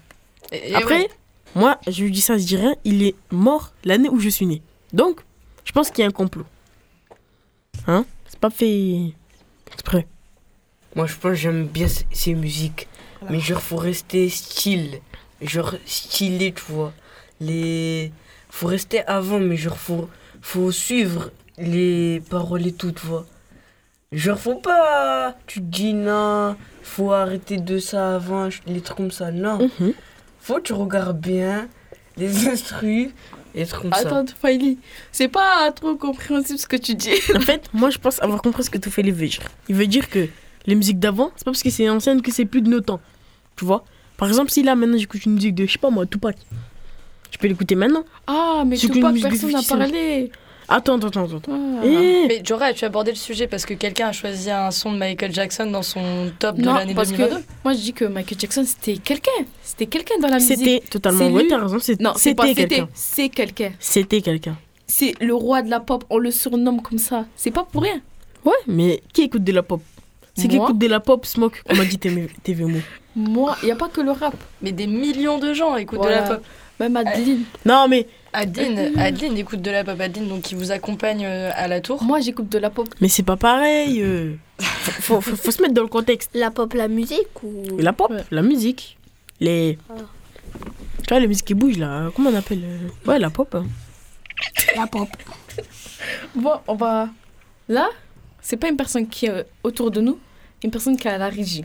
Et- 0.51 0.71
et 0.71 0.75
Après, 0.75 1.01
ouais. 1.03 1.09
moi, 1.55 1.79
je 1.87 2.03
lui 2.05 2.11
dis 2.11 2.21
ça, 2.23 2.39
je 2.39 2.45
dis 2.47 2.57
rien. 2.57 2.75
Il 2.85 3.03
est 3.03 3.15
mort 3.31 3.73
l'année 3.85 4.09
où 4.09 4.19
je 4.19 4.31
suis 4.31 4.47
né. 4.47 4.63
Donc, 4.95 5.21
je 5.65 5.73
pense 5.73 5.91
qu'il 5.91 6.01
y 6.03 6.05
a 6.07 6.09
un 6.09 6.13
complot. 6.13 6.47
Hein? 7.87 8.05
C'est 8.29 8.39
pas 8.39 8.51
fait 8.51 9.13
exprès. 9.73 10.07
Moi, 10.95 11.07
je 11.07 11.15
pense 11.15 11.23
que 11.33 11.35
j'aime 11.35 11.67
bien 11.67 11.87
ces 11.89 12.35
musiques. 12.35 12.87
Mais 13.31 13.41
genre, 13.41 13.61
faut 13.61 13.77
rester 13.77 14.29
style. 14.29 15.01
Genre, 15.41 15.75
stylé, 15.87 16.53
tu 16.53 16.63
vois. 16.69 16.93
Les... 17.41 18.13
Faut 18.51 18.67
rester 18.67 19.05
avant, 19.07 19.41
mais 19.41 19.57
genre, 19.57 19.79
faut, 19.79 20.09
faut 20.41 20.71
suivre 20.71 21.31
les 21.59 22.23
paroles 22.31 22.67
et 22.67 22.73
tout, 22.73 22.93
tu 22.93 23.07
vois. 23.07 23.27
Genre, 24.13 24.39
faut 24.39 24.57
pas... 24.57 25.37
Tu 25.47 25.61
te 25.61 25.65
dis, 25.65 25.95
non, 25.95 26.57
faut 26.83 27.13
arrêter 27.13 27.57
de 27.57 27.79
ça 27.79 28.17
avant, 28.17 28.49
les 28.67 28.81
trucs 28.81 28.97
comme 28.99 29.11
ça. 29.11 29.31
Non. 29.31 29.71
Mhm. 29.81 29.95
Faut 30.41 30.57
que 30.57 30.63
tu 30.63 30.73
regardes 30.73 31.21
bien 31.21 31.69
les 32.17 32.49
instrus, 32.49 33.11
les 33.55 33.67
trucs 33.67 33.83
comme 33.83 33.93
ça. 33.93 34.01
Attends, 34.01 34.25
Faili, 34.41 34.79
c'est 35.13 35.29
pas 35.29 35.71
trop 35.73 35.97
compréhensible 35.97 36.59
ce 36.59 36.67
que 36.67 36.77
tu 36.77 36.95
dis. 36.95 37.15
En 37.35 37.41
fait, 37.41 37.69
moi, 37.73 37.91
je 37.91 37.99
pense 37.99 38.23
avoir 38.23 38.43
compris 38.43 38.65
ce 38.65 38.71
que 38.71 38.79
tout 38.79 38.91
fait 38.91 39.03
les 39.03 39.13
veut 39.13 39.29
dire. 39.29 39.43
Il 39.69 39.77
veut 39.77 39.87
dire 39.87 40.09
que 40.11 40.29
les 40.67 40.75
musiques 40.75 40.99
d'avant, 40.99 41.33
c'est 41.37 41.45
pas 41.45 41.53
parce 41.53 41.63
que 41.63 41.71
c'est 41.71 41.89
ancienne 41.89 42.23
que 42.23 42.33
c'est 42.33 42.45
plus 42.45 42.63
de 42.63 42.69
nos 42.69 42.81
temps. 42.81 43.01
Tu 43.57 43.65
vois 43.65 43.85
Par 44.17 44.29
exemple, 44.29 44.51
si 44.51 44.63
là 44.63 44.75
maintenant 44.75 44.99
j'écoute 44.99 45.25
une 45.27 45.35
musique 45.35 45.55
de, 45.55 45.67
je 45.67 45.73
sais 45.73 45.79
pas 45.79 45.91
moi, 45.91 46.07
Tupac, 46.07 46.37
je 47.31 47.39
peux 47.39 47.47
l'écouter 47.49 47.75
maintenant. 47.75 48.05
Ah, 48.27 48.63
mais 48.67 48.77
de 48.77 48.87
personne 49.23 49.53
n'a 49.53 49.63
50 49.63 49.63
Cent. 49.63 49.79
parlé. 49.79 50.31
Attends, 50.69 50.97
attends, 50.97 51.09
attends. 51.25 51.37
attends. 51.37 51.53
Ah. 51.53 51.81
Eh, 51.85 52.25
Mais 52.29 52.41
Jorah, 52.45 52.73
tu 52.73 52.85
as 52.85 52.89
abordé 52.89 53.11
le 53.11 53.17
sujet 53.17 53.47
parce 53.47 53.67
que 53.67 53.75
quelqu'un 53.75 54.09
a 54.09 54.13
choisi 54.13 54.51
un 54.51 54.71
son 54.71 54.93
de 54.93 54.99
Michael 54.99 55.33
Jackson 55.35 55.67
dans 55.67 55.83
son 55.83 56.31
top 56.39 56.57
de 56.57 56.65
l'année 56.65 56.95
parce 56.95 57.11
2022. 57.11 57.41
que 57.41 57.43
moi 57.65 57.73
je 57.75 57.79
dis 57.81 57.93
que 57.93 58.05
Michael 58.07 58.39
Jackson 58.39 58.65
c'était 58.65 58.97
quelqu'un. 58.97 59.31
C'était 59.63 59.87
quelqu'un 59.87 60.15
dans 60.23 60.29
la 60.29 60.37
musique. 60.37 60.57
C'était 60.57 60.81
totalement- 60.89 61.29
lui. 61.37 61.49
t'as 61.49 61.59
raison, 61.59 61.79
c'est- 61.81 62.01
Non, 62.01 62.13
c'est 62.17 62.35
pas 62.35 62.47
c'était 62.47 62.63
c'était. 62.63 62.75
quelqu'un. 62.77 62.91
C'est 62.95 63.29
quelqu'un. 63.29 63.73
C'était 63.81 64.21
quelqu'un. 64.23 64.57
C'est 64.87 65.15
le 65.21 65.35
roi 65.35 65.63
de 65.63 65.69
la 65.69 65.81
pop. 65.81 66.05
On 66.11 66.19
le 66.19 66.31
surnomme 66.31 66.81
comme 66.81 66.99
ça. 66.99 67.27
C'est 67.37 67.51
pas 67.51 67.65
pour 67.71 67.83
rien. 67.83 68.01
Ouais, 68.45 68.53
mais 68.67 69.03
qui 69.13 69.23
écoute 69.23 69.45
de 69.45 69.53
la 69.53 69.63
pop? 69.63 69.81
C'est 70.35 70.49
qui 70.49 70.57
écoute 70.57 70.79
de 70.79 70.87
la 70.87 71.01
pop, 71.01 71.27
Smoke, 71.27 71.61
on 71.69 71.77
m'a 71.77 71.85
dit 71.85 71.99
TV, 71.99 72.29
TVMO. 72.43 72.79
Moi, 73.15 73.57
il 73.63 73.69
y 73.69 73.71
a 73.73 73.77
pas 73.77 73.89
que 73.89 74.01
le 74.01 74.13
rap. 74.13 74.35
Mais 74.63 74.73
des 74.73 74.87
millions 74.87 75.39
de 75.39 75.53
gens 75.53 75.77
écoutent 75.77 75.99
Voilà. 75.99 76.23
de 76.23 76.29
la 76.31 76.35
pop. 76.37 76.45
Même 76.81 76.97
Adeline. 76.97 77.45
Non, 77.67 77.87
mais. 77.89 78.07
Adeline, 78.33 78.99
Adeline 78.99 79.37
écoute 79.37 79.61
de 79.61 79.71
la 79.71 79.85
pop. 79.85 80.01
Adeline, 80.01 80.29
donc 80.29 80.41
qui 80.43 80.55
vous 80.55 80.73
accompagne 80.73 81.25
euh, 81.27 81.51
à 81.55 81.69
la 81.69 81.83
tour. 81.83 82.03
Moi, 82.03 82.21
j'écoute 82.21 82.49
de 82.49 82.59
la 82.59 82.71
pop. 82.71 82.89
Mais 83.03 83.09
c'est 83.09 83.23
pas 83.23 83.37
pareil. 83.37 84.01
euh. 84.03 84.33
Faut, 84.59 85.21
faut, 85.21 85.21
faut- 85.21 85.37
faut 85.37 85.51
se 85.51 85.61
mettre 85.61 85.75
dans 85.75 85.83
le 85.83 85.89
contexte. 85.89 86.31
La 86.35 86.51
pop, 86.51 86.73
la 86.73 86.89
musique 86.89 87.43
ou? 87.43 87.77
La 87.79 87.93
pop, 87.93 88.11
la 88.31 88.43
musique. 88.43 88.97
Les. 89.39 89.79
Ah. 89.91 89.95
Tu 91.03 91.09
vois, 91.11 91.21
les 91.21 91.27
musiques 91.29 91.45
qui 91.47 91.55
bougent 91.55 91.79
là. 91.79 92.09
Comment 92.17 92.31
on 92.31 92.35
appelle 92.35 92.63
euh, 92.65 92.89
Ouais, 93.11 93.19
la 93.19 93.29
pop. 93.29 93.55
hein. 93.55 93.67
La 94.77 94.87
pop. 94.87 95.09
Bon, 96.35 96.55
on 96.67 96.75
va. 96.75 97.09
Là, 97.69 97.89
c'est 98.43 98.57
pas 98.57 98.69
une 98.69 98.77
personne 98.77 99.09
qui 99.09 99.27
est 99.27 99.47
autour 99.63 99.91
de 99.91 100.01
nous, 100.01 100.19
une 100.63 100.71
personne 100.71 100.97
qui 100.97 101.09
à 101.09 101.17
la 101.17 101.29
régie. 101.29 101.65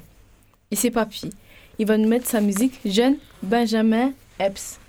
Et 0.71 0.75
c'est 0.75 0.91
Papy. 0.91 1.31
Il 1.79 1.87
va 1.87 1.97
nous 1.97 2.07
mettre 2.07 2.27
sa 2.27 2.39
musique 2.39 2.79
jeune 2.85 3.17
Benjamin 3.41 4.13
Epps. 4.39 4.79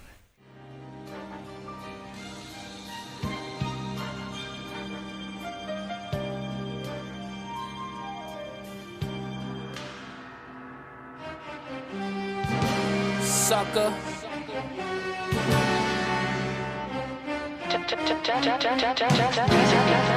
Sucker. 13.25 14.08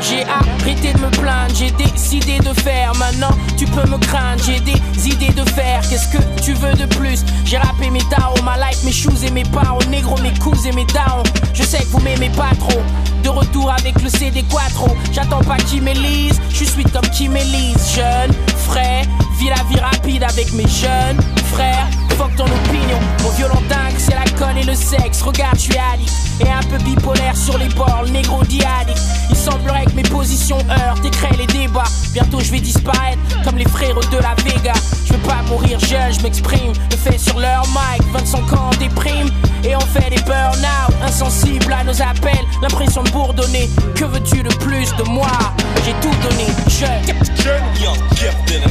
J'ai 0.02 0.24
arrêté 0.24 0.94
de 0.94 1.00
me 1.00 1.10
plaindre, 1.10 1.54
j'ai 1.56 1.72
décidé 1.72 2.40
de 2.40 2.54
faire. 2.54 2.94
Maintenant, 2.96 3.36
tu 3.58 3.66
peux 3.66 3.88
me 3.90 3.98
craindre, 3.98 4.42
j'ai 4.46 4.60
des 4.60 5.08
idées 5.08 5.34
de 5.34 5.48
faire. 5.50 5.82
Qu'est-ce 5.90 6.08
que 6.10 6.42
tu 6.42 6.54
veux 6.54 6.74
de 6.74 6.86
plus? 6.86 7.24
J'ai 7.46 7.58
rappé 7.58 7.90
mes 7.90 8.04
taos, 8.10 8.42
ma 8.44 8.58
life, 8.58 8.84
mes 8.84 8.92
shoes 8.92 9.26
et 9.26 9.32
mes 9.32 9.44
parents. 9.44 9.80
Négro, 9.90 10.18
mes 10.22 10.34
coups 10.40 10.66
et 10.66 10.72
mes 10.72 10.86
downs. 10.86 11.24
Je 11.54 11.64
sais 11.64 11.80
que 11.80 11.88
vous 11.88 12.02
m'aimez 12.02 12.30
pas 12.30 12.52
trop. 12.60 12.82
De 13.24 13.30
retour 13.30 13.72
avec 13.72 14.02
le 14.02 14.10
CD 14.10 14.44
Quattro. 14.44 14.96
J'attends 15.12 15.44
pas 15.44 15.58
qui 15.58 15.80
m'élise, 15.80 16.40
je 16.54 16.64
suis 16.64 16.84
comme 16.84 17.08
qui 17.10 17.30
m'élise. 17.30 17.94
Jeune, 17.96 18.32
frais, 18.68 19.04
vis 19.40 19.50
la 19.50 19.64
vie 19.70 19.80
rapide 19.80 20.24
avec 20.24 20.52
mes 20.54 20.68
jeunes 20.68 21.18
frères. 21.54 21.88
Fuck 22.18 22.36
ton 22.36 22.46
opinion, 22.46 23.00
mon 23.24 23.30
violent 23.32 23.62
dingue, 23.70 23.96
c'est 23.98 24.14
l'alcool 24.14 24.58
et 24.58 24.64
le 24.64 24.76
sexe. 24.76 25.22
Regarde, 25.22 25.56
je 25.56 25.62
suis 25.62 25.78
addict 25.78 26.12
et 26.40 26.50
un 26.50 26.64
peu 26.64 26.78
bipolaire 26.84 27.36
sur 27.36 27.58
les 27.58 27.70
bords, 27.70 28.04
le 28.06 28.12
négro 28.12 28.42
addict. 28.42 29.00
Il 29.30 29.36
semblerait 29.36 29.86
que 29.86 29.94
mes 29.94 30.04
positions 30.04 30.58
heurtent 30.70 31.06
et 31.06 31.10
créent 31.10 31.38
les 31.38 31.48
débats. 31.48 31.84
Bientôt 32.14 32.40
je 32.40 32.52
vais 32.52 32.60
disparaître 32.60 33.20
comme 33.44 33.58
les 33.58 33.68
frères 33.68 33.96
de 33.96 34.18
la 34.18 34.36
Vega. 34.44 34.74
Je 35.06 35.14
veux 35.14 35.20
pas 35.20 35.42
mourir 35.50 35.80
jeune, 35.80 36.14
je 36.14 36.22
m'exprime. 36.22 36.74
Le 36.92 36.98
fait 36.98 37.18
sur 37.18 37.40
leur 37.40 37.66
mic, 37.68 38.02
25 38.14 38.54
ans 38.54 38.70
déprime. 38.80 39.30
Et 39.64 39.76
on 39.76 39.80
fait 39.80 40.10
des 40.10 40.22
burn-out, 40.24 40.96
insensibles 41.04 41.72
à 41.72 41.84
nos 41.84 42.02
appels. 42.02 42.46
L'impression 42.62 43.04
de 43.04 43.10
bourdonner. 43.12 43.70
Que 43.96 44.06
veux-tu 44.06 44.42
de 44.44 44.54
plus 44.56 44.94
de 44.96 45.04
moi? 45.04 45.32
J'ai 45.86 45.94
tout 46.02 46.16
donné, 46.24 46.48
jeune. 46.68 47.02
Young, 47.80 48.71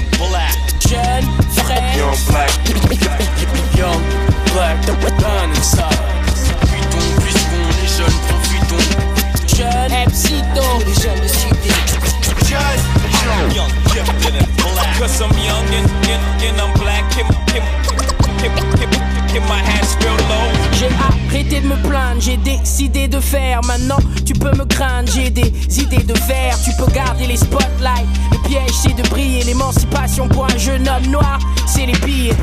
décidé 23.00 23.08
de 23.08 23.20
faire. 23.20 23.60
Maintenant, 23.66 23.98
tu 24.24 24.32
peux 24.34 24.50
me 24.56 24.64
craindre, 24.64 25.10
j'ai 25.12 25.30
des 25.30 25.52
idées 25.78 26.02
de 26.02 26.14
faire. 26.14 26.56
Tu 26.64 26.70
peux 26.78 26.90
garder 26.92 27.26
les 27.26 27.36
spotlights. 27.36 28.06
Le 28.32 28.48
piège, 28.48 28.72
c'est 28.82 28.94
de 28.94 29.08
briller. 29.08 29.44
L'émancipation 29.44 30.28
pour 30.28 30.44
un 30.44 30.58
jeune 30.58 30.88
homme 30.88 31.06
noir, 31.06 31.38
c'est 31.66 31.86
les 31.86 31.98
pires. 31.98 32.34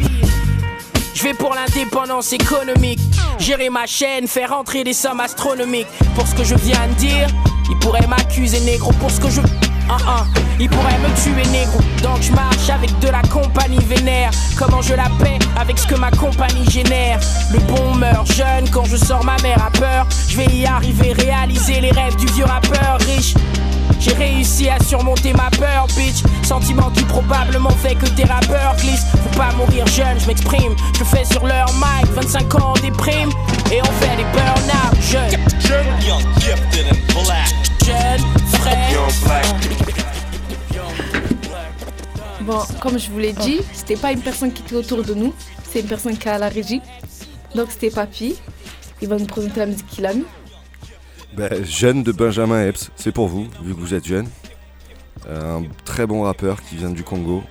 Je 1.14 1.24
vais 1.24 1.34
pour 1.34 1.54
l'indépendance 1.54 2.32
économique. 2.34 3.00
Gérer 3.40 3.70
ma 3.70 3.86
chaîne, 3.86 4.28
faire 4.28 4.52
rentrer 4.52 4.84
des 4.84 4.94
sommes 4.94 5.20
astronomiques. 5.20 5.88
Pour 6.16 6.28
ce 6.28 6.36
que 6.36 6.44
je 6.44 6.56
viens 6.56 6.88
de 6.88 6.94
dire, 6.94 7.28
il 7.70 7.78
pourrait 7.80 8.08
m'accuser 8.08 8.60
négro. 8.62 8.92
Pour 8.94 9.12
ce 9.12 9.20
que 9.20 9.30
je. 9.30 9.42
Ah. 9.90 10.26
Il 10.60 10.70
pourrait 10.70 10.98
me 11.00 11.10
tuer 11.22 11.50
négro. 11.52 11.80
Donc 12.02 12.22
je 12.22 12.32
marche 12.32 12.70
avec 12.70 12.98
de 13.00 13.10
la 13.10 13.22
compagnie 13.24 13.84
vénère. 13.86 14.32
Comment 14.58 14.82
je 14.82 14.94
la 14.94 15.10
paie 15.20 15.40
avec 15.60 15.78
ce 15.78 15.88
que 15.88 15.96
ma 15.96 16.12
compagnie 16.12 16.70
génère? 16.70 17.20
Le 17.52 17.60
bon 17.60 17.96
meurt 17.96 18.32
jeune 18.34 18.70
quand 18.72 18.86
je 18.86 18.98
sors 18.98 19.24
ma 19.24 19.38
mère 19.44 19.64
a 19.64 19.70
peur. 19.72 20.08
Je 20.28 20.38
vais 20.38 20.46
y 20.46 20.66
arriver, 20.66 21.14
réaliser 21.14 21.80
les 21.82 21.92
rêves 21.92 22.16
du 22.16 22.26
vieux 22.28 22.46
rappeur 22.46 22.98
riche. 23.06 23.34
J'ai 24.00 24.14
réussi 24.14 24.70
à 24.70 24.80
surmonter 24.80 25.34
ma 25.34 25.50
peur, 25.52 25.88
bitch. 25.96 26.24
Sentiment 26.44 26.90
qui 26.92 27.04
probablement 27.04 27.72
fait 27.72 27.96
que 27.96 28.08
des 28.10 28.26
rappeurs 28.26 28.76
glissent. 28.78 29.06
Faut 29.12 29.38
pas 29.38 29.52
mourir 29.58 29.86
jeune, 29.88 30.20
je 30.20 30.28
m'exprime. 30.28 30.76
Je 30.98 31.04
fais 31.04 31.26
sur 31.26 31.46
leur 31.46 31.72
mic, 31.74 32.12
25 32.14 32.56
ans 32.56 32.74
on 32.76 32.80
déprime. 32.82 33.30
Et 33.72 33.82
on 33.82 33.92
fait 34.02 34.16
des 34.16 34.26
burn-out 34.34 35.02
jeunes. 35.02 35.47
Bon, 42.48 42.62
comme 42.82 42.98
je 42.98 43.12
vous 43.12 43.20
l'ai 43.20 43.34
dit, 43.34 43.60
c'était 43.74 43.98
pas 43.98 44.14
une 44.14 44.22
personne 44.22 44.54
qui 44.54 44.64
était 44.64 44.78
autour 44.78 45.04
de 45.04 45.14
nous, 45.14 45.34
c'est 45.66 45.82
une 45.82 45.88
personne 45.88 46.18
qui 46.18 46.30
est 46.30 46.32
à 46.32 46.38
la 46.38 46.48
régie. 46.48 46.80
Donc 47.54 47.70
c'était 47.72 47.90
Papy. 47.90 48.38
Il 49.02 49.10
va 49.10 49.18
nous 49.18 49.26
présenter 49.26 49.60
la 49.60 49.66
musique 49.66 49.86
qu'il 49.88 50.06
a 50.06 50.14
mis. 50.14 50.24
Ben, 51.36 51.66
jeune 51.66 52.04
de 52.04 52.14
Benjamin 52.14 52.66
Epps, 52.66 52.90
c'est 52.96 53.12
pour 53.12 53.28
vous, 53.28 53.50
vu 53.62 53.76
que 53.76 53.80
vous 53.82 53.94
êtes 53.94 54.08
jeune. 54.08 54.30
Euh, 55.28 55.58
un 55.58 55.66
très 55.84 56.08
bon 56.08 56.22
rappeur 56.22 56.62
qui 56.64 56.78
vient 56.78 56.90
du 56.90 57.04
Congo. 57.04 57.44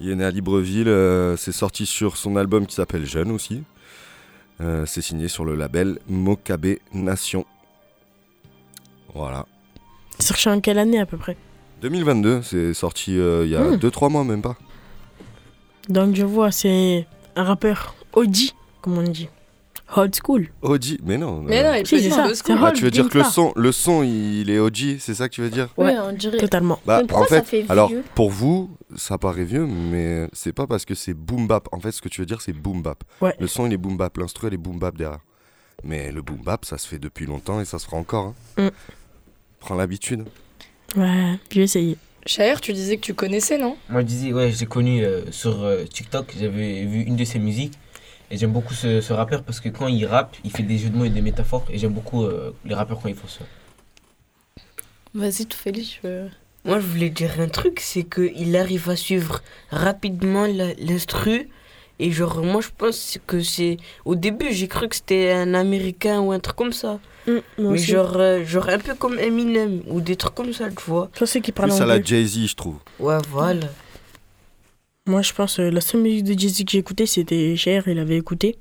Il 0.00 0.10
est 0.10 0.16
né 0.16 0.24
à 0.24 0.32
Libreville, 0.32 0.88
euh, 0.88 1.36
c'est 1.36 1.52
sorti 1.52 1.86
sur 1.86 2.16
son 2.16 2.34
album 2.34 2.66
qui 2.66 2.74
s'appelle 2.74 3.06
Jeune 3.06 3.30
aussi. 3.30 3.62
Euh, 4.60 4.84
c'est 4.84 5.00
signé 5.00 5.28
sur 5.28 5.44
le 5.44 5.54
label 5.54 6.00
Mokabe 6.08 6.74
Nation. 6.92 7.46
Voilà. 9.14 9.46
Sorti 10.18 10.48
en 10.48 10.60
quelle 10.60 10.80
année 10.80 10.98
à 10.98 11.06
peu 11.06 11.18
près? 11.18 11.36
2022, 11.80 12.42
c'est 12.42 12.74
sorti 12.74 13.18
euh, 13.18 13.44
il 13.44 13.50
y 13.50 13.56
a 13.56 13.62
Hmm. 13.62 13.74
2-3 13.76 14.10
mois 14.10 14.24
même 14.24 14.42
pas. 14.42 14.56
Donc 15.88 16.14
je 16.14 16.24
vois, 16.24 16.50
c'est 16.50 17.06
un 17.36 17.44
rappeur 17.44 17.94
OG, 18.12 18.52
comme 18.82 18.98
on 18.98 19.02
dit. 19.02 19.28
Old 19.96 20.14
school. 20.22 20.48
OG, 20.60 20.98
mais 21.02 21.16
non. 21.16 21.40
Mais 21.40 21.62
non, 21.62 21.72
il 21.72 21.86
Si, 21.86 21.94
peut 21.94 22.00
c'est 22.02 22.10
ça, 22.10 22.34
school. 22.34 22.58
Ah, 22.62 22.72
tu 22.72 22.84
veux 22.84 22.90
dire 22.90 23.08
que 23.08 23.16
le 23.16 23.24
son, 23.24 23.54
le 23.56 23.72
son 23.72 24.02
il 24.02 24.50
est 24.50 24.58
OG, 24.58 24.98
c'est 24.98 25.14
ça 25.14 25.30
que 25.30 25.34
tu 25.34 25.40
veux 25.40 25.48
dire? 25.48 25.68
Ouais, 25.78 25.96
on 25.98 26.12
dirait. 26.12 26.36
Totalement. 26.36 26.78
Bah, 26.84 27.02
en 27.10 27.24
ça 27.24 27.42
fait, 27.42 27.62
fait 27.62 27.70
alors 27.70 27.90
pour 28.14 28.30
vous, 28.30 28.68
ça 28.96 29.16
paraît 29.16 29.44
vieux, 29.44 29.64
mais 29.66 30.28
c'est 30.34 30.52
pas 30.52 30.66
parce 30.66 30.84
que 30.84 30.94
c'est 30.94 31.14
boom 31.14 31.46
bap. 31.46 31.68
En 31.72 31.80
fait, 31.80 31.92
ce 31.92 32.02
que 32.02 32.10
tu 32.10 32.20
veux 32.20 32.26
dire, 32.26 32.42
c'est 32.42 32.52
boom 32.52 32.82
bap. 32.82 33.02
Ouais. 33.22 33.34
Le 33.40 33.46
son, 33.46 33.66
il 33.66 33.72
est 33.72 33.78
boom 33.78 33.96
bap, 33.96 34.14
l'instru, 34.18 34.48
il 34.48 34.54
est 34.54 34.58
boom 34.58 34.78
bap 34.78 34.94
derrière. 34.94 35.20
Mais 35.84 36.12
le 36.12 36.20
boom 36.20 36.42
bap, 36.44 36.66
ça 36.66 36.76
se 36.76 36.86
fait 36.86 36.98
depuis 36.98 37.24
longtemps 37.24 37.58
et 37.58 37.64
ça 37.64 37.78
se 37.78 37.86
fera 37.86 37.96
encore. 37.96 38.34
hein. 38.58 38.64
Mm. 38.66 38.70
Prends 39.60 39.74
l'habitude. 39.74 40.26
Ouais, 40.96 41.38
j'ai 41.50 41.62
essayé. 41.62 41.96
Shaher, 42.26 42.60
tu 42.60 42.72
disais 42.72 42.96
que 42.96 43.02
tu 43.02 43.14
connaissais, 43.14 43.58
non? 43.58 43.76
Moi, 43.88 44.00
je 44.02 44.06
disais, 44.06 44.32
ouais, 44.32 44.50
je 44.50 44.60
l'ai 44.60 44.66
connu 44.66 45.04
euh, 45.04 45.30
sur 45.30 45.62
euh, 45.62 45.84
TikTok. 45.84 46.34
J'avais 46.38 46.84
vu 46.84 47.02
une 47.02 47.16
de 47.16 47.24
ses 47.24 47.38
musiques. 47.38 47.74
Et 48.30 48.36
j'aime 48.36 48.52
beaucoup 48.52 48.74
ce, 48.74 49.00
ce 49.00 49.12
rappeur 49.14 49.42
parce 49.42 49.60
que 49.60 49.70
quand 49.70 49.88
il 49.88 50.04
rappe, 50.04 50.36
il 50.44 50.50
fait 50.50 50.62
des 50.62 50.76
jeux 50.76 50.90
de 50.90 50.96
mots 50.96 51.06
et 51.06 51.10
des 51.10 51.22
métaphores. 51.22 51.64
Et 51.70 51.78
j'aime 51.78 51.92
beaucoup 51.92 52.24
euh, 52.24 52.54
les 52.64 52.74
rappeurs 52.74 53.00
quand 53.00 53.08
ils 53.08 53.14
font 53.14 53.28
ça. 53.28 53.44
Vas-y, 55.14 55.46
tout 55.46 55.56
Félix. 55.56 55.98
Moi, 56.64 56.80
je 56.80 56.86
voulais 56.86 57.08
dire 57.08 57.40
un 57.40 57.48
truc, 57.48 57.80
c'est 57.80 58.02
qu'il 58.02 58.54
arrive 58.56 58.90
à 58.90 58.96
suivre 58.96 59.42
rapidement 59.70 60.46
l'instru. 60.46 61.48
Et 61.98 62.12
genre, 62.12 62.42
moi, 62.44 62.60
je 62.60 62.68
pense 62.76 63.18
que 63.26 63.40
c'est... 63.40 63.78
Au 64.04 64.14
début, 64.14 64.52
j'ai 64.52 64.68
cru 64.68 64.88
que 64.88 64.96
c'était 64.96 65.32
un 65.32 65.54
Américain 65.54 66.20
ou 66.20 66.30
un 66.32 66.38
truc 66.40 66.56
comme 66.56 66.72
ça. 66.74 67.00
Moi 67.58 67.72
Mais 67.72 67.78
genre, 67.78 68.16
euh, 68.16 68.44
genre 68.44 68.68
un 68.68 68.78
peu 68.78 68.94
comme 68.94 69.18
Eminem 69.18 69.82
ou 69.86 70.00
des 70.00 70.16
trucs 70.16 70.34
comme 70.34 70.52
ça, 70.52 70.68
tu 70.70 70.82
vois. 70.86 71.10
Je 71.18 71.24
sais 71.24 71.40
qu'il 71.40 71.54
Plus 71.54 71.80
à 71.80 71.86
la 71.86 72.02
Jay-Z, 72.02 72.46
je 72.48 72.54
trouve. 72.54 72.76
Ouais, 72.98 73.18
voilà. 73.30 73.66
Moi, 75.06 75.22
je 75.22 75.32
pense 75.32 75.58
euh, 75.58 75.70
la 75.70 75.80
seule 75.80 76.02
musique 76.02 76.24
de 76.24 76.38
Jay-Z 76.38 76.64
que 76.64 76.70
j'ai 76.70 76.78
écoutée, 76.78 77.06
c'était 77.06 77.56
Cher, 77.56 77.88
il 77.88 77.98
avait 77.98 78.16
écouté. 78.16 78.58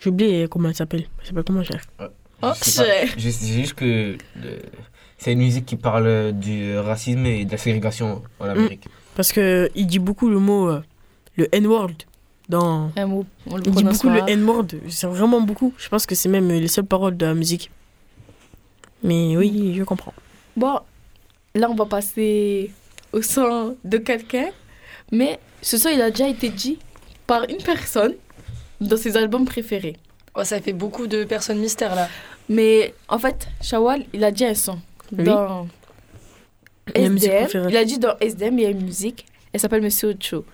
J'ai 0.00 0.10
oublié 0.10 0.48
comment 0.48 0.68
elle 0.68 0.74
s'appelle. 0.74 1.04
Elle 1.20 1.26
s'appelle 1.26 1.44
comment 1.44 1.62
Cher? 1.62 1.82
Oh, 2.42 2.48
Je 2.64 2.70
sais 2.70 2.82
pas. 2.82 3.12
Je 3.16 3.30
sais 3.30 3.46
juste 3.46 3.74
que 3.74 4.16
c'est 5.18 5.32
une 5.32 5.38
musique 5.38 5.66
qui 5.66 5.76
parle 5.76 6.32
du 6.32 6.76
racisme 6.78 7.24
et 7.26 7.44
de 7.44 7.52
la 7.52 7.58
ségrégation 7.58 8.22
en 8.40 8.46
Amérique. 8.46 8.88
Parce 9.14 9.30
que 9.32 9.70
il 9.74 9.86
dit 9.86 9.98
beaucoup 10.00 10.28
le 10.28 10.38
mot, 10.38 10.68
euh, 10.68 10.82
le 11.36 11.46
N-word 11.54 11.92
dans. 12.48 12.90
Un 12.96 13.06
mot, 13.06 13.24
on 13.46 13.56
le 13.56 13.62
il 13.66 13.72
dit 13.72 13.84
beaucoup 13.84 14.08
le 14.08 14.18
pas. 14.20 14.26
N-word. 14.26 14.66
C'est 14.88 15.06
vraiment 15.06 15.40
beaucoup. 15.40 15.72
Je 15.78 15.88
pense 15.88 16.06
que 16.06 16.14
c'est 16.14 16.28
même 16.28 16.50
euh, 16.50 16.58
les 16.58 16.68
seules 16.68 16.86
paroles 16.86 17.16
de 17.16 17.26
la 17.26 17.34
musique. 17.34 17.70
Mais 19.02 19.36
oui, 19.36 19.74
je 19.76 19.84
comprends. 19.84 20.14
Bon, 20.56 20.80
là, 21.54 21.70
on 21.70 21.74
va 21.74 21.86
passer 21.86 22.70
au 23.12 23.22
son 23.22 23.76
de 23.84 23.98
quelqu'un. 23.98 24.50
Mais 25.10 25.38
ce 25.60 25.76
son, 25.76 25.88
il 25.88 26.00
a 26.00 26.10
déjà 26.10 26.28
été 26.28 26.48
dit 26.48 26.78
par 27.26 27.44
une 27.48 27.62
personne 27.62 28.14
dans 28.80 28.96
ses 28.96 29.16
albums 29.16 29.44
préférés. 29.44 29.96
Oh, 30.34 30.44
ça 30.44 30.60
fait 30.60 30.72
beaucoup 30.72 31.06
de 31.06 31.24
personnes 31.24 31.58
mystères 31.58 31.94
là. 31.94 32.08
Mais 32.48 32.94
en 33.08 33.18
fait, 33.18 33.48
Shawal, 33.60 34.04
il 34.12 34.24
a 34.24 34.30
dit 34.30 34.44
un 34.44 34.54
son. 34.54 34.78
Oui. 35.16 35.24
Dans 35.24 35.68
SDM. 36.94 37.68
Il 37.68 37.76
a 37.76 37.84
dit 37.84 37.98
dans 37.98 38.16
SDM, 38.18 38.58
il 38.58 38.62
y 38.62 38.66
a 38.66 38.70
une 38.70 38.82
musique. 38.82 39.26
Elle 39.52 39.60
s'appelle 39.60 39.82
Monsieur 39.82 40.10
Ocho. 40.10 40.44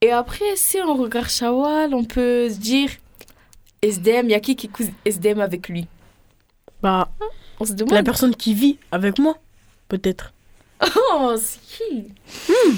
Et 0.00 0.12
après, 0.12 0.56
si 0.56 0.78
on 0.78 0.94
regarde 0.94 1.28
Shawal, 1.28 1.94
on 1.94 2.04
peut 2.04 2.48
se 2.48 2.58
dire 2.58 2.90
SDM, 3.82 4.26
il 4.26 4.30
y 4.30 4.34
a 4.34 4.40
qui 4.40 4.56
qui 4.56 4.66
écoute 4.66 4.86
SDM 5.04 5.40
avec 5.40 5.68
lui? 5.68 5.86
Bah, 6.82 7.08
on 7.58 7.64
se 7.64 7.72
demande. 7.72 7.94
la 7.94 8.02
personne 8.02 8.34
qui 8.34 8.54
vit 8.54 8.78
avec 8.92 9.18
moi, 9.18 9.36
peut-être. 9.88 10.32
Oh, 11.12 11.34
c'est 11.38 11.60
qui? 11.60 12.04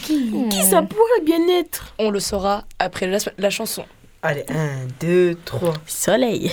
Qui, 0.02 0.48
qui 0.48 0.62
ça 0.64 0.82
pourrait 0.82 1.20
bien 1.24 1.46
être? 1.48 1.94
On 1.98 2.10
le 2.10 2.18
saura 2.18 2.64
après 2.80 3.06
la, 3.06 3.18
la 3.38 3.50
chanson. 3.50 3.84
Allez, 4.22 4.44
1, 4.48 4.86
2, 5.00 5.38
3. 5.44 5.74
Soleil. 5.86 6.50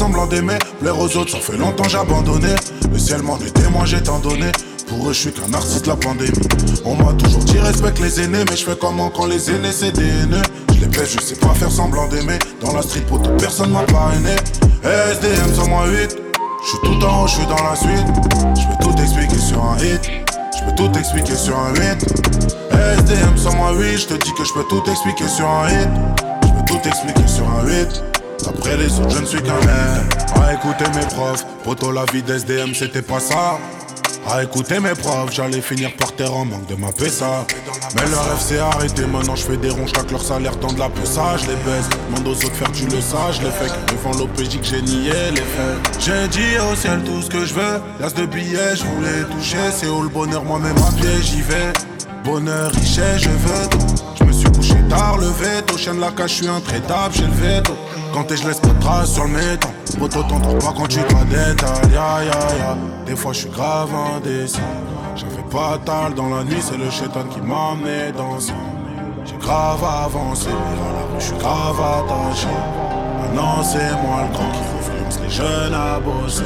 Semblant 0.00 0.26
d'aimer. 0.26 0.56
Plaire 0.80 0.98
aux 0.98 1.14
autres, 1.18 1.30
ça 1.30 1.40
fait 1.40 1.58
longtemps 1.58 1.86
j'ai 1.86 1.98
abandonné. 1.98 2.54
Le 2.90 2.98
ciel 2.98 3.22
m'en 3.22 3.38
est 3.38 3.52
témoin, 3.52 3.84
j'ai 3.84 4.02
tant 4.02 4.18
donné. 4.18 4.50
Pour 4.88 5.06
eux, 5.06 5.12
je 5.12 5.20
suis 5.20 5.30
qu'un 5.30 5.48
narcisse 5.48 5.82
de 5.82 5.88
la 5.88 5.96
pandémie. 5.96 6.48
On 6.86 6.94
m'a 6.94 7.12
toujours 7.12 7.44
dit 7.44 7.58
respecte 7.58 8.00
les 8.00 8.18
aînés, 8.22 8.44
mais 8.48 8.56
je 8.56 8.64
fais 8.64 8.78
comment 8.80 9.10
quand 9.10 9.26
les 9.26 9.50
aînés 9.50 9.72
c'est 9.72 9.92
des 9.92 10.08
haineux. 10.08 10.46
Je 10.74 10.80
les 10.80 10.86
baisse, 10.86 11.12
je 11.12 11.20
sais 11.20 11.36
pas 11.36 11.52
faire 11.52 11.70
semblant 11.70 12.08
d'aimer. 12.08 12.38
Dans 12.62 12.72
la 12.74 12.80
street, 12.80 13.02
pour 13.06 13.20
personne 13.36 13.72
m'a 13.72 13.82
parrainé. 13.82 14.36
SDM 14.82 15.52
108, 15.54 16.16
je 16.64 16.68
suis 16.68 16.78
tout 16.82 17.04
en 17.04 17.22
haut, 17.22 17.26
je 17.26 17.34
suis 17.34 17.46
dans 17.46 17.62
la 17.62 17.76
suite. 17.76 18.08
Je 18.56 18.66
peux 18.68 18.82
tout 18.82 19.02
expliquer 19.02 19.38
sur 19.38 19.62
un 19.62 19.76
hit. 19.76 20.00
Je 20.58 20.64
peux 20.64 20.74
tout 20.76 20.98
expliquer 20.98 21.34
sur 21.34 21.58
un 21.58 21.74
8. 21.74 21.84
SDM 23.00 23.36
108, 23.36 23.98
je 23.98 24.06
te 24.06 24.14
dis 24.14 24.32
que 24.32 24.44
je 24.44 24.52
peux 24.54 24.64
tout 24.64 24.82
expliquer 24.90 25.28
sur 25.28 25.46
un 25.46 25.68
hit. 25.68 25.90
Je 26.42 26.48
peux 26.48 26.64
tout 26.66 26.88
expliquer 26.88 27.28
sur 27.28 27.44
un 27.50 27.66
8. 27.66 28.09
Après 28.50 28.76
les 28.76 28.98
autres, 28.98 29.10
je 29.10 29.20
ne 29.20 29.26
suis 29.26 29.42
qu'un 29.42 29.54
mec. 29.60 30.44
À 30.44 30.54
écouter 30.54 30.84
mes 30.96 31.06
profs, 31.14 31.46
poto 31.62 31.92
la 31.92 32.04
vie 32.12 32.22
d'SDM, 32.22 32.74
c'était 32.74 33.00
pas 33.02 33.20
ça. 33.20 33.58
À 34.28 34.42
écouter 34.42 34.80
mes 34.80 34.94
profs, 34.94 35.32
j'allais 35.32 35.60
finir 35.60 35.94
par 35.96 36.12
terre 36.16 36.34
en 36.34 36.44
manque 36.44 36.66
de 36.66 36.74
ma 36.74 36.88
PSA. 36.90 37.46
Mais 37.94 38.10
leur 38.10 38.24
rêve 38.24 38.40
s'est 38.40 38.58
arrêté, 38.58 39.06
maintenant 39.06 39.36
je 39.36 39.44
fais 39.44 39.56
des 39.56 39.70
ronds, 39.70 39.86
chaque 39.86 40.10
leur 40.10 40.22
salaire 40.22 40.56
dans 40.56 40.72
de 40.72 40.80
la 40.80 40.88
ça, 41.04 41.36
je 41.36 41.46
les 41.46 41.56
baisse. 41.56 41.88
Demande 42.08 42.26
aux 42.26 42.44
autres 42.44 42.54
faire 42.54 42.72
tu 42.72 42.86
le 42.86 43.00
sage, 43.00 43.40
les 43.40 43.50
fake. 43.50 43.78
Devant 43.92 44.18
l'OPJ 44.18 44.58
que 44.58 44.66
j'ai 44.66 44.82
nié 44.82 45.12
les 45.30 45.36
faits. 45.36 46.00
J'ai 46.00 46.28
dit 46.28 46.58
au 46.58 46.74
ciel 46.74 47.02
tout 47.04 47.22
ce 47.22 47.30
que 47.30 47.44
je 47.44 47.54
veux. 47.54 47.80
L'as 48.00 48.12
de 48.12 48.26
billets, 48.26 48.74
je 48.74 48.84
voulais 48.84 49.22
toucher. 49.30 49.70
C'est 49.72 49.86
où 49.86 50.02
le 50.02 50.08
bonheur, 50.08 50.44
moi-même 50.44 50.76
à 50.76 50.92
pied, 51.00 51.22
j'y 51.22 51.42
vais. 51.42 51.72
Bonheur, 52.24 52.70
richesse, 52.72 53.18
je 53.18 53.30
veux 53.30 53.68
tout. 53.70 53.78
Je 54.18 54.24
me 54.24 54.32
suis 54.32 54.50
couché 54.50 54.76
tard, 54.88 55.16
le 55.18 55.26
veto. 55.26 55.76
Chien 55.78 55.94
de 55.94 56.00
la 56.00 56.10
cage, 56.10 56.30
je 56.30 56.34
suis 56.36 56.48
intraitable, 56.48 57.14
j'ai 57.14 57.26
le 57.26 57.32
veto. 57.32 57.72
Quand 58.12 58.24
t'es, 58.24 58.36
je 58.36 58.46
laisse 58.46 58.60
pas 58.60 58.68
de 58.68 58.80
traces 58.80 59.14
sur 59.14 59.24
le 59.24 59.30
métal. 59.30 59.70
Poto, 59.98 60.22
t'en 60.22 60.40
trouves 60.40 60.58
pas 60.58 60.74
quand 60.76 60.86
tu 60.86 60.98
te 61.00 61.12
la. 61.14 61.88
Ya, 61.92 62.24
ya, 62.24 62.56
ya. 62.58 62.76
Des 63.06 63.16
fois, 63.16 63.32
je 63.32 63.40
suis 63.40 63.50
grave 63.50 63.90
indécis. 64.16 64.58
J'avais 65.16 65.42
pas 65.50 65.78
tal 65.84 66.14
dans 66.14 66.28
la 66.28 66.44
nuit, 66.44 66.60
c'est 66.60 66.76
le 66.76 66.90
chétan 66.90 67.24
qui 67.30 67.40
m'a 67.40 67.72
amené. 67.72 68.12
J'ai 69.26 69.36
grave 69.36 69.82
avancé, 69.84 70.48
mais 70.48 70.76
dans 70.76 70.92
la 70.92 71.12
rue, 71.12 71.20
je 71.20 71.24
suis 71.24 71.36
grave 71.36 71.80
attaché. 71.80 72.48
Maintenant, 73.20 73.62
c'est 73.62 73.92
moi 74.02 74.26
le 74.26 74.32
grand 74.32 74.50
qui 74.50 74.60
influence 74.78 75.20
les 75.22 75.30
jeunes 75.30 75.74
à 75.74 75.98
bosser. 76.00 76.44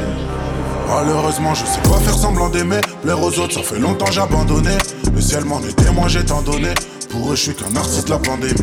Malheureusement, 0.89 1.55
je 1.55 1.65
sais 1.65 1.81
pas 1.83 1.99
faire 1.99 2.15
semblant 2.15 2.49
d'aimer. 2.49 2.81
Plaire 3.03 3.23
aux 3.23 3.39
autres, 3.39 3.55
ça 3.55 3.63
fait 3.63 3.79
longtemps 3.79 4.11
j'ai 4.11 4.21
abandonné. 4.21 4.77
Le 5.15 5.21
ciel 5.21 5.45
m'en 5.45 5.61
est 5.61 5.75
j'ai 6.09 6.25
tant 6.25 6.43
donné. 6.43 6.69
Pour 7.11 7.33
eux, 7.33 7.37
je 7.37 7.43
suis 7.43 7.55
qu'un 7.55 7.75
artiste 7.77 8.09
la 8.09 8.19
pandémie. 8.19 8.55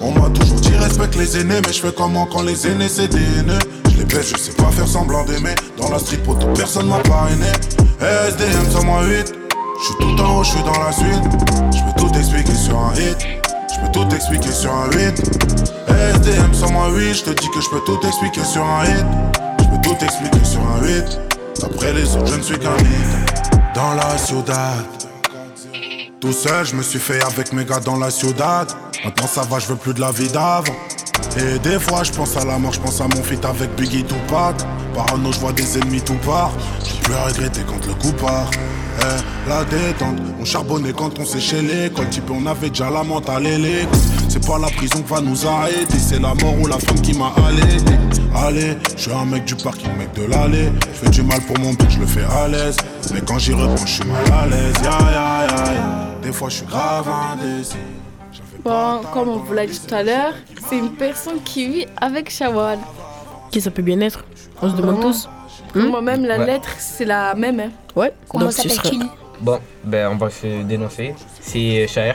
On 0.00 0.12
m'a 0.12 0.28
toujours 0.30 0.60
dit 0.60 0.74
respecte 0.76 1.16
les 1.16 1.38
aînés, 1.38 1.60
mais 1.66 1.72
je 1.72 1.80
fais 1.80 1.92
comment 1.92 2.26
quand 2.26 2.42
les 2.42 2.66
aînés 2.66 2.88
c'est 2.88 3.08
des 3.08 3.18
haineux? 3.18 3.58
Je 3.90 3.98
les 3.98 4.04
baisse, 4.04 4.32
je 4.34 4.38
sais 4.38 4.52
pas 4.52 4.70
faire 4.70 4.88
semblant 4.88 5.24
d'aimer. 5.24 5.54
Dans 5.76 5.90
la 5.90 5.98
street, 5.98 6.18
poto, 6.18 6.46
personne 6.54 6.88
m'a 6.88 6.98
parrainé. 7.00 7.46
SDM 8.00 8.70
108, 8.72 9.34
je 9.78 9.84
suis 9.84 9.94
tout 10.00 10.22
en 10.22 10.38
haut, 10.38 10.44
je 10.44 10.50
suis 10.50 10.62
dans 10.62 10.80
la 10.82 10.92
suite. 10.92 11.22
Je 11.72 11.84
peux 11.84 12.00
tout 12.00 12.18
expliquer 12.18 12.54
sur 12.54 12.78
un 12.78 12.94
hit. 12.94 13.18
Je 13.72 13.80
peux 13.80 13.92
tout 13.92 14.14
expliquer 14.14 14.52
sur 14.52 14.72
un 14.72 14.90
8. 14.90 15.22
SDM 16.16 16.54
108, 16.54 17.14
je 17.14 17.24
te 17.24 17.30
dis 17.30 17.50
que 17.50 17.60
je 17.60 17.70
peux 17.70 17.80
tout 17.80 18.00
expliquer 18.06 18.44
sur 18.44 18.64
un 18.64 18.84
hit. 18.84 19.06
Je 19.60 19.76
peux 19.76 19.82
tout 19.82 20.04
expliquer 20.04 20.44
sur 20.44 20.60
un 20.60 20.84
8. 20.84 21.27
Après 21.62 21.92
les 21.92 22.16
autres, 22.16 22.26
je 22.26 22.36
ne 22.36 22.42
suis 22.42 22.58
qu'un. 22.58 22.76
Dans 23.74 23.94
la 23.94 24.16
ciudad. 24.18 24.84
Tout 26.20 26.32
seul, 26.32 26.66
je 26.66 26.74
me 26.74 26.82
suis 26.82 26.98
fait 26.98 27.22
avec 27.24 27.52
mes 27.52 27.64
gars 27.64 27.80
dans 27.80 27.96
la 27.96 28.10
ciudad. 28.10 28.68
Maintenant 29.04 29.26
ça 29.26 29.42
va, 29.42 29.58
je 29.58 29.66
veux 29.66 29.76
plus 29.76 29.94
de 29.94 30.00
la 30.00 30.10
vie 30.10 30.28
d'avant. 30.28 30.74
Et 31.36 31.58
des 31.60 31.78
fois, 31.78 32.02
je 32.02 32.12
pense 32.12 32.36
à 32.36 32.44
la 32.44 32.58
mort, 32.58 32.72
je 32.72 32.80
pense 32.80 33.00
à 33.00 33.04
mon 33.04 33.22
feat 33.22 33.44
avec 33.44 33.74
Biggie 33.76 34.04
Tupac. 34.04 34.56
Parano, 34.94 35.32
je 35.32 35.38
vois 35.38 35.52
des 35.52 35.78
ennemis 35.78 36.00
tout 36.00 36.18
part. 36.26 36.52
J'ai 36.84 36.98
plus 37.00 37.14
regretter 37.14 37.60
quand 37.66 37.86
le 37.86 37.94
coup 37.94 38.12
part. 38.12 38.50
Eh, 39.00 39.48
la 39.48 39.64
détente, 39.64 40.18
on 40.40 40.44
charbonnait 40.44 40.92
quand 40.92 41.18
on 41.18 41.24
séchait 41.24 41.62
l'école. 41.62 42.08
Type, 42.08 42.30
on 42.30 42.44
avait 42.46 42.68
déjà 42.70 42.90
la 42.90 43.02
mentale 43.04 43.46
et. 43.46 43.86
C'est 44.28 44.44
pas 44.46 44.58
la 44.58 44.68
prison 44.68 45.02
qui 45.02 45.12
va 45.12 45.20
nous 45.20 45.46
arrêter, 45.46 45.98
c'est 45.98 46.20
la 46.20 46.34
mort 46.34 46.54
ou 46.60 46.66
la 46.66 46.78
femme 46.78 47.00
qui 47.00 47.16
m'a 47.16 47.32
allaité. 47.46 47.94
Allez, 48.34 48.76
je 48.96 49.02
suis 49.02 49.12
un 49.12 49.24
mec 49.24 49.44
du 49.44 49.54
parking, 49.56 49.90
mec 49.96 50.12
de 50.14 50.24
l'allée. 50.26 50.70
Je 50.92 50.98
fais 50.98 51.10
du 51.10 51.22
mal 51.22 51.40
pour 51.42 51.58
mon 51.58 51.72
but, 51.72 51.90
je 51.90 52.00
le 52.00 52.06
fais 52.06 52.24
à 52.24 52.46
l'aise. 52.48 52.76
Mais 53.14 53.20
quand 53.20 53.38
j'y 53.38 53.52
reprends, 53.54 53.86
je 53.86 53.92
suis 53.92 54.04
mal 54.04 54.32
à 54.32 54.46
l'aise. 54.46 54.74
Ya, 54.84 54.90
ya, 54.90 55.46
ya, 55.46 55.72
ya. 55.74 56.08
Des 56.22 56.32
fois, 56.32 56.48
je 56.50 56.56
suis 56.56 56.66
grave 56.66 57.06
indécis. 57.32 57.76
Bon, 58.64 59.00
comme 59.14 59.28
on 59.28 59.38
vous 59.38 59.52
l'a 59.54 59.66
dit 59.66 59.80
tout 59.80 59.94
à 59.94 60.02
l'heure, 60.02 60.34
c'est 60.68 60.76
une 60.76 60.90
personne 60.92 61.40
qui 61.44 61.66
vit 61.68 61.86
avec 62.00 62.28
Shawal. 62.30 62.78
Qui 63.50 63.60
ça 63.60 63.70
peut 63.70 63.82
bien 63.82 64.00
être 64.00 64.24
On 64.60 64.68
se 64.70 64.74
demande 64.76 65.00
tous. 65.00 65.28
Moi-même, 65.74 66.24
la 66.24 66.38
Ouais. 66.38 66.46
lettre, 66.46 66.68
c'est 66.78 67.04
la 67.04 67.34
même. 67.34 67.60
hein. 67.60 67.70
Ouais. 67.98 68.12
Comment 68.28 68.52
s'appelle-t-il 68.52 69.02
Bon, 69.40 69.58
ben 69.82 70.08
on 70.12 70.16
va 70.16 70.30
se 70.30 70.62
dénoncer. 70.62 71.16
C'est 71.40 71.88
Shaher. 71.88 72.14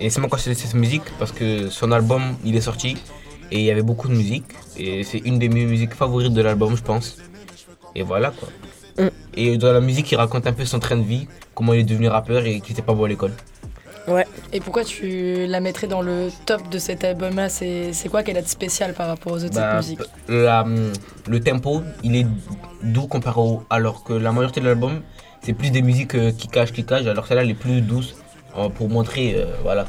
Et 0.00 0.10
c'est 0.10 0.18
moi 0.20 0.28
qui 0.28 0.34
ai 0.34 0.40
choisi 0.40 0.60
cette 0.62 0.74
musique 0.74 1.04
parce 1.20 1.30
que 1.30 1.68
son 1.70 1.92
album 1.92 2.22
il 2.44 2.56
est 2.56 2.60
sorti 2.60 2.96
et 3.52 3.60
il 3.60 3.64
y 3.64 3.70
avait 3.70 3.86
beaucoup 3.90 4.08
de 4.08 4.14
musique. 4.14 4.50
Et 4.76 5.04
c'est 5.04 5.18
une 5.18 5.38
des 5.38 5.48
mes 5.48 5.66
musiques 5.66 5.94
favorites 5.94 6.34
de 6.34 6.42
l'album, 6.42 6.76
je 6.76 6.82
pense. 6.82 7.18
Et 7.94 8.02
voilà 8.02 8.32
quoi. 8.32 8.48
Mm. 8.98 9.10
Et 9.36 9.56
dans 9.56 9.72
la 9.72 9.80
musique, 9.80 10.10
il 10.10 10.16
raconte 10.16 10.48
un 10.48 10.52
peu 10.52 10.64
son 10.64 10.80
train 10.80 10.96
de 10.96 11.08
vie, 11.14 11.28
comment 11.54 11.74
il 11.74 11.80
est 11.80 11.90
devenu 11.94 12.08
rappeur 12.08 12.44
et 12.44 12.60
qu'il 12.60 12.72
était 12.72 12.82
pas 12.82 12.94
bon 12.94 13.04
à 13.04 13.08
l'école. 13.08 13.34
Ouais. 14.06 14.26
Et 14.52 14.60
pourquoi 14.60 14.84
tu 14.84 15.46
la 15.46 15.60
mettrais 15.60 15.86
dans 15.86 16.02
le 16.02 16.28
top 16.46 16.68
de 16.68 16.78
cet 16.78 17.04
album-là 17.04 17.48
C'est 17.48 17.92
quoi 18.10 18.22
qu'elle 18.22 18.36
a 18.36 18.42
de 18.42 18.46
spécial 18.48 18.92
par 18.92 19.08
rapport 19.08 19.32
aux 19.32 19.42
autres 19.44 19.54
Bah, 19.54 19.80
cette 19.82 19.90
musique 19.96 20.00
la- 20.28 20.66
le 21.28 21.40
tempo, 21.40 21.82
il 22.02 22.16
est 22.16 22.26
doux 22.82 23.06
comparé 23.06 23.40
au. 23.40 23.62
Alors 23.70 24.04
que 24.04 24.12
la 24.12 24.30
majorité 24.32 24.60
de 24.60 24.66
l'album, 24.66 25.00
c'est 25.42 25.54
plus 25.54 25.70
des 25.70 25.80
musiques 25.82 26.14
euh, 26.14 26.32
qui 26.32 26.48
cachent, 26.48 26.72
qui 26.72 26.84
cachent, 26.84 27.06
alors 27.06 27.26
celle-là, 27.26 27.42
elle 27.44 27.50
est 27.50 27.54
plus 27.54 27.80
douce 27.80 28.14
euh, 28.58 28.68
pour 28.68 28.88
montrer. 28.90 29.34
euh, 29.36 29.46
voilà. 29.62 29.86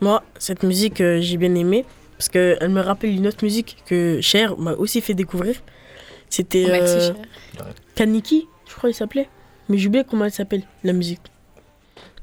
Moi, 0.00 0.22
cette 0.38 0.62
musique, 0.62 1.00
euh, 1.00 1.20
j'ai 1.20 1.36
bien 1.36 1.54
aimé 1.54 1.84
parce 2.18 2.28
qu'elle 2.28 2.68
me 2.68 2.80
rappelle 2.80 3.10
une 3.10 3.26
autre 3.26 3.42
musique 3.44 3.78
que 3.86 4.20
Cher 4.20 4.56
m'a 4.58 4.72
aussi 4.72 5.00
fait 5.00 5.14
découvrir. 5.14 5.56
C'était 6.30 6.66
euh. 6.68 7.10
Kaniki, 7.94 8.46
je 8.68 8.74
crois 8.74 8.90
qu'il 8.90 8.96
s'appelait. 8.96 9.28
Mais 9.68 9.84
oublié 9.84 10.04
comment 10.08 10.24
elle 10.26 10.32
s'appelle, 10.32 10.62
la 10.84 10.92
musique. 10.92 11.20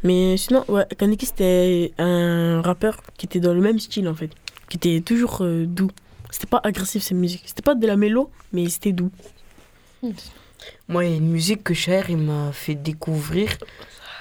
Mais 0.03 0.35
sinon, 0.37 0.65
ouais, 0.67 0.85
Kaniki, 0.97 1.25
c'était 1.25 1.93
un 1.97 2.61
rappeur 2.61 2.97
qui 3.17 3.25
était 3.25 3.39
dans 3.39 3.53
le 3.53 3.61
même 3.61 3.79
style 3.79 4.07
en 4.07 4.15
fait. 4.15 4.29
Qui 4.69 4.77
était 4.77 5.01
toujours 5.01 5.39
euh, 5.41 5.65
doux. 5.65 5.91
C'était 6.29 6.47
pas 6.47 6.59
agressif 6.63 7.03
cette 7.03 7.17
musique. 7.17 7.43
C'était 7.45 7.61
pas 7.61 7.75
de 7.75 7.85
la 7.87 7.95
mélo, 7.95 8.29
mais 8.51 8.67
c'était 8.69 8.91
doux. 8.91 9.11
Moi, 10.87 11.05
il 11.05 11.11
y 11.11 11.13
a 11.13 11.17
une 11.17 11.29
musique 11.29 11.63
que 11.63 11.73
Cher 11.73 12.09
il 12.09 12.17
m'a 12.17 12.51
fait 12.51 12.75
découvrir. 12.75 13.49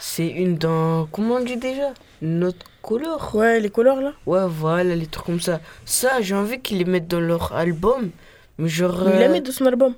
C'est 0.01 0.29
une 0.29 0.57
dans. 0.57 1.07
Comment 1.07 1.37
on 1.37 1.45
dit 1.45 1.57
déjà? 1.57 1.95
Notre 2.21 2.67
couleurs. 2.83 3.35
Ouais, 3.35 3.61
les 3.61 3.71
couleurs 3.71 4.01
là 4.01 4.13
Ouais, 4.27 4.47
voilà, 4.49 4.95
les 4.95 5.07
trucs 5.07 5.27
comme 5.27 5.41
ça. 5.41 5.61
Ça, 5.85 6.21
j'ai 6.21 6.35
envie 6.35 6.61
qu'ils 6.61 6.79
les 6.79 6.85
mettent 6.85 7.09
dans 7.09 7.21
leur 7.21 7.53
album. 7.55 8.11
Mais 8.59 8.69
genre. 8.69 9.03
Il 9.07 9.19
l'a 9.21 9.29
euh, 9.29 9.33
mis 9.33 9.41
dans 9.41 9.53
son 9.53 9.67
album. 9.67 9.95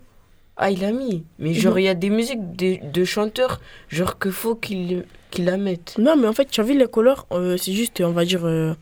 Ah, 0.57 0.71
il 0.71 0.85
a 0.85 0.93
mis. 0.93 1.25
Mais 1.39 1.53
genre, 1.53 1.73
Mhm. 1.75 1.79
il 1.81 1.85
y 1.85 1.89
a 1.89 1.95
des 1.95 2.11
musiques 2.11 2.55
de, 2.55 2.79
de 2.91 3.05
chanteurs, 3.05 3.61
genre 3.89 4.19
qu'il 4.19 4.31
faut 4.31 4.55
qu'ils 4.55 5.05
qu'ils 5.35 5.45
la 5.45 5.57
mettent. 5.57 5.97
Non, 5.99 6.17
mais 6.17 6.27
en 6.29 6.33
fait, 6.33 6.47
tu 6.51 6.61
as 6.61 6.65
vu 6.65 6.77
les 6.79 6.87
couleurs, 6.87 7.27
euh, 7.33 7.57
c'est 7.57 7.73
juste, 7.73 8.01
on 8.01 8.13
va 8.13 8.25
dire. 8.25 8.45
euh, 8.45 8.75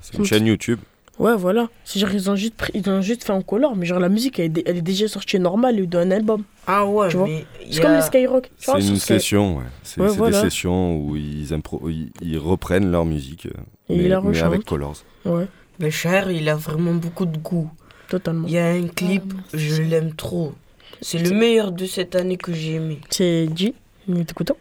C'est 0.00 0.18
une 0.18 0.24
chaîne 0.24 0.46
YouTube. 0.46 0.78
Ouais, 1.18 1.36
voilà. 1.36 1.68
C'est 1.84 2.00
genre, 2.00 2.10
ils 2.12 2.28
ont 2.28 2.34
juste, 2.34 2.54
pris- 2.56 2.72
ils 2.74 2.90
ont 2.90 3.00
juste 3.00 3.22
fait 3.22 3.32
en 3.32 3.40
couleur, 3.40 3.76
mais 3.76 3.86
genre, 3.86 4.00
la 4.00 4.08
musique, 4.08 4.38
elle, 4.40 4.46
est 4.46 4.48
dé- 4.48 4.62
elle 4.66 4.78
est 4.78 4.82
déjà 4.82 5.06
sortie 5.06 5.38
normale 5.38 5.86
d'un 5.86 6.10
album. 6.10 6.42
Ah 6.66 6.84
ouais, 6.84 7.08
tu 7.08 7.16
vois 7.16 7.28
C'est 7.70 7.80
comme 7.80 7.92
a- 7.92 7.96
les 7.96 8.02
Skyrock. 8.02 8.50
C'est 8.58 8.72
une 8.80 8.96
Sky- 8.96 8.98
session, 8.98 9.58
ouais. 9.58 9.62
C'est 9.84 10.00
Ouais, 10.00 10.08
c'est 10.08 10.16
voilà. 10.16 10.42
des 10.42 10.50
sessions 10.50 10.96
où 10.98 11.14
ils, 11.16 11.52
impro- 11.52 11.88
ils, 11.88 12.10
ils 12.20 12.36
reprennent 12.38 12.90
leur 12.90 13.04
musique, 13.04 13.46
euh, 13.46 13.50
Et 13.88 14.08
mais, 14.08 14.20
mais 14.24 14.42
avec. 14.42 14.64
Colors. 14.64 14.96
Ouais. 15.24 15.46
Mais 15.78 15.90
Cher, 15.92 16.30
il 16.32 16.48
a 16.48 16.56
vraiment 16.56 16.94
beaucoup 16.94 17.26
de 17.26 17.38
goût. 17.38 17.70
Totalement. 18.08 18.46
Il 18.48 18.54
y 18.54 18.58
a 18.58 18.66
un 18.66 18.86
clip, 18.88 19.32
je 19.54 19.82
l'aime 19.82 20.14
trop. 20.14 20.52
C'est 21.00 21.18
le 21.18 21.30
meilleur 21.30 21.70
de 21.72 21.86
cette 21.86 22.14
année 22.16 22.36
que 22.36 22.52
j'ai 22.52 22.74
aimé. 22.74 22.98
C'est 23.10 23.48
G, 23.56 23.72
mais 24.08 24.24
t'écoutes 24.24 24.52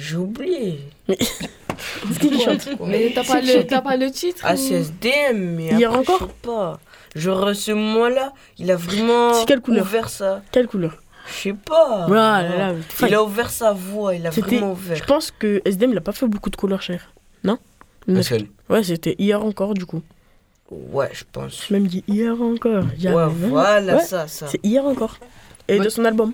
J'ai 0.00 0.16
oublié. 0.16 0.80
Qu'est-ce 1.06 2.18
qu'il 2.18 2.40
chante 2.40 2.68
Mais 2.86 3.12
t'as 3.14 3.24
pas, 3.24 3.40
le- 3.40 3.66
t'as 3.66 3.80
pas 3.82 3.96
le 3.96 4.10
titre 4.10 4.40
Ah, 4.44 4.56
c'est 4.56 4.74
SDM, 4.74 5.38
mais 5.56 5.68
Hier 5.72 5.88
après, 5.90 6.00
encore 6.00 6.18
je 6.20 6.24
sais 6.26 6.32
pas. 6.42 6.80
Genre, 7.16 7.54
ce 7.54 7.72
mois-là, 7.72 8.32
il 8.58 8.70
a 8.70 8.76
vraiment 8.76 9.34
C'est 9.34 9.46
quelle 9.46 9.60
couleur 9.60 9.84
ouvert 9.84 10.08
ça. 10.08 10.42
Quelle 10.52 10.68
couleur 10.68 10.96
Je 11.26 11.32
sais 11.42 11.52
pas. 11.54 12.06
Ah 12.06 12.42
là 12.42 12.56
là, 12.56 12.72
mais 12.72 13.08
il 13.08 13.14
a 13.14 13.22
ouvert 13.22 13.50
sa 13.50 13.72
voix, 13.72 14.14
il 14.14 14.26
a 14.26 14.30
C'était- 14.32 14.56
vraiment 14.56 14.72
ouvert. 14.72 14.96
Je 14.96 15.04
pense 15.04 15.30
que 15.30 15.60
SDM, 15.64 15.90
il 15.92 15.98
a 15.98 16.02
pas 16.02 16.12
fait 16.12 16.26
beaucoup 16.26 16.50
de 16.50 16.56
couleurs, 16.56 16.82
cher. 16.82 17.12
Non 17.44 17.58
Un 18.08 18.22
seul. 18.22 18.46
Ouais, 18.68 18.82
c'était 18.84 19.16
hier 19.18 19.44
encore, 19.44 19.74
du 19.74 19.86
coup. 19.86 20.02
Ouais, 20.70 21.10
je 21.12 21.24
pense. 21.30 21.68
Même 21.70 21.86
dit 21.88 22.04
hier 22.06 22.40
encore. 22.40 22.84
Ouais, 23.02 23.26
voilà, 23.48 23.98
ça, 24.00 24.28
ça. 24.28 24.46
C'est 24.46 24.64
hier 24.64 24.84
encore. 24.84 25.16
Et 25.66 25.78
Ouais. 25.78 25.84
de 25.84 25.88
son 25.90 26.04
album. 26.04 26.32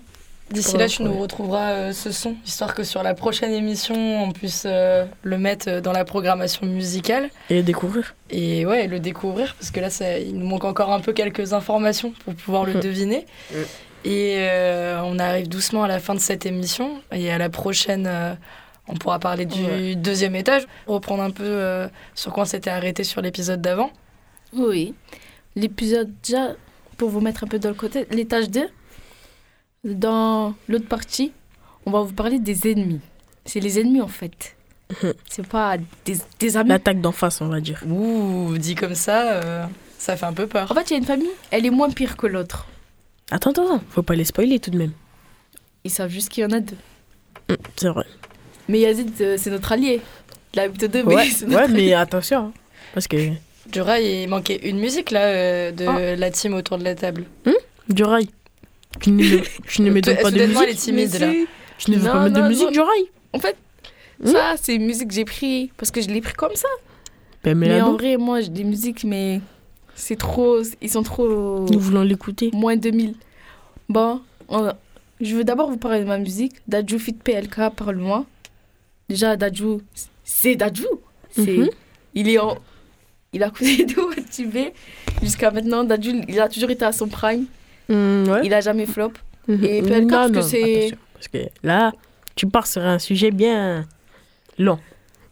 D'ici 0.50 0.76
là, 0.76 0.86
tu 0.86 1.02
nous 1.02 1.18
retrouveras 1.18 1.70
euh, 1.72 1.92
ce 1.92 2.12
son, 2.12 2.36
histoire 2.46 2.74
que 2.74 2.84
sur 2.84 3.02
la 3.02 3.14
prochaine 3.14 3.52
émission, 3.52 4.22
on 4.22 4.30
puisse 4.30 4.62
euh, 4.64 5.04
le 5.22 5.38
mettre 5.38 5.68
euh, 5.68 5.80
dans 5.80 5.90
la 5.92 6.04
programmation 6.04 6.66
musicale. 6.66 7.30
Et 7.50 7.56
le 7.56 7.62
découvrir. 7.64 8.14
Et 8.30 8.64
ouais, 8.64 8.86
le 8.86 9.00
découvrir, 9.00 9.56
parce 9.58 9.72
que 9.72 9.80
là, 9.80 9.90
ça, 9.90 10.18
il 10.18 10.38
nous 10.38 10.46
manque 10.46 10.64
encore 10.64 10.92
un 10.92 11.00
peu 11.00 11.12
quelques 11.12 11.52
informations 11.52 12.12
pour 12.24 12.34
pouvoir 12.34 12.64
le 12.64 12.74
Mhm. 12.74 12.80
deviner. 12.80 13.26
Mm. 13.50 13.56
Et 14.04 14.34
euh, 14.38 15.00
on 15.04 15.18
arrive 15.18 15.48
doucement 15.48 15.82
à 15.82 15.88
la 15.88 15.98
fin 15.98 16.14
de 16.14 16.20
cette 16.20 16.46
émission. 16.46 17.02
Et 17.10 17.28
à 17.32 17.38
la 17.38 17.50
prochaine, 17.50 18.06
euh, 18.06 18.34
on 18.86 18.94
pourra 18.94 19.18
parler 19.18 19.46
du 19.46 19.64
Ouais. 19.64 19.94
deuxième 19.96 20.36
étage, 20.36 20.62
reprendre 20.86 21.24
un 21.24 21.30
peu 21.32 21.42
euh, 21.44 21.88
sur 22.14 22.32
quoi 22.32 22.44
on 22.44 22.46
s'était 22.46 22.70
arrêté 22.70 23.02
sur 23.02 23.20
l'épisode 23.20 23.60
d'avant. 23.60 23.90
Oui. 24.52 24.94
L'épisode, 25.56 26.12
déjà, 26.22 26.50
pour 26.96 27.08
vous 27.10 27.20
mettre 27.20 27.42
un 27.42 27.48
peu 27.48 27.58
dans 27.58 27.68
le 27.68 27.74
côté, 27.74 28.06
l'étage 28.12 28.48
2, 28.48 28.68
dans 29.84 30.54
l'autre 30.68 30.86
partie, 30.86 31.32
on 31.84 31.90
va 31.90 32.02
vous 32.02 32.12
parler 32.12 32.38
des 32.38 32.70
ennemis. 32.70 33.00
C'est 33.44 33.60
les 33.60 33.78
ennemis, 33.78 34.00
en 34.00 34.08
fait. 34.08 34.56
C'est 35.30 35.46
pas 35.46 35.76
des, 36.04 36.16
des 36.38 36.56
amis. 36.56 36.68
L'attaque 36.70 37.00
d'en 37.00 37.12
face, 37.12 37.40
on 37.40 37.48
va 37.48 37.60
dire. 37.60 37.82
Ouh, 37.88 38.56
dit 38.58 38.74
comme 38.74 38.94
ça, 38.94 39.32
euh, 39.32 39.66
ça 39.98 40.16
fait 40.16 40.26
un 40.26 40.32
peu 40.32 40.46
peur. 40.46 40.70
En 40.70 40.74
fait, 40.74 40.90
il 40.90 40.92
y 40.92 40.96
a 40.96 40.98
une 40.98 41.04
famille, 41.04 41.30
elle 41.50 41.66
est 41.66 41.70
moins 41.70 41.90
pire 41.90 42.16
que 42.16 42.26
l'autre. 42.26 42.66
Attends, 43.30 43.50
attends, 43.50 43.64
attends. 43.66 43.80
Faut 43.90 44.02
pas 44.02 44.14
les 44.14 44.24
spoiler 44.24 44.58
tout 44.60 44.70
de 44.70 44.78
même. 44.78 44.92
Ils 45.84 45.90
savent 45.90 46.10
juste 46.10 46.28
qu'il 46.28 46.42
y 46.42 46.46
en 46.46 46.50
a 46.52 46.60
deux. 46.60 46.76
Hum, 47.50 47.56
C'est 47.76 47.88
vrai. 47.88 48.04
Mais 48.68 48.80
Yazid, 48.80 49.10
euh, 49.20 49.36
c'est 49.38 49.50
notre 49.50 49.70
allié. 49.72 50.00
Il 50.54 50.60
habite 50.60 50.84
deux, 50.84 51.02
Ouais, 51.04 51.16
mais 51.26 51.30
c'est 51.30 51.46
notre 51.46 51.62
ouais 51.62 51.68
mais 51.68 51.92
attention. 51.94 52.46
hein, 52.46 52.52
Parce 52.94 53.06
que. 53.08 53.16
Jura, 53.72 54.00
il 54.00 54.28
manquait 54.28 54.68
une 54.68 54.78
musique 54.78 55.10
là 55.10 55.24
euh, 55.26 55.72
de 55.72 55.86
Ah. 55.86 56.16
la 56.16 56.30
team 56.30 56.54
autour 56.54 56.78
de 56.78 56.84
la 56.84 56.94
table. 56.94 57.24
Du 57.88 58.04
rail. 58.04 58.28
Tu 59.00 59.10
ne, 59.12 59.38
tu 59.68 59.82
ne 59.82 59.92
pas 60.00 60.00
de 60.00 60.16
Soudainement, 60.30 60.62
elle 60.62 60.68
est 60.70 60.72
musique. 60.72 60.78
timide 60.84 61.10
Mais 61.12 61.18
là. 61.18 61.32
si. 61.32 61.46
Tu 61.78 61.90
ne 61.90 61.96
veux 61.96 62.06
Non, 62.06 62.12
pas 62.12 62.24
mettre 62.28 62.42
de 62.42 62.48
musique 62.48 62.76
rail 62.76 63.04
En 63.32 63.38
fait, 63.38 63.56
ça, 64.24 64.54
c'est 64.60 64.74
une 64.74 64.86
musique 64.86 65.08
que 65.08 65.14
j'ai 65.14 65.24
pris 65.24 65.70
parce 65.76 65.90
que 65.90 66.00
je 66.00 66.08
l'ai 66.08 66.20
pris 66.20 66.32
comme 66.34 66.54
ça. 66.54 66.68
Ben, 67.44 67.56
mais 67.56 67.80
en 67.80 67.92
vrai, 67.96 68.16
moi, 68.16 68.40
j'ai 68.40 68.48
des 68.48 68.64
musiques, 68.64 69.04
mais 69.04 69.40
c'est 69.94 70.16
trop. 70.16 70.62
Ils 70.80 70.90
sont 70.90 71.02
trop. 71.02 71.66
Nous 71.70 71.78
voulons 71.78 72.02
l'écouter. 72.02 72.50
Moins 72.54 72.76
2000. 72.76 73.14
Bon, 73.88 74.20
on- 74.48 74.72
je 75.20 75.36
veux 75.36 75.44
d'abord 75.44 75.70
vous 75.70 75.76
parler 75.76 76.00
de 76.00 76.06
ma 76.06 76.18
musique. 76.18 76.54
Dadju 76.66 76.98
Fit 76.98 77.12
PLK, 77.12 77.70
parle-moi. 77.76 78.24
Déjà, 79.08 79.36
Dadju, 79.36 79.78
c'est 80.24 80.56
Dadju. 80.56 80.86
C'est, 81.30 81.42
Mhm. 81.58 81.68
Il 82.14 82.28
est 82.30 82.38
en. 82.38 82.56
Il 83.32 83.42
a 83.42 83.50
coûté 83.50 83.84
de 83.84 84.00
Watibé. 84.00 84.72
Jusqu'à 85.22 85.50
maintenant, 85.50 85.84
Dadju, 85.84 86.22
il 86.28 86.40
a 86.40 86.48
toujours 86.48 86.70
été 86.70 86.84
à 86.84 86.92
son 86.92 87.06
prime. 87.08 87.44
Ouais. 87.88 88.40
Il 88.44 88.54
a 88.54 88.60
jamais 88.60 88.86
flop. 88.86 89.12
Mhm. 89.48 89.64
Et 89.64 89.82
PLK, 89.82 90.02
Non, 90.02 90.08
parce 90.08 90.30
que 90.32 90.40
c'est. 90.42 90.98
Parce 91.14 91.28
que 91.28 91.38
là, 91.62 91.92
tu 92.34 92.46
pars 92.46 92.66
sur 92.66 92.82
un 92.82 92.98
sujet 92.98 93.30
bien 93.30 93.86
long. 94.58 94.78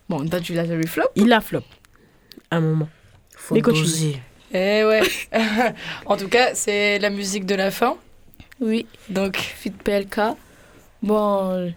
Bon, 0.09 0.23
Dadju, 0.23 0.53
il 0.53 0.59
a 0.59 0.67
jamais 0.67 0.87
flop. 0.87 1.05
Il 1.17 1.33
a 1.33 1.41
flop. 1.41 1.63
À 2.51 2.57
un 2.57 2.61
moment. 2.61 2.89
Faut 3.37 3.55
Mais 3.55 3.63
continue. 3.63 4.15
Eh 4.53 4.85
ouais. 4.85 5.03
en 6.07 6.17
tout 6.17 6.29
cas, 6.29 6.55
c'est 6.55 6.99
la 6.99 7.11
musique 7.11 7.45
de 7.47 7.55
la 7.55 7.71
fin. 7.71 7.97
Oui. 8.61 8.87
Donc, 9.09 9.37
Fit 9.37 9.71
PLK. 9.71 10.21
Bon, 11.03 11.73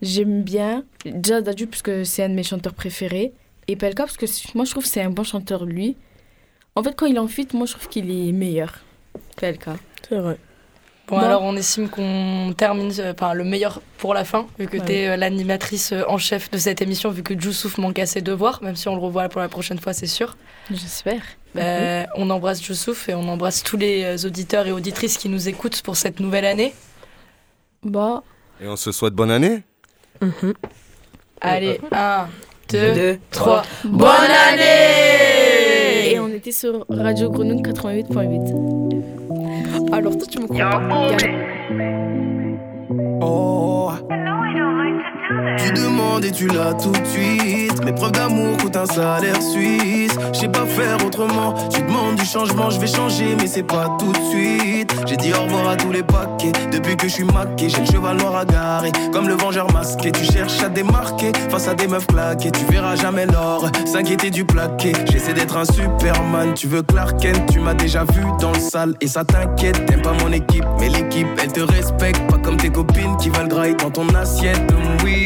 j'aime 0.00 0.42
bien. 0.42 0.84
Déjà 1.04 1.40
Dadju, 1.42 1.66
parce 1.66 1.82
que 1.82 2.04
c'est 2.04 2.22
un 2.24 2.30
de 2.30 2.34
mes 2.34 2.42
chanteurs 2.42 2.74
préférés. 2.74 3.32
Et 3.68 3.76
PLK, 3.76 3.96
parce 3.96 4.16
que 4.16 4.26
moi, 4.54 4.64
je 4.64 4.70
trouve 4.70 4.84
que 4.84 4.88
c'est 4.88 5.02
un 5.02 5.10
bon 5.10 5.24
chanteur, 5.24 5.64
lui. 5.64 5.96
En 6.74 6.82
fait, 6.82 6.94
quand 6.96 7.06
il 7.06 7.16
est 7.16 7.20
en 7.20 7.28
fit, 7.28 7.46
moi, 7.52 7.66
je 7.66 7.72
trouve 7.72 7.88
qu'il 7.88 8.10
est 8.10 8.32
meilleur. 8.32 8.83
PLK. 9.36 9.64
C'est 10.08 10.16
vrai. 10.16 10.36
bon, 11.08 11.16
Bon. 11.18 11.22
alors 11.22 11.42
on 11.42 11.54
estime 11.56 11.88
qu'on 11.88 12.54
termine 12.56 12.92
euh, 12.98 13.12
enfin, 13.12 13.34
le 13.34 13.44
meilleur 13.44 13.80
pour 13.98 14.14
la 14.14 14.24
fin, 14.24 14.46
vu 14.58 14.66
que 14.66 14.78
Ouais. 14.78 14.84
tu 14.84 14.92
es 14.92 15.16
l'animatrice 15.16 15.92
euh, 15.92 16.02
en 16.08 16.18
chef 16.18 16.50
de 16.50 16.58
cette 16.58 16.80
émission, 16.82 17.10
vu 17.10 17.22
que 17.22 17.34
Youssouf 17.34 17.78
manque 17.78 17.98
à 17.98 18.06
ses 18.06 18.20
devoirs, 18.22 18.62
même 18.62 18.76
si 18.76 18.88
on 18.88 18.94
le 18.94 19.00
revoit 19.02 19.28
pour 19.28 19.40
la 19.40 19.48
prochaine 19.48 19.78
fois, 19.78 19.92
c'est 19.92 20.06
sûr. 20.06 20.36
J'espère. 20.70 21.22
Ben, 21.54 22.06
On 22.16 22.30
embrasse 22.30 22.66
Youssouf 22.66 23.08
et 23.08 23.14
on 23.14 23.28
embrasse 23.28 23.62
tous 23.62 23.76
les 23.76 24.02
euh, 24.04 24.26
auditeurs 24.26 24.66
et 24.66 24.72
auditrices 24.72 25.18
qui 25.18 25.28
nous 25.28 25.48
écoutent 25.48 25.82
pour 25.82 25.96
cette 25.96 26.20
nouvelle 26.20 26.46
année. 26.46 26.74
Bon, 27.82 28.22
Et 28.62 28.66
on 28.66 28.76
se 28.76 28.90
souhaite 28.92 29.12
bonne 29.14 29.30
année 29.30 29.62
Allez, 31.40 31.80
1, 31.92 32.28
2, 32.70 32.94
Deux, 32.94 33.18
3. 33.30 33.62
bonne 33.84 34.08
année 34.08 35.13
était 36.34 36.52
sur 36.52 36.84
Radio 36.88 37.30
Grenouille 37.30 37.62
88.8. 37.62 39.92
Alors, 39.92 40.16
toi, 40.16 40.26
tu 40.28 40.40
me 40.40 40.46
crois 40.46 40.70
pas? 40.70 41.08
Oh. 43.20 43.90
Tu 45.58 45.72
demandes 45.72 46.24
et 46.24 46.30
tu 46.30 46.46
l'as 46.46 46.74
tout 46.74 46.92
de 46.92 47.06
suite. 47.06 47.84
Mes 47.84 47.92
preuves 47.92 48.12
d'amour 48.12 48.56
coûtent 48.58 48.76
un 48.76 48.86
salaire 48.86 49.40
suisse. 49.40 50.12
Je 50.32 50.38
sais 50.38 50.48
pas 50.48 50.66
faire 50.66 51.04
autrement. 51.04 51.54
Tu 51.70 51.82
demandes 51.82 52.16
du 52.16 52.24
changement, 52.24 52.70
je 52.70 52.78
vais 52.78 52.86
changer, 52.86 53.36
mais 53.38 53.46
c'est 53.46 53.62
pas 53.62 53.96
tout 53.98 54.12
de 54.12 54.18
suite. 54.30 54.94
J'ai 55.06 55.16
dit 55.16 55.32
au 55.32 55.42
revoir 55.42 55.70
à 55.70 55.76
tous 55.76 55.90
les 55.90 56.02
paquets. 56.02 56.52
Depuis 56.70 56.96
que 56.96 57.08
je 57.08 57.14
suis 57.14 57.24
maqué, 57.24 57.68
j'ai 57.68 57.80
le 57.80 57.86
cheval 57.86 58.16
noir 58.16 58.36
à 58.36 58.44
garer. 58.44 58.92
Comme 59.12 59.28
le 59.28 59.34
vengeur 59.34 59.70
masqué, 59.72 60.12
tu 60.12 60.24
cherches 60.24 60.62
à 60.62 60.68
démarquer. 60.68 61.32
Face 61.50 61.68
à 61.68 61.74
des 61.74 61.86
meufs 61.86 62.06
claquées, 62.06 62.50
tu 62.50 62.64
verras 62.72 62.96
jamais 62.96 63.26
l'or. 63.26 63.68
S'inquiéter 63.86 64.30
du 64.30 64.44
plaqué. 64.44 64.92
J'essaie 65.10 65.34
d'être 65.34 65.56
un 65.56 65.64
Superman. 65.64 66.54
Tu 66.54 66.68
veux 66.68 66.82
Clark 66.82 67.18
Kent, 67.20 67.50
tu 67.50 67.60
m'as 67.60 67.74
déjà 67.74 68.04
vu 68.04 68.22
dans 68.40 68.52
le 68.52 68.60
sale. 68.60 68.94
Et 69.00 69.08
ça 69.08 69.24
t'inquiète, 69.24 69.84
t'aimes 69.86 70.02
pas 70.02 70.14
mon 70.22 70.32
équipe. 70.32 70.64
Mais 70.78 70.88
l'équipe, 70.88 71.26
elle 71.42 71.52
te 71.52 71.60
respecte. 71.60 72.20
Pas 72.30 72.38
comme 72.38 72.56
tes 72.56 72.70
copines 72.70 73.16
qui 73.16 73.30
veulent 73.30 73.48
grailler 73.48 73.74
dans 73.74 73.90
ton 73.90 74.08
assiette. 74.14 74.60
Oui, 75.02 75.23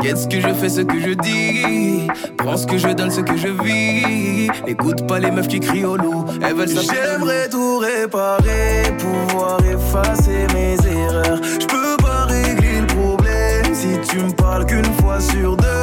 qu'est-ce 0.00 0.28
que 0.28 0.40
je 0.40 0.54
fais, 0.54 0.68
ce 0.68 0.80
que 0.80 1.00
je 1.00 1.10
dis? 1.14 2.08
Prends 2.36 2.56
ce 2.56 2.66
que 2.66 2.78
je 2.78 2.88
donne, 2.88 3.10
ce 3.10 3.20
que 3.20 3.36
je 3.36 3.48
vis. 3.48 4.50
N'écoute 4.66 5.06
pas 5.06 5.18
les 5.18 5.30
meufs 5.30 5.48
qui 5.48 5.60
crient 5.60 5.84
au 5.84 5.96
loup. 5.96 6.24
Elles 6.42 6.54
veulent 6.54 6.68
s'appeler 6.68 7.00
J'aimerais 7.02 7.48
tout 7.48 7.78
réparer, 7.78 8.94
pouvoir 8.98 9.58
effacer 9.64 10.46
mes 10.54 10.76
erreurs. 10.86 11.40
Je 11.42 11.66
peux 11.66 11.96
pas 12.02 12.24
régler 12.26 12.80
le 12.80 12.86
problème 12.86 13.74
si 13.74 13.98
tu 14.08 14.18
me 14.18 14.32
parles 14.32 14.66
qu'une 14.66 14.84
fois 15.00 15.20
sur 15.20 15.56
deux. 15.56 15.73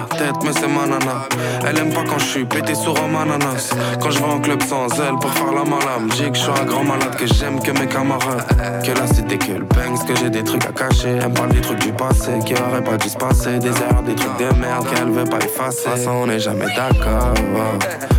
Tête, 0.00 0.36
mais 0.44 0.52
c'est 0.52 0.68
ma 0.68 0.86
nana. 0.86 1.28
Elle 1.66 1.78
aime 1.78 1.92
pas 1.92 2.04
quand 2.04 2.18
je 2.18 2.24
suis 2.24 2.44
pété 2.44 2.74
sur 2.74 2.94
un 2.96 3.14
ananas. 3.14 3.74
Quand 4.00 4.10
je 4.10 4.18
vais 4.18 4.24
en 4.24 4.40
club 4.40 4.62
sans 4.62 4.88
elle 5.00 5.16
pour 5.20 5.30
faire 5.32 5.52
la 5.52 5.64
malade. 5.64 6.12
J'ai 6.16 6.30
que 6.30 6.36
je 6.36 6.42
suis 6.42 6.50
un 6.50 6.64
grand 6.64 6.84
malade, 6.84 7.16
que 7.16 7.26
j'aime 7.26 7.60
que 7.60 7.70
mes 7.72 7.86
camarades. 7.86 8.44
Que 8.84 8.98
la 8.98 9.06
cité, 9.06 9.38
que 9.38 9.52
le 9.52 9.64
bangs, 9.64 10.04
que 10.06 10.14
j'ai 10.16 10.30
des 10.30 10.44
trucs 10.44 10.64
à 10.64 10.72
cacher. 10.72 11.18
Elle 11.22 11.32
parle 11.32 11.50
des 11.50 11.60
trucs 11.60 11.80
du 11.80 11.92
passé 11.92 12.32
qui 12.44 12.54
auraient 12.54 12.84
pas 12.84 12.96
dû 12.96 13.08
se 13.08 13.16
passer. 13.16 13.58
Des 13.58 13.68
erreurs, 13.68 14.02
des 14.04 14.14
trucs 14.14 14.36
de 14.38 14.54
merde 14.60 14.86
qu'elle 14.88 15.10
veut 15.10 15.24
pas 15.24 15.38
effacer. 15.38 15.88
Façon, 15.88 16.10
on 16.10 16.26
n'est 16.26 16.38
jamais 16.38 16.66
d'accord. 16.76 17.34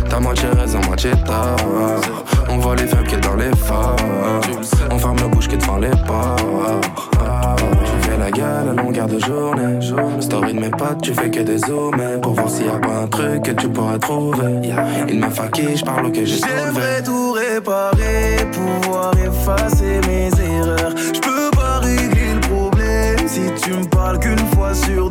T'as 0.08 0.20
moitié 0.20 0.48
raison, 0.48 0.80
moitié 0.86 1.12
tort. 1.24 1.56
On 2.48 2.58
voit 2.58 2.76
les 2.76 2.86
faibles 2.86 3.06
qui 3.06 3.14
est 3.14 3.20
dans 3.20 3.36
les 3.36 3.54
forts. 3.56 3.96
On 4.90 4.98
ferme 4.98 5.16
la 5.18 5.28
bouche 5.28 5.48
qui 5.48 5.56
devant 5.56 5.76
les 5.78 5.90
ports. 6.06 6.80
Gueule 8.38 8.68
à 8.68 8.82
longueur 8.82 9.08
de 9.08 9.18
journée. 9.18 9.80
Story 10.20 10.54
de 10.54 10.60
mes 10.60 10.70
potes, 10.70 11.02
tu 11.02 11.12
fais 11.12 11.28
que 11.28 11.40
des 11.40 11.58
zooms. 11.58 12.20
Pour 12.22 12.34
voir 12.34 12.48
s'il 12.48 12.66
y 12.66 12.68
a 12.68 12.78
pas 12.78 13.00
un 13.02 13.08
truc 13.08 13.42
que 13.42 13.50
tu 13.50 13.68
pourrais 13.68 13.98
trouver. 13.98 14.60
Il 15.08 15.18
m'a 15.18 15.30
faqué, 15.30 15.74
je 15.74 15.84
parle 15.84 16.12
que 16.12 16.24
j'ai 16.24 16.36
J'aimerais 16.36 17.02
tout 17.02 17.32
réparer, 17.32 18.36
pouvoir 18.52 19.12
effacer 19.18 20.00
mes 20.06 20.30
erreurs. 20.40 20.94
Je 20.96 21.20
peux 21.20 21.50
pas 21.50 21.80
régler 21.80 22.34
le 22.34 22.40
problème 22.40 23.18
si 23.26 23.40
tu 23.60 23.72
me 23.72 23.84
parles 23.86 24.20
qu'une 24.20 24.46
fois 24.54 24.72
sur 24.72 25.10